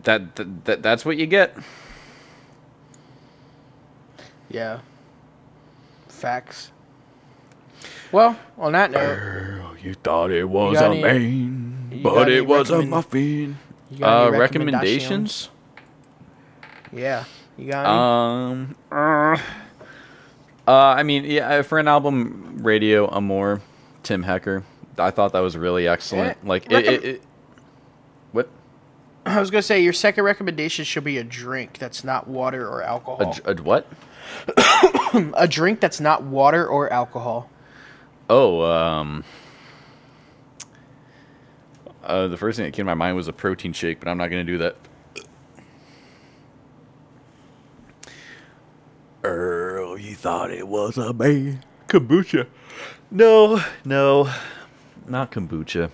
that 0.04 0.36
that, 0.36 0.66
that 0.66 0.84
that's 0.84 1.06
what 1.06 1.16
you 1.18 1.26
get. 1.26 1.56
Yeah. 4.50 4.80
Facts. 6.10 6.72
Well, 8.12 8.38
on 8.58 8.74
that 8.74 8.92
note, 8.92 9.16
Girl, 9.16 9.76
you 9.82 9.94
thought 9.94 10.32
it 10.32 10.50
was 10.50 10.78
a 10.80 10.86
any- 10.86 11.02
man, 11.02 12.02
but 12.04 12.30
it 12.30 12.46
was 12.46 12.70
a 12.70 12.82
muffin. 12.82 13.58
Uh, 14.00 14.28
any 14.28 14.38
recommendations? 14.38 15.50
Yeah. 16.92 17.26
You 17.58 17.72
got 17.72 17.86
any? 17.86 18.52
Um, 18.62 18.76
uh, 18.92 19.38
uh, 20.68 20.72
I 20.72 21.04
mean, 21.04 21.26
yeah, 21.26 21.62
for 21.64 21.80
an 21.80 21.88
album, 21.88 22.60
Radio 22.62 23.10
Amor, 23.14 23.62
Tim 24.04 24.24
Hecker. 24.24 24.64
I 24.98 25.12
thought 25.12 25.34
that 25.34 25.40
was 25.40 25.58
really 25.58 25.88
excellent. 25.88 26.38
Yeah, 26.44 26.50
Like, 26.50 26.72
it, 26.72 26.86
it, 26.86 27.04
it, 27.04 27.22
what? 28.32 28.50
I 29.26 29.40
was 29.40 29.50
gonna 29.52 29.62
say 29.62 29.82
your 29.82 29.94
second 29.94 30.24
recommendation 30.24 30.86
should 30.86 31.04
be 31.04 31.18
a 31.18 31.24
drink 31.24 31.78
that's 31.78 32.04
not 32.04 32.28
water 32.28 32.68
or 32.68 32.84
alcohol. 32.84 33.34
dr- 33.34 33.60
a 33.60 33.64
what? 33.64 33.88
A, 35.36 35.48
drink 35.48 35.82
that's 35.82 36.00
not 36.00 36.24
water 36.24 36.66
or 36.66 36.92
alcohol. 36.92 37.50
Oh, 38.30 38.62
um, 38.62 39.24
uh, 42.12 42.28
the 42.28 42.38
first 42.38 42.58
thing 42.58 42.66
that 42.66 42.74
came 42.74 42.86
to 42.86 42.90
my 42.90 42.94
mind 42.94 43.16
was 43.16 43.28
a 43.28 43.34
protein 43.34 43.74
shake, 43.74 44.00
but 44.00 44.10
I'm 44.10 44.18
not 44.18 44.28
gonna 44.30 44.44
do 44.44 44.58
that. 44.60 44.76
Earl, 49.24 49.98
you 50.00 50.16
thought 50.16 50.52
it 50.52 50.68
was 50.68 50.98
a 50.98 51.14
man. 51.14 51.64
Kombucha. 51.88 52.48
No, 53.10 53.62
no, 53.86 54.30
not 55.08 55.32
kombucha. 55.32 55.92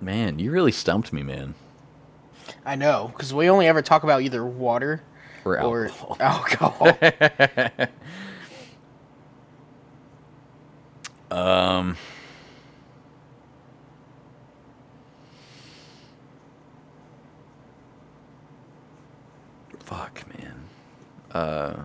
Man, 0.00 0.38
you 0.38 0.50
really 0.50 0.72
stumped 0.72 1.12
me, 1.12 1.22
man. 1.22 1.54
I 2.66 2.74
know, 2.74 3.10
because 3.12 3.32
we 3.32 3.48
only 3.48 3.66
ever 3.68 3.82
talk 3.82 4.02
about 4.02 4.22
either 4.22 4.44
water 4.44 5.02
Or 5.44 5.60
or 5.60 5.90
alcohol. 6.18 6.88
alcohol. 6.98 7.88
Um. 11.32 11.96
Fuck, 19.78 20.24
man. 20.38 20.64
Uh. 21.32 21.82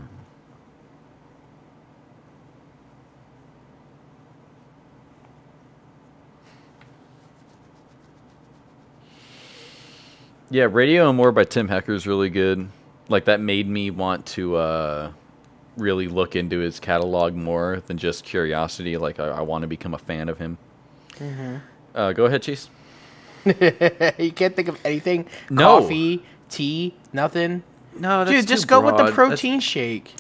Yeah, 10.49 10.67
Radio 10.69 11.07
Amor 11.07 11.31
by 11.31 11.45
Tim 11.45 11.69
Hecker 11.69 11.93
is 11.93 12.05
really 12.05 12.29
good. 12.29 12.67
Like 13.07 13.25
that 13.25 13.39
made 13.39 13.69
me 13.69 13.91
want 13.91 14.25
to 14.27 14.57
uh, 14.57 15.11
really 15.77 16.07
look 16.07 16.35
into 16.35 16.59
his 16.59 16.79
catalog 16.79 17.33
more 17.35 17.81
than 17.87 17.97
just 17.97 18.23
curiosity. 18.23 18.97
Like 18.97 19.19
I, 19.19 19.27
I 19.27 19.41
want 19.41 19.61
to 19.61 19.67
become 19.67 19.93
a 19.93 19.99
fan 19.99 20.29
of 20.29 20.37
him. 20.37 20.57
Uh, 21.95 22.13
go 22.13 22.25
ahead, 22.25 22.43
Chase. 22.43 22.69
you 23.45 24.31
can't 24.31 24.55
think 24.55 24.67
of 24.67 24.79
anything. 24.83 25.25
No. 25.49 25.79
Coffee, 25.79 26.23
tea, 26.49 26.93
nothing. 27.13 27.63
No, 27.97 28.25
Dude, 28.25 28.47
just 28.47 28.67
go 28.67 28.81
with 28.81 28.97
the 28.97 29.11
protein 29.11 29.59
shake. 29.59 30.13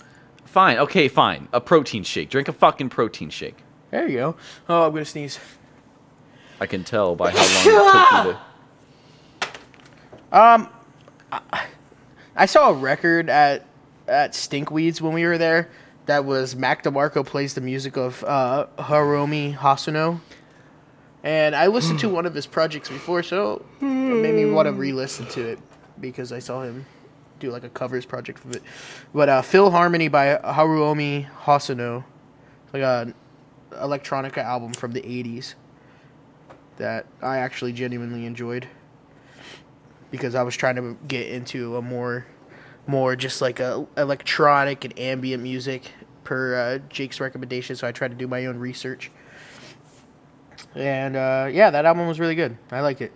Fine. 0.45 0.77
Okay, 0.79 1.07
fine. 1.07 1.47
A 1.53 1.61
protein 1.61 2.03
shake. 2.03 2.29
Drink 2.29 2.47
a 2.47 2.53
fucking 2.53 2.89
protein 2.89 3.29
shake. 3.29 3.57
There 3.91 4.07
you 4.07 4.17
go. 4.17 4.35
Oh, 4.67 4.87
I'm 4.87 4.93
gonna 4.93 5.05
sneeze. 5.05 5.39
I 6.59 6.65
can 6.65 6.83
tell 6.83 7.15
by 7.15 7.31
how 7.31 7.37
long 7.37 7.45
it 7.45 7.53
took 7.63 8.25
you 8.25 8.33
to. 11.31 11.59
I 12.35 12.45
saw 12.45 12.69
a 12.69 12.73
record 12.73 13.29
at 13.29 13.66
at 14.07 14.31
Stinkweeds 14.33 15.01
when 15.01 15.13
we 15.13 15.25
were 15.25 15.37
there. 15.37 15.69
that 16.05 16.23
was 16.25 16.55
Mac 16.55 16.83
DeMarco 16.83 17.25
plays 17.25 17.53
the 17.53 17.61
music 17.61 17.97
of 17.97 18.23
uh, 18.23 18.67
Haruomi 18.77 19.55
Hosono. 19.55 20.21
And 21.23 21.55
I 21.55 21.67
listened 21.67 21.99
to 21.99 22.09
one 22.09 22.25
of 22.25 22.33
his 22.33 22.45
projects 22.45 22.87
before, 22.87 23.21
so 23.21 23.65
it 23.81 23.85
made 23.85 24.33
me 24.33 24.45
want 24.49 24.67
to 24.67 24.71
re-listen 24.71 25.25
to 25.29 25.45
it 25.45 25.59
because 25.99 26.31
I 26.31 26.39
saw 26.39 26.61
him 26.61 26.85
do 27.39 27.51
like 27.51 27.63
a 27.63 27.69
covers 27.69 28.05
project 28.05 28.43
of 28.45 28.55
it. 28.55 28.63
But 29.13 29.27
uh, 29.29 29.41
Philharmony 29.41 30.09
by 30.09 30.37
Haruomi 30.37 31.29
Hosono, 31.43 32.05
like 32.71 32.81
a 32.81 33.13
electronica 33.73 34.37
album 34.37 34.73
from 34.73 34.93
the 34.93 35.01
'80s 35.01 35.55
that 36.77 37.05
I 37.21 37.39
actually 37.39 37.73
genuinely 37.73 38.25
enjoyed 38.25 38.67
because 40.11 40.35
I 40.35 40.43
was 40.43 40.55
trying 40.55 40.75
to 40.77 40.97
get 41.07 41.27
into 41.27 41.75
a 41.75 41.81
more, 41.81 42.25
more 42.87 43.15
just 43.15 43.41
like 43.41 43.59
a 43.59 43.85
electronic 43.97 44.85
and 44.85 44.97
ambient 44.97 45.43
music 45.43 45.91
per 46.23 46.55
uh, 46.55 46.77
Jake's 46.89 47.19
recommendation. 47.19 47.75
So 47.75 47.87
I 47.87 47.91
tried 47.91 48.09
to 48.09 48.15
do 48.15 48.27
my 48.27 48.45
own 48.45 48.57
research. 48.57 49.11
And 50.75 51.15
uh, 51.15 51.49
yeah, 51.51 51.69
that 51.69 51.85
album 51.85 52.07
was 52.07 52.19
really 52.19 52.35
good. 52.35 52.57
I 52.71 52.81
like 52.81 53.01
it. 53.01 53.11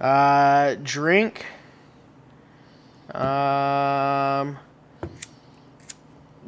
Uh, 0.00 0.76
drink. 0.82 1.46
Um, 3.14 4.58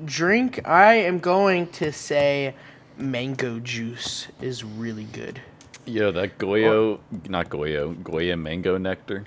drink. 0.05 0.67
I 0.69 0.95
am 0.95 1.19
going 1.19 1.69
to 1.69 1.93
say 1.93 2.55
mango 2.97 3.61
juice 3.61 4.29
is 4.41 4.65
really 4.65 5.05
good. 5.05 5.41
Yeah, 5.85 6.11
that 6.11 6.39
Goyo, 6.39 6.99
not 7.29 7.49
Goyo, 7.49 8.03
Goya 8.03 8.37
mango 8.37 8.77
nectar. 8.77 9.25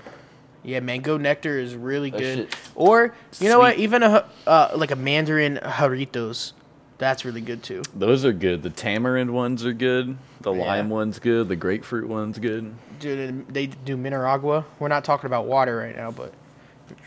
Yeah, 0.62 0.80
mango 0.80 1.16
nectar 1.16 1.58
is 1.58 1.74
really 1.74 2.10
That 2.10 2.18
good. 2.20 2.48
Or 2.74 3.14
you 3.40 3.48
know 3.48 3.58
what? 3.58 3.78
Even 3.78 4.02
a 4.02 4.26
uh, 4.46 4.72
like 4.76 4.90
a 4.90 4.96
mandarin 4.96 5.58
Jarritos, 5.62 6.52
that's 6.98 7.24
really 7.24 7.40
good 7.40 7.62
too. 7.62 7.82
Those 7.94 8.24
are 8.26 8.32
good. 8.32 8.62
The 8.62 8.68
tamarind 8.70 9.32
ones 9.32 9.64
are 9.64 9.72
good. 9.72 10.18
The 10.42 10.52
Yeah. 10.52 10.64
lime 10.66 10.90
one's 10.90 11.18
good. 11.18 11.48
The 11.48 11.56
grapefruit 11.56 12.06
one's 12.08 12.38
good. 12.38 12.74
Dude, 12.98 13.48
they 13.52 13.66
do 13.66 13.96
Mineragua. 13.96 14.64
We're 14.78 14.88
not 14.88 15.02
talking 15.04 15.26
about 15.26 15.46
water 15.46 15.76
right 15.78 15.96
now, 15.96 16.10
but 16.10 16.34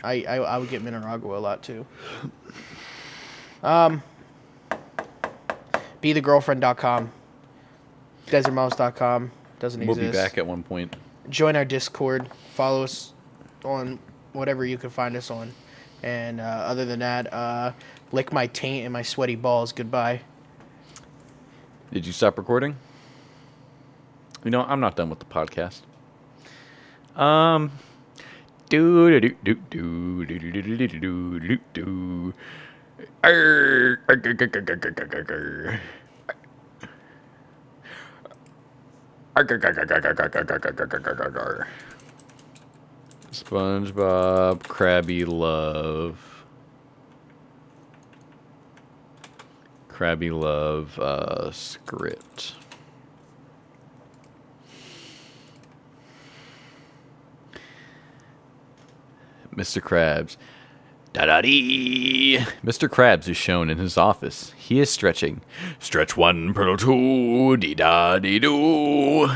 I 0.02 0.24
I, 0.28 0.36
I 0.38 0.58
would 0.58 0.68
get 0.68 0.82
Mineragua 0.84 1.36
a 1.36 1.40
lot 1.40 1.62
too. 1.62 1.86
Um, 3.62 4.02
BeTheGirlfriend.com, 6.02 7.10
DesertMouse.com 8.26 9.30
doesn't 9.58 9.80
We'll 9.86 9.96
exist. 9.96 10.12
be 10.12 10.16
back 10.18 10.36
at 10.38 10.46
one 10.46 10.62
point. 10.62 10.96
Join 11.30 11.56
our 11.56 11.64
Discord. 11.64 12.28
Follow 12.54 12.82
us 12.84 13.13
on 13.64 13.98
whatever 14.32 14.64
you 14.64 14.78
can 14.78 14.90
find 14.90 15.16
us 15.16 15.30
on. 15.30 15.52
And 16.02 16.40
uh, 16.40 16.44
other 16.44 16.84
than 16.84 16.98
that, 16.98 17.32
uh, 17.32 17.72
lick 18.12 18.32
my 18.32 18.46
taint 18.46 18.84
and 18.84 18.92
my 18.92 19.02
sweaty 19.02 19.36
balls. 19.36 19.72
Goodbye. 19.72 20.20
Did 21.92 22.06
you 22.06 22.12
stop 22.12 22.36
recording? 22.36 22.76
You 24.44 24.50
know, 24.50 24.62
I'm 24.62 24.80
not 24.80 24.96
done 24.96 25.08
with 25.08 25.20
the 25.20 25.24
podcast. 25.24 25.80
Um, 27.18 27.70
do 28.68 29.20
do 29.20 29.20
do 29.20 29.34
do 29.44 29.54
do 29.70 30.26
do 30.26 30.38
do 30.38 30.62
do 30.62 30.76
do 30.76 31.00
do 31.00 31.40
do 31.40 31.58
do. 31.72 32.34
Grr, 33.22 33.98
grr, 34.06 34.36
grr, 34.36 35.78
SpongeBob, 43.44 44.62
Krabby 44.62 45.26
Love. 45.26 46.44
Krabby 49.88 50.32
Love 50.32 50.98
uh, 50.98 51.50
script. 51.50 52.54
Mr. 59.54 59.80
Krabs. 59.80 60.36
Da 61.12 61.26
da 61.26 61.42
dee. 61.42 62.38
Mr. 62.64 62.88
Krabs 62.88 63.28
is 63.28 63.36
shown 63.36 63.70
in 63.70 63.78
his 63.78 63.96
office. 63.96 64.52
He 64.56 64.80
is 64.80 64.90
stretching. 64.90 65.42
Stretch 65.78 66.16
one, 66.16 66.54
pearl 66.54 66.76
two, 66.76 67.56
dee 67.58 67.74
da 67.74 68.18
dee 68.18 68.38
doo. 68.40 69.28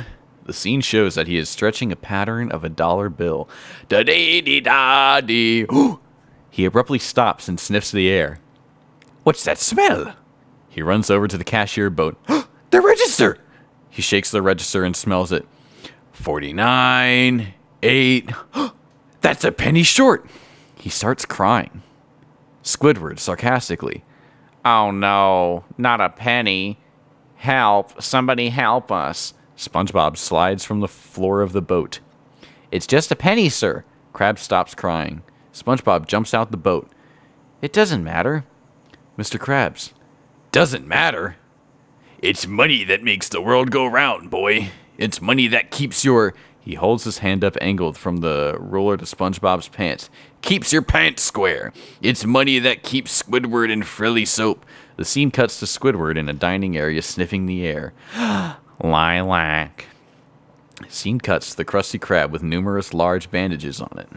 The 0.48 0.54
scene 0.54 0.80
shows 0.80 1.14
that 1.14 1.26
he 1.26 1.36
is 1.36 1.50
stretching 1.50 1.92
a 1.92 1.96
pattern 1.96 2.50
of 2.50 2.64
a 2.64 2.70
dollar 2.70 3.10
bill. 3.10 3.50
Da 3.90 4.02
dee 4.02 4.40
dee 4.40 4.60
da 4.60 5.20
dee. 5.20 5.66
He 6.48 6.64
abruptly 6.64 6.98
stops 6.98 7.48
and 7.48 7.60
sniffs 7.60 7.90
the 7.90 8.08
air. 8.08 8.40
What's 9.24 9.44
that 9.44 9.58
smell? 9.58 10.16
He 10.70 10.80
runs 10.80 11.10
over 11.10 11.28
to 11.28 11.36
the 11.36 11.44
cashier 11.44 11.90
boat. 11.90 12.16
the 12.70 12.80
register! 12.80 13.36
He 13.90 14.00
shakes 14.00 14.30
the 14.30 14.40
register 14.40 14.84
and 14.84 14.96
smells 14.96 15.32
it. 15.32 15.46
49, 16.12 17.52
8. 17.82 18.32
That's 19.20 19.44
a 19.44 19.52
penny 19.52 19.82
short. 19.82 20.24
He 20.76 20.88
starts 20.88 21.26
crying. 21.26 21.82
Squidward 22.64 23.18
sarcastically. 23.18 24.02
Oh 24.64 24.92
no, 24.92 25.64
not 25.76 26.00
a 26.00 26.08
penny. 26.08 26.78
Help, 27.36 28.00
somebody 28.00 28.48
help 28.48 28.90
us. 28.90 29.34
SpongeBob 29.58 30.16
slides 30.16 30.64
from 30.64 30.78
the 30.80 30.88
floor 30.88 31.42
of 31.42 31.52
the 31.52 31.60
boat. 31.60 31.98
It's 32.70 32.86
just 32.86 33.10
a 33.10 33.16
penny, 33.16 33.48
sir. 33.48 33.84
Crab 34.12 34.38
stops 34.38 34.74
crying. 34.74 35.22
SpongeBob 35.52 36.06
jumps 36.06 36.32
out 36.32 36.52
the 36.52 36.56
boat. 36.56 36.88
It 37.60 37.72
doesn't 37.72 38.04
matter. 38.04 38.44
Mr. 39.18 39.36
Krabs. 39.36 39.92
Doesn't 40.52 40.86
matter. 40.86 41.36
It's 42.20 42.46
money 42.46 42.84
that 42.84 43.02
makes 43.02 43.28
the 43.28 43.40
world 43.40 43.72
go 43.72 43.84
round, 43.84 44.30
boy. 44.30 44.70
It's 44.96 45.20
money 45.20 45.48
that 45.48 45.72
keeps 45.72 46.04
your. 46.04 46.34
He 46.60 46.74
holds 46.74 47.02
his 47.04 47.18
hand 47.18 47.42
up 47.42 47.56
angled 47.60 47.96
from 47.96 48.18
the 48.18 48.56
roller 48.60 48.96
to 48.96 49.04
SpongeBob's 49.04 49.68
pants. 49.68 50.08
Keeps 50.40 50.72
your 50.72 50.82
pants 50.82 51.22
square. 51.22 51.72
It's 52.00 52.24
money 52.24 52.60
that 52.60 52.82
keeps 52.84 53.22
Squidward 53.22 53.70
in 53.70 53.82
frilly 53.82 54.24
soap. 54.24 54.64
The 54.96 55.04
scene 55.04 55.30
cuts 55.30 55.58
to 55.60 55.64
Squidward 55.64 56.16
in 56.16 56.28
a 56.28 56.32
dining 56.32 56.76
area 56.76 57.02
sniffing 57.02 57.46
the 57.46 57.66
air. 57.66 57.92
Ah, 58.14 58.60
Lilac. 58.82 59.86
Scene 60.88 61.18
cuts 61.18 61.50
to 61.50 61.56
the 61.56 61.64
Krusty 61.64 61.98
Krab 61.98 62.30
with 62.30 62.42
numerous 62.42 62.94
large 62.94 63.30
bandages 63.30 63.80
on 63.80 63.98
it. 63.98 64.08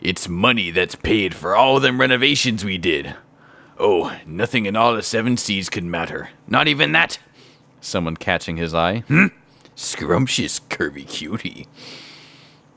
It's 0.00 0.28
money 0.28 0.70
that's 0.70 0.94
paid 0.94 1.34
for 1.34 1.54
all 1.54 1.78
them 1.80 2.00
renovations 2.00 2.64
we 2.64 2.78
did. 2.78 3.14
Oh, 3.78 4.16
nothing 4.26 4.66
in 4.66 4.74
all 4.74 4.94
the 4.94 5.02
seven 5.02 5.36
seas 5.36 5.68
could 5.68 5.84
matter. 5.84 6.30
Not 6.48 6.66
even 6.66 6.92
that. 6.92 7.18
Someone 7.80 8.16
catching 8.16 8.56
his 8.56 8.74
eye. 8.74 9.00
Hmm? 9.08 9.26
Scrumptious 9.74 10.60
curvy 10.60 11.06
cutie. 11.06 11.68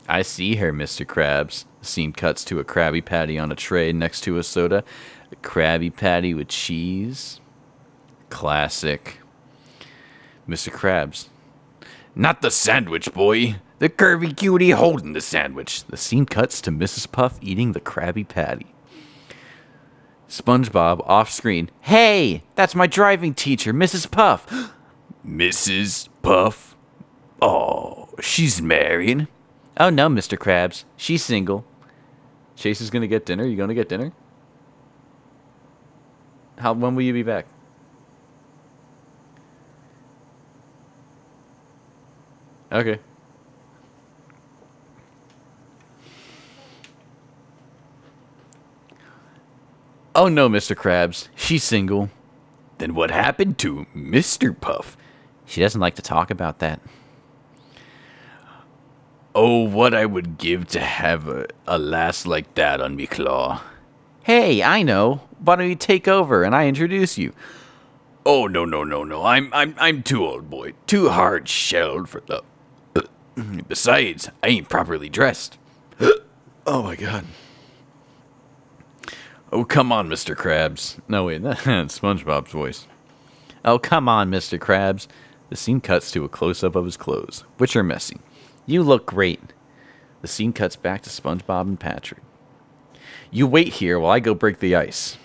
I 0.07 0.21
see 0.23 0.55
her, 0.55 0.73
Mr. 0.73 1.05
Krabs. 1.05 1.65
Scene 1.81 2.11
cuts 2.11 2.43
to 2.45 2.59
a 2.59 2.65
Krabby 2.65 3.03
Patty 3.03 3.39
on 3.39 3.51
a 3.51 3.55
tray 3.55 3.93
next 3.93 4.21
to 4.21 4.37
a 4.37 4.43
soda. 4.43 4.83
A 5.31 5.35
Krabby 5.37 5.95
Patty 5.95 6.33
with 6.33 6.49
cheese. 6.49 7.39
Classic. 8.29 9.18
Mr. 10.49 10.71
Krabs. 10.71 11.27
Not 12.15 12.41
the 12.41 12.51
sandwich, 12.51 13.13
boy. 13.13 13.57
The 13.77 13.87
curvy 13.87 14.35
cutie 14.35 14.71
holding 14.71 15.13
the 15.13 15.21
sandwich. 15.21 15.85
The 15.85 15.95
scene 15.95 16.25
cuts 16.25 16.59
to 16.61 16.71
Mrs. 16.71 17.09
Puff 17.09 17.37
eating 17.41 17.71
the 17.71 17.79
Krabby 17.79 18.27
Patty. 18.27 18.73
SpongeBob 20.27 21.07
off 21.07 21.29
screen. 21.29 21.69
Hey, 21.81 22.43
that's 22.55 22.75
my 22.75 22.87
driving 22.87 23.33
teacher, 23.33 23.73
Mrs. 23.73 24.09
Puff. 24.09 24.45
Mrs. 25.25 26.09
Puff? 26.21 26.75
Oh, 27.41 28.09
she's 28.19 28.61
married. 28.61 29.27
Oh 29.77 29.89
no, 29.89 30.09
Mr. 30.09 30.37
Krabs. 30.37 30.83
She's 30.97 31.23
single. 31.23 31.65
Chase 32.55 32.81
is 32.81 32.89
gonna 32.89 33.07
get 33.07 33.25
dinner. 33.25 33.45
You 33.45 33.55
gonna 33.55 33.73
get 33.73 33.87
dinner? 33.87 34.11
How 36.57 36.73
when 36.73 36.95
will 36.95 37.03
you 37.03 37.13
be 37.13 37.23
back? 37.23 37.45
Okay. 42.71 42.99
Oh 50.15 50.27
no, 50.27 50.49
Mr. 50.49 50.75
Krabs. 50.75 51.29
She's 51.35 51.63
single. 51.63 52.09
Then 52.77 52.93
what 52.93 53.11
happened 53.11 53.57
to 53.59 53.85
Mr. 53.95 54.59
Puff? 54.59 54.97
She 55.45 55.61
doesn't 55.61 55.81
like 55.81 55.95
to 55.95 56.01
talk 56.01 56.29
about 56.29 56.59
that. 56.59 56.79
Oh, 59.33 59.63
what 59.63 59.93
I 59.93 60.05
would 60.05 60.37
give 60.37 60.67
to 60.69 60.79
have 60.79 61.27
a, 61.27 61.47
a 61.67 61.77
lass 61.77 62.25
like 62.25 62.53
that 62.55 62.81
on 62.81 62.95
me 62.95 63.07
claw. 63.07 63.61
Hey, 64.23 64.61
I 64.61 64.83
know. 64.83 65.21
Why 65.39 65.55
don't 65.55 65.69
you 65.69 65.75
take 65.75 66.07
over 66.07 66.43
and 66.43 66.55
I 66.55 66.67
introduce 66.67 67.17
you? 67.17 67.33
Oh 68.25 68.47
no 68.47 68.65
no 68.65 68.83
no 68.83 69.03
no! 69.03 69.23
I'm 69.23 69.49
I'm 69.53 69.73
I'm 69.79 70.03
too 70.03 70.25
old, 70.25 70.49
boy. 70.49 70.73
Too 70.85 71.09
hard 71.09 71.47
shelled 71.47 72.09
for 72.09 72.21
the. 72.21 72.43
Besides, 73.67 74.29
I 74.43 74.47
ain't 74.47 74.69
properly 74.69 75.09
dressed. 75.09 75.57
oh 76.67 76.83
my 76.83 76.95
god. 76.95 77.25
Oh, 79.51 79.65
come 79.65 79.91
on, 79.91 80.07
Mr. 80.07 80.35
Krabs. 80.35 80.99
No, 81.07 81.25
wait, 81.25 81.41
that's 81.43 81.63
SpongeBob's 81.65 82.51
voice. 82.51 82.87
Oh, 83.65 83.79
come 83.79 84.07
on, 84.07 84.29
Mr. 84.29 84.59
Krabs. 84.59 85.07
The 85.49 85.55
scene 85.55 85.81
cuts 85.81 86.11
to 86.11 86.23
a 86.23 86.29
close 86.29 86.63
up 86.63 86.75
of 86.75 86.85
his 86.85 86.97
clothes, 86.97 87.43
which 87.57 87.75
are 87.75 87.83
messy. 87.83 88.19
You 88.67 88.83
look 88.83 89.07
great. 89.07 89.41
The 90.21 90.27
scene 90.27 90.53
cuts 90.53 90.75
back 90.75 91.01
to 91.03 91.09
SpongeBob 91.09 91.61
and 91.61 91.79
Patrick. 91.79 92.21
You 93.31 93.47
wait 93.47 93.73
here 93.73 93.99
while 93.99 94.11
I 94.11 94.19
go 94.19 94.35
break 94.35 94.59
the 94.59 94.75
ice. 94.75 95.17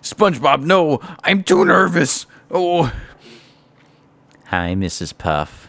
SpongeBob, 0.00 0.64
no! 0.64 1.00
I'm 1.22 1.42
too 1.42 1.64
nervous! 1.64 2.26
Oh. 2.50 2.92
Hi, 4.46 4.74
Mrs. 4.74 5.16
Puff. 5.16 5.65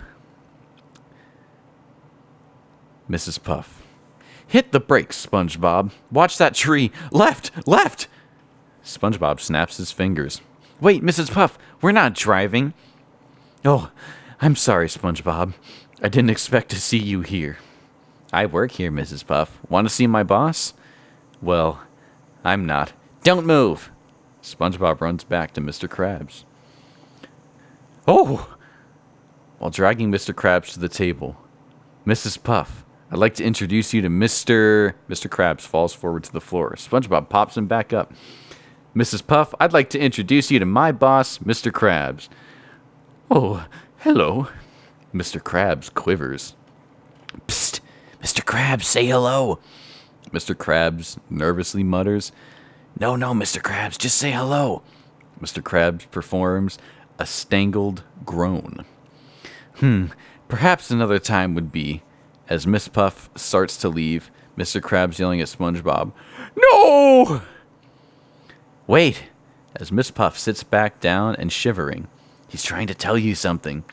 Mrs. 3.09 3.41
Puff. 3.41 3.83
Hit 4.47 4.71
the 4.71 4.79
brakes, 4.79 5.25
SpongeBob. 5.25 5.91
Watch 6.11 6.37
that 6.37 6.53
tree. 6.53 6.91
Left, 7.11 7.51
left. 7.67 8.07
SpongeBob 8.83 9.39
snaps 9.39 9.77
his 9.77 9.91
fingers. 9.91 10.41
Wait, 10.79 11.03
Mrs. 11.03 11.31
Puff, 11.31 11.57
we're 11.81 11.91
not 11.91 12.13
driving. 12.13 12.73
Oh, 13.65 13.91
I'm 14.39 14.55
sorry, 14.55 14.87
SpongeBob. 14.87 15.53
I 16.01 16.09
didn't 16.09 16.29
expect 16.29 16.69
to 16.69 16.79
see 16.79 16.97
you 16.97 17.21
here. 17.21 17.57
I 18.31 18.45
work 18.45 18.71
here, 18.71 18.91
Mrs. 18.91 19.25
Puff. 19.25 19.57
Want 19.69 19.87
to 19.87 19.93
see 19.93 20.07
my 20.07 20.23
boss? 20.23 20.73
Well, 21.41 21.81
I'm 22.43 22.65
not. 22.65 22.93
Don't 23.23 23.45
move. 23.45 23.91
SpongeBob 24.41 25.01
runs 25.01 25.23
back 25.23 25.53
to 25.53 25.61
Mr. 25.61 25.89
Krabs. 25.89 26.45
Oh! 28.07 28.55
While 29.57 29.71
dragging 29.71 30.11
Mr. 30.11 30.33
Krabs 30.33 30.71
to 30.73 30.79
the 30.79 30.87
table, 30.87 31.35
Mrs. 32.05 32.41
Puff, 32.41 32.85
I'd 33.09 33.19
like 33.19 33.35
to 33.35 33.43
introduce 33.43 33.93
you 33.93 34.01
to 34.01 34.09
Mr. 34.09 34.93
Mr. 35.09 35.29
Krabs 35.29 35.61
falls 35.61 35.93
forward 35.93 36.23
to 36.25 36.33
the 36.33 36.41
floor. 36.41 36.73
SpongeBob 36.75 37.29
pops 37.29 37.55
him 37.55 37.67
back 37.67 37.93
up. 37.93 38.13
Mrs. 38.95 39.25
Puff, 39.25 39.53
I'd 39.59 39.73
like 39.73 39.89
to 39.91 39.99
introduce 39.99 40.51
you 40.51 40.59
to 40.59 40.65
my 40.65 40.91
boss, 40.91 41.37
Mr. 41.39 41.71
Krabs. 41.71 42.27
Oh, 43.29 43.65
hello. 43.99 44.47
Mr. 45.13 45.41
Krabs 45.41 45.93
quivers. 45.93 46.55
Psst, 47.47 47.79
Mr. 48.21 48.43
Krabs, 48.43 48.83
say 48.83 49.05
hello. 49.05 49.59
Mr. 50.31 50.55
Krabs 50.55 51.17
nervously 51.29 51.83
mutters, 51.83 52.31
No, 52.99 53.15
no, 53.15 53.33
Mr. 53.33 53.61
Krabs, 53.61 53.97
just 53.97 54.17
say 54.17 54.31
hello. 54.31 54.81
Mr. 55.39 55.61
Krabs 55.61 56.09
performs 56.11 56.77
a 57.19 57.25
stangled 57.25 58.03
groan. 58.25 58.83
Hmm, 59.75 60.07
perhaps 60.47 60.89
another 60.89 61.19
time 61.19 61.53
would 61.55 61.71
be. 61.71 62.01
As 62.49 62.65
Miss 62.65 62.87
Puff 62.87 63.29
starts 63.35 63.77
to 63.77 63.89
leave, 63.89 64.31
Mr. 64.57 64.81
Krabs 64.81 65.19
yelling 65.19 65.41
at 65.41 65.47
SpongeBob, 65.47 66.13
No! 66.55 67.41
Wait! 68.87 69.23
As 69.75 69.91
Miss 69.91 70.09
Puff 70.09 70.39
sits 70.39 70.63
back 70.63 70.99
down 70.99 71.35
and 71.35 71.51
shivering. 71.51 72.07
He's 72.47 72.63
trying 72.63 72.87
to 72.87 72.95
tell 72.95 73.17
you 73.17 73.35
something. 73.35 73.83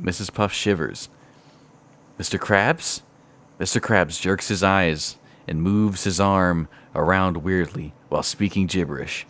Mrs. 0.00 0.32
Puff 0.32 0.52
shivers. 0.52 1.08
Mr. 2.18 2.38
Krabs? 2.38 3.02
Mr. 3.58 3.80
Krabs 3.80 4.20
jerks 4.20 4.48
his 4.48 4.62
eyes 4.62 5.16
and 5.48 5.62
moves 5.62 6.04
his 6.04 6.20
arm 6.20 6.68
around 6.94 7.38
weirdly 7.38 7.94
while 8.08 8.22
speaking 8.22 8.66
gibberish. 8.66 9.26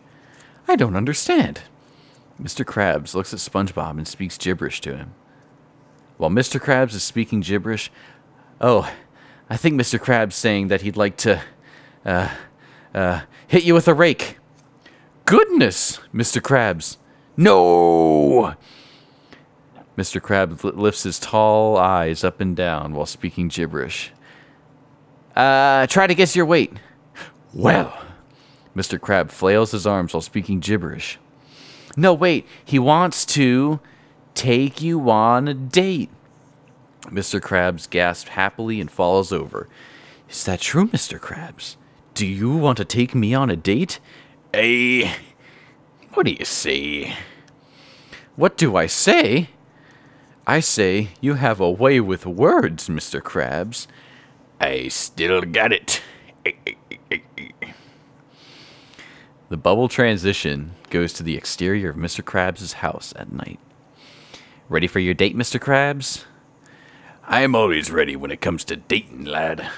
I 0.68 0.76
don't 0.76 0.96
understand. 0.96 1.62
Mr. 2.40 2.64
Krabs 2.64 3.14
looks 3.14 3.32
at 3.32 3.38
SpongeBob 3.38 3.92
and 3.92 4.08
speaks 4.08 4.36
gibberish 4.36 4.80
to 4.82 4.96
him. 4.96 5.14
While 6.22 6.30
Mr. 6.30 6.60
Krabs 6.60 6.94
is 6.94 7.02
speaking 7.02 7.40
gibberish, 7.40 7.90
oh, 8.60 8.88
I 9.50 9.56
think 9.56 9.74
Mr. 9.74 9.98
Krabs 9.98 10.34
saying 10.34 10.68
that 10.68 10.82
he'd 10.82 10.96
like 10.96 11.16
to, 11.16 11.42
uh, 12.06 12.28
uh, 12.94 13.22
hit 13.48 13.64
you 13.64 13.74
with 13.74 13.88
a 13.88 13.92
rake. 13.92 14.38
Goodness, 15.24 15.98
Mr. 16.14 16.40
Krabs. 16.40 16.96
No! 17.36 18.54
Mr. 19.98 20.20
Krabs 20.20 20.62
li- 20.62 20.70
lifts 20.80 21.02
his 21.02 21.18
tall 21.18 21.76
eyes 21.76 22.22
up 22.22 22.40
and 22.40 22.54
down 22.54 22.94
while 22.94 23.04
speaking 23.04 23.48
gibberish. 23.48 24.12
Uh, 25.34 25.88
try 25.88 26.06
to 26.06 26.14
guess 26.14 26.36
your 26.36 26.46
weight. 26.46 26.72
Well, 27.52 28.00
Mr. 28.76 29.00
Crab 29.00 29.32
flails 29.32 29.72
his 29.72 29.88
arms 29.88 30.14
while 30.14 30.20
speaking 30.20 30.60
gibberish. 30.60 31.18
No, 31.96 32.14
wait, 32.14 32.46
he 32.64 32.78
wants 32.78 33.26
to 33.26 33.80
take 34.34 34.80
you 34.80 35.10
on 35.10 35.48
a 35.48 35.54
date. 35.54 36.10
Mr. 37.06 37.40
Krabs 37.40 37.88
gasps 37.88 38.30
happily 38.30 38.80
and 38.80 38.90
falls 38.90 39.32
over. 39.32 39.68
Is 40.28 40.44
that 40.44 40.60
true, 40.60 40.86
Mr. 40.88 41.18
Krabs? 41.18 41.76
Do 42.14 42.26
you 42.26 42.56
want 42.56 42.78
to 42.78 42.84
take 42.84 43.14
me 43.14 43.34
on 43.34 43.50
a 43.50 43.56
date? 43.56 43.98
A. 44.54 45.12
What 46.14 46.26
do 46.26 46.32
you 46.32 46.44
say? 46.44 47.16
What 48.36 48.56
do 48.56 48.76
I 48.76 48.86
say? 48.86 49.50
I 50.46 50.60
say 50.60 51.08
you 51.20 51.34
have 51.34 51.60
a 51.60 51.70
way 51.70 52.00
with 52.00 52.26
words, 52.26 52.88
Mr. 52.88 53.20
Krabs. 53.20 53.86
I 54.60 54.88
still 54.88 55.42
got 55.42 55.72
it. 55.72 56.02
The 59.48 59.56
bubble 59.56 59.88
transition 59.88 60.72
goes 60.88 61.12
to 61.14 61.22
the 61.22 61.36
exterior 61.36 61.90
of 61.90 61.96
Mr. 61.96 62.22
Krabs' 62.22 62.74
house 62.74 63.12
at 63.16 63.32
night. 63.32 63.60
Ready 64.72 64.86
for 64.86 65.00
your 65.00 65.12
date, 65.12 65.36
Mr. 65.36 65.60
Krabs? 65.60 66.24
I'm 67.28 67.54
always 67.54 67.90
ready 67.90 68.16
when 68.16 68.30
it 68.30 68.40
comes 68.40 68.64
to 68.64 68.76
dating, 68.76 69.26
lad. 69.26 69.68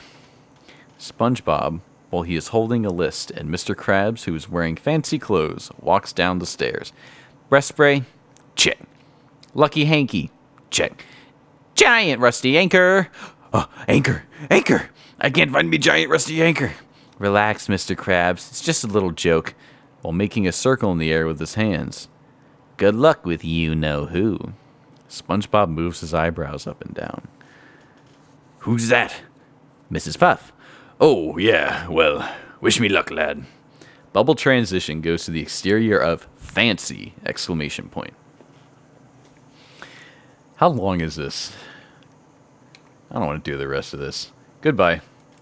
SpongeBob, 1.00 1.80
while 2.10 2.22
he 2.22 2.36
is 2.36 2.48
holding 2.54 2.86
a 2.86 2.92
list, 2.92 3.32
and 3.32 3.48
Mr. 3.48 3.74
Krabs, 3.74 4.22
who 4.22 4.36
is 4.36 4.48
wearing 4.48 4.76
fancy 4.76 5.18
clothes, 5.18 5.68
walks 5.80 6.12
down 6.12 6.38
the 6.38 6.46
stairs. 6.46 6.92
Breast 7.48 7.66
spray? 7.66 8.04
Check. 8.54 8.78
Lucky 9.52 9.86
hanky? 9.86 10.30
Check. 10.70 11.04
Giant 11.74 12.20
rusty 12.20 12.56
anchor? 12.56 13.08
Oh, 13.52 13.68
anchor! 13.88 14.22
Anchor! 14.48 14.90
I 15.20 15.30
can't 15.30 15.50
find 15.50 15.68
me 15.68 15.78
giant 15.78 16.08
rusty 16.08 16.40
anchor. 16.40 16.72
Relax, 17.18 17.66
Mr. 17.66 17.96
Krabs. 17.96 18.48
It's 18.48 18.62
just 18.62 18.84
a 18.84 18.86
little 18.86 19.10
joke. 19.10 19.54
While 20.02 20.12
making 20.12 20.46
a 20.46 20.52
circle 20.52 20.92
in 20.92 20.98
the 20.98 21.12
air 21.12 21.26
with 21.26 21.40
his 21.40 21.54
hands. 21.54 22.06
Good 22.76 22.94
luck 22.94 23.26
with 23.26 23.44
you 23.44 23.74
know 23.74 24.06
who. 24.06 24.52
SpongeBob 25.08 25.68
moves 25.68 26.00
his 26.00 26.14
eyebrows 26.14 26.66
up 26.66 26.82
and 26.82 26.94
down. 26.94 27.28
Who's 28.60 28.88
that? 28.88 29.14
Mrs. 29.92 30.18
Puff. 30.18 30.52
Oh, 31.00 31.36
yeah, 31.38 31.86
well, 31.88 32.28
wish 32.60 32.80
me 32.80 32.88
luck, 32.88 33.10
lad. 33.10 33.44
Bubble 34.12 34.34
transition 34.34 35.00
goes 35.00 35.24
to 35.24 35.30
the 35.30 35.42
exterior 35.42 35.98
of 35.98 36.28
fancy! 36.36 37.14
Exclamation 37.26 37.88
point. 37.88 38.14
How 40.56 40.68
long 40.68 41.00
is 41.00 41.16
this? 41.16 41.52
I 43.10 43.14
don't 43.18 43.26
want 43.26 43.44
to 43.44 43.50
do 43.50 43.58
the 43.58 43.68
rest 43.68 43.92
of 43.92 44.00
this. 44.00 44.32
Goodbye. 44.60 45.02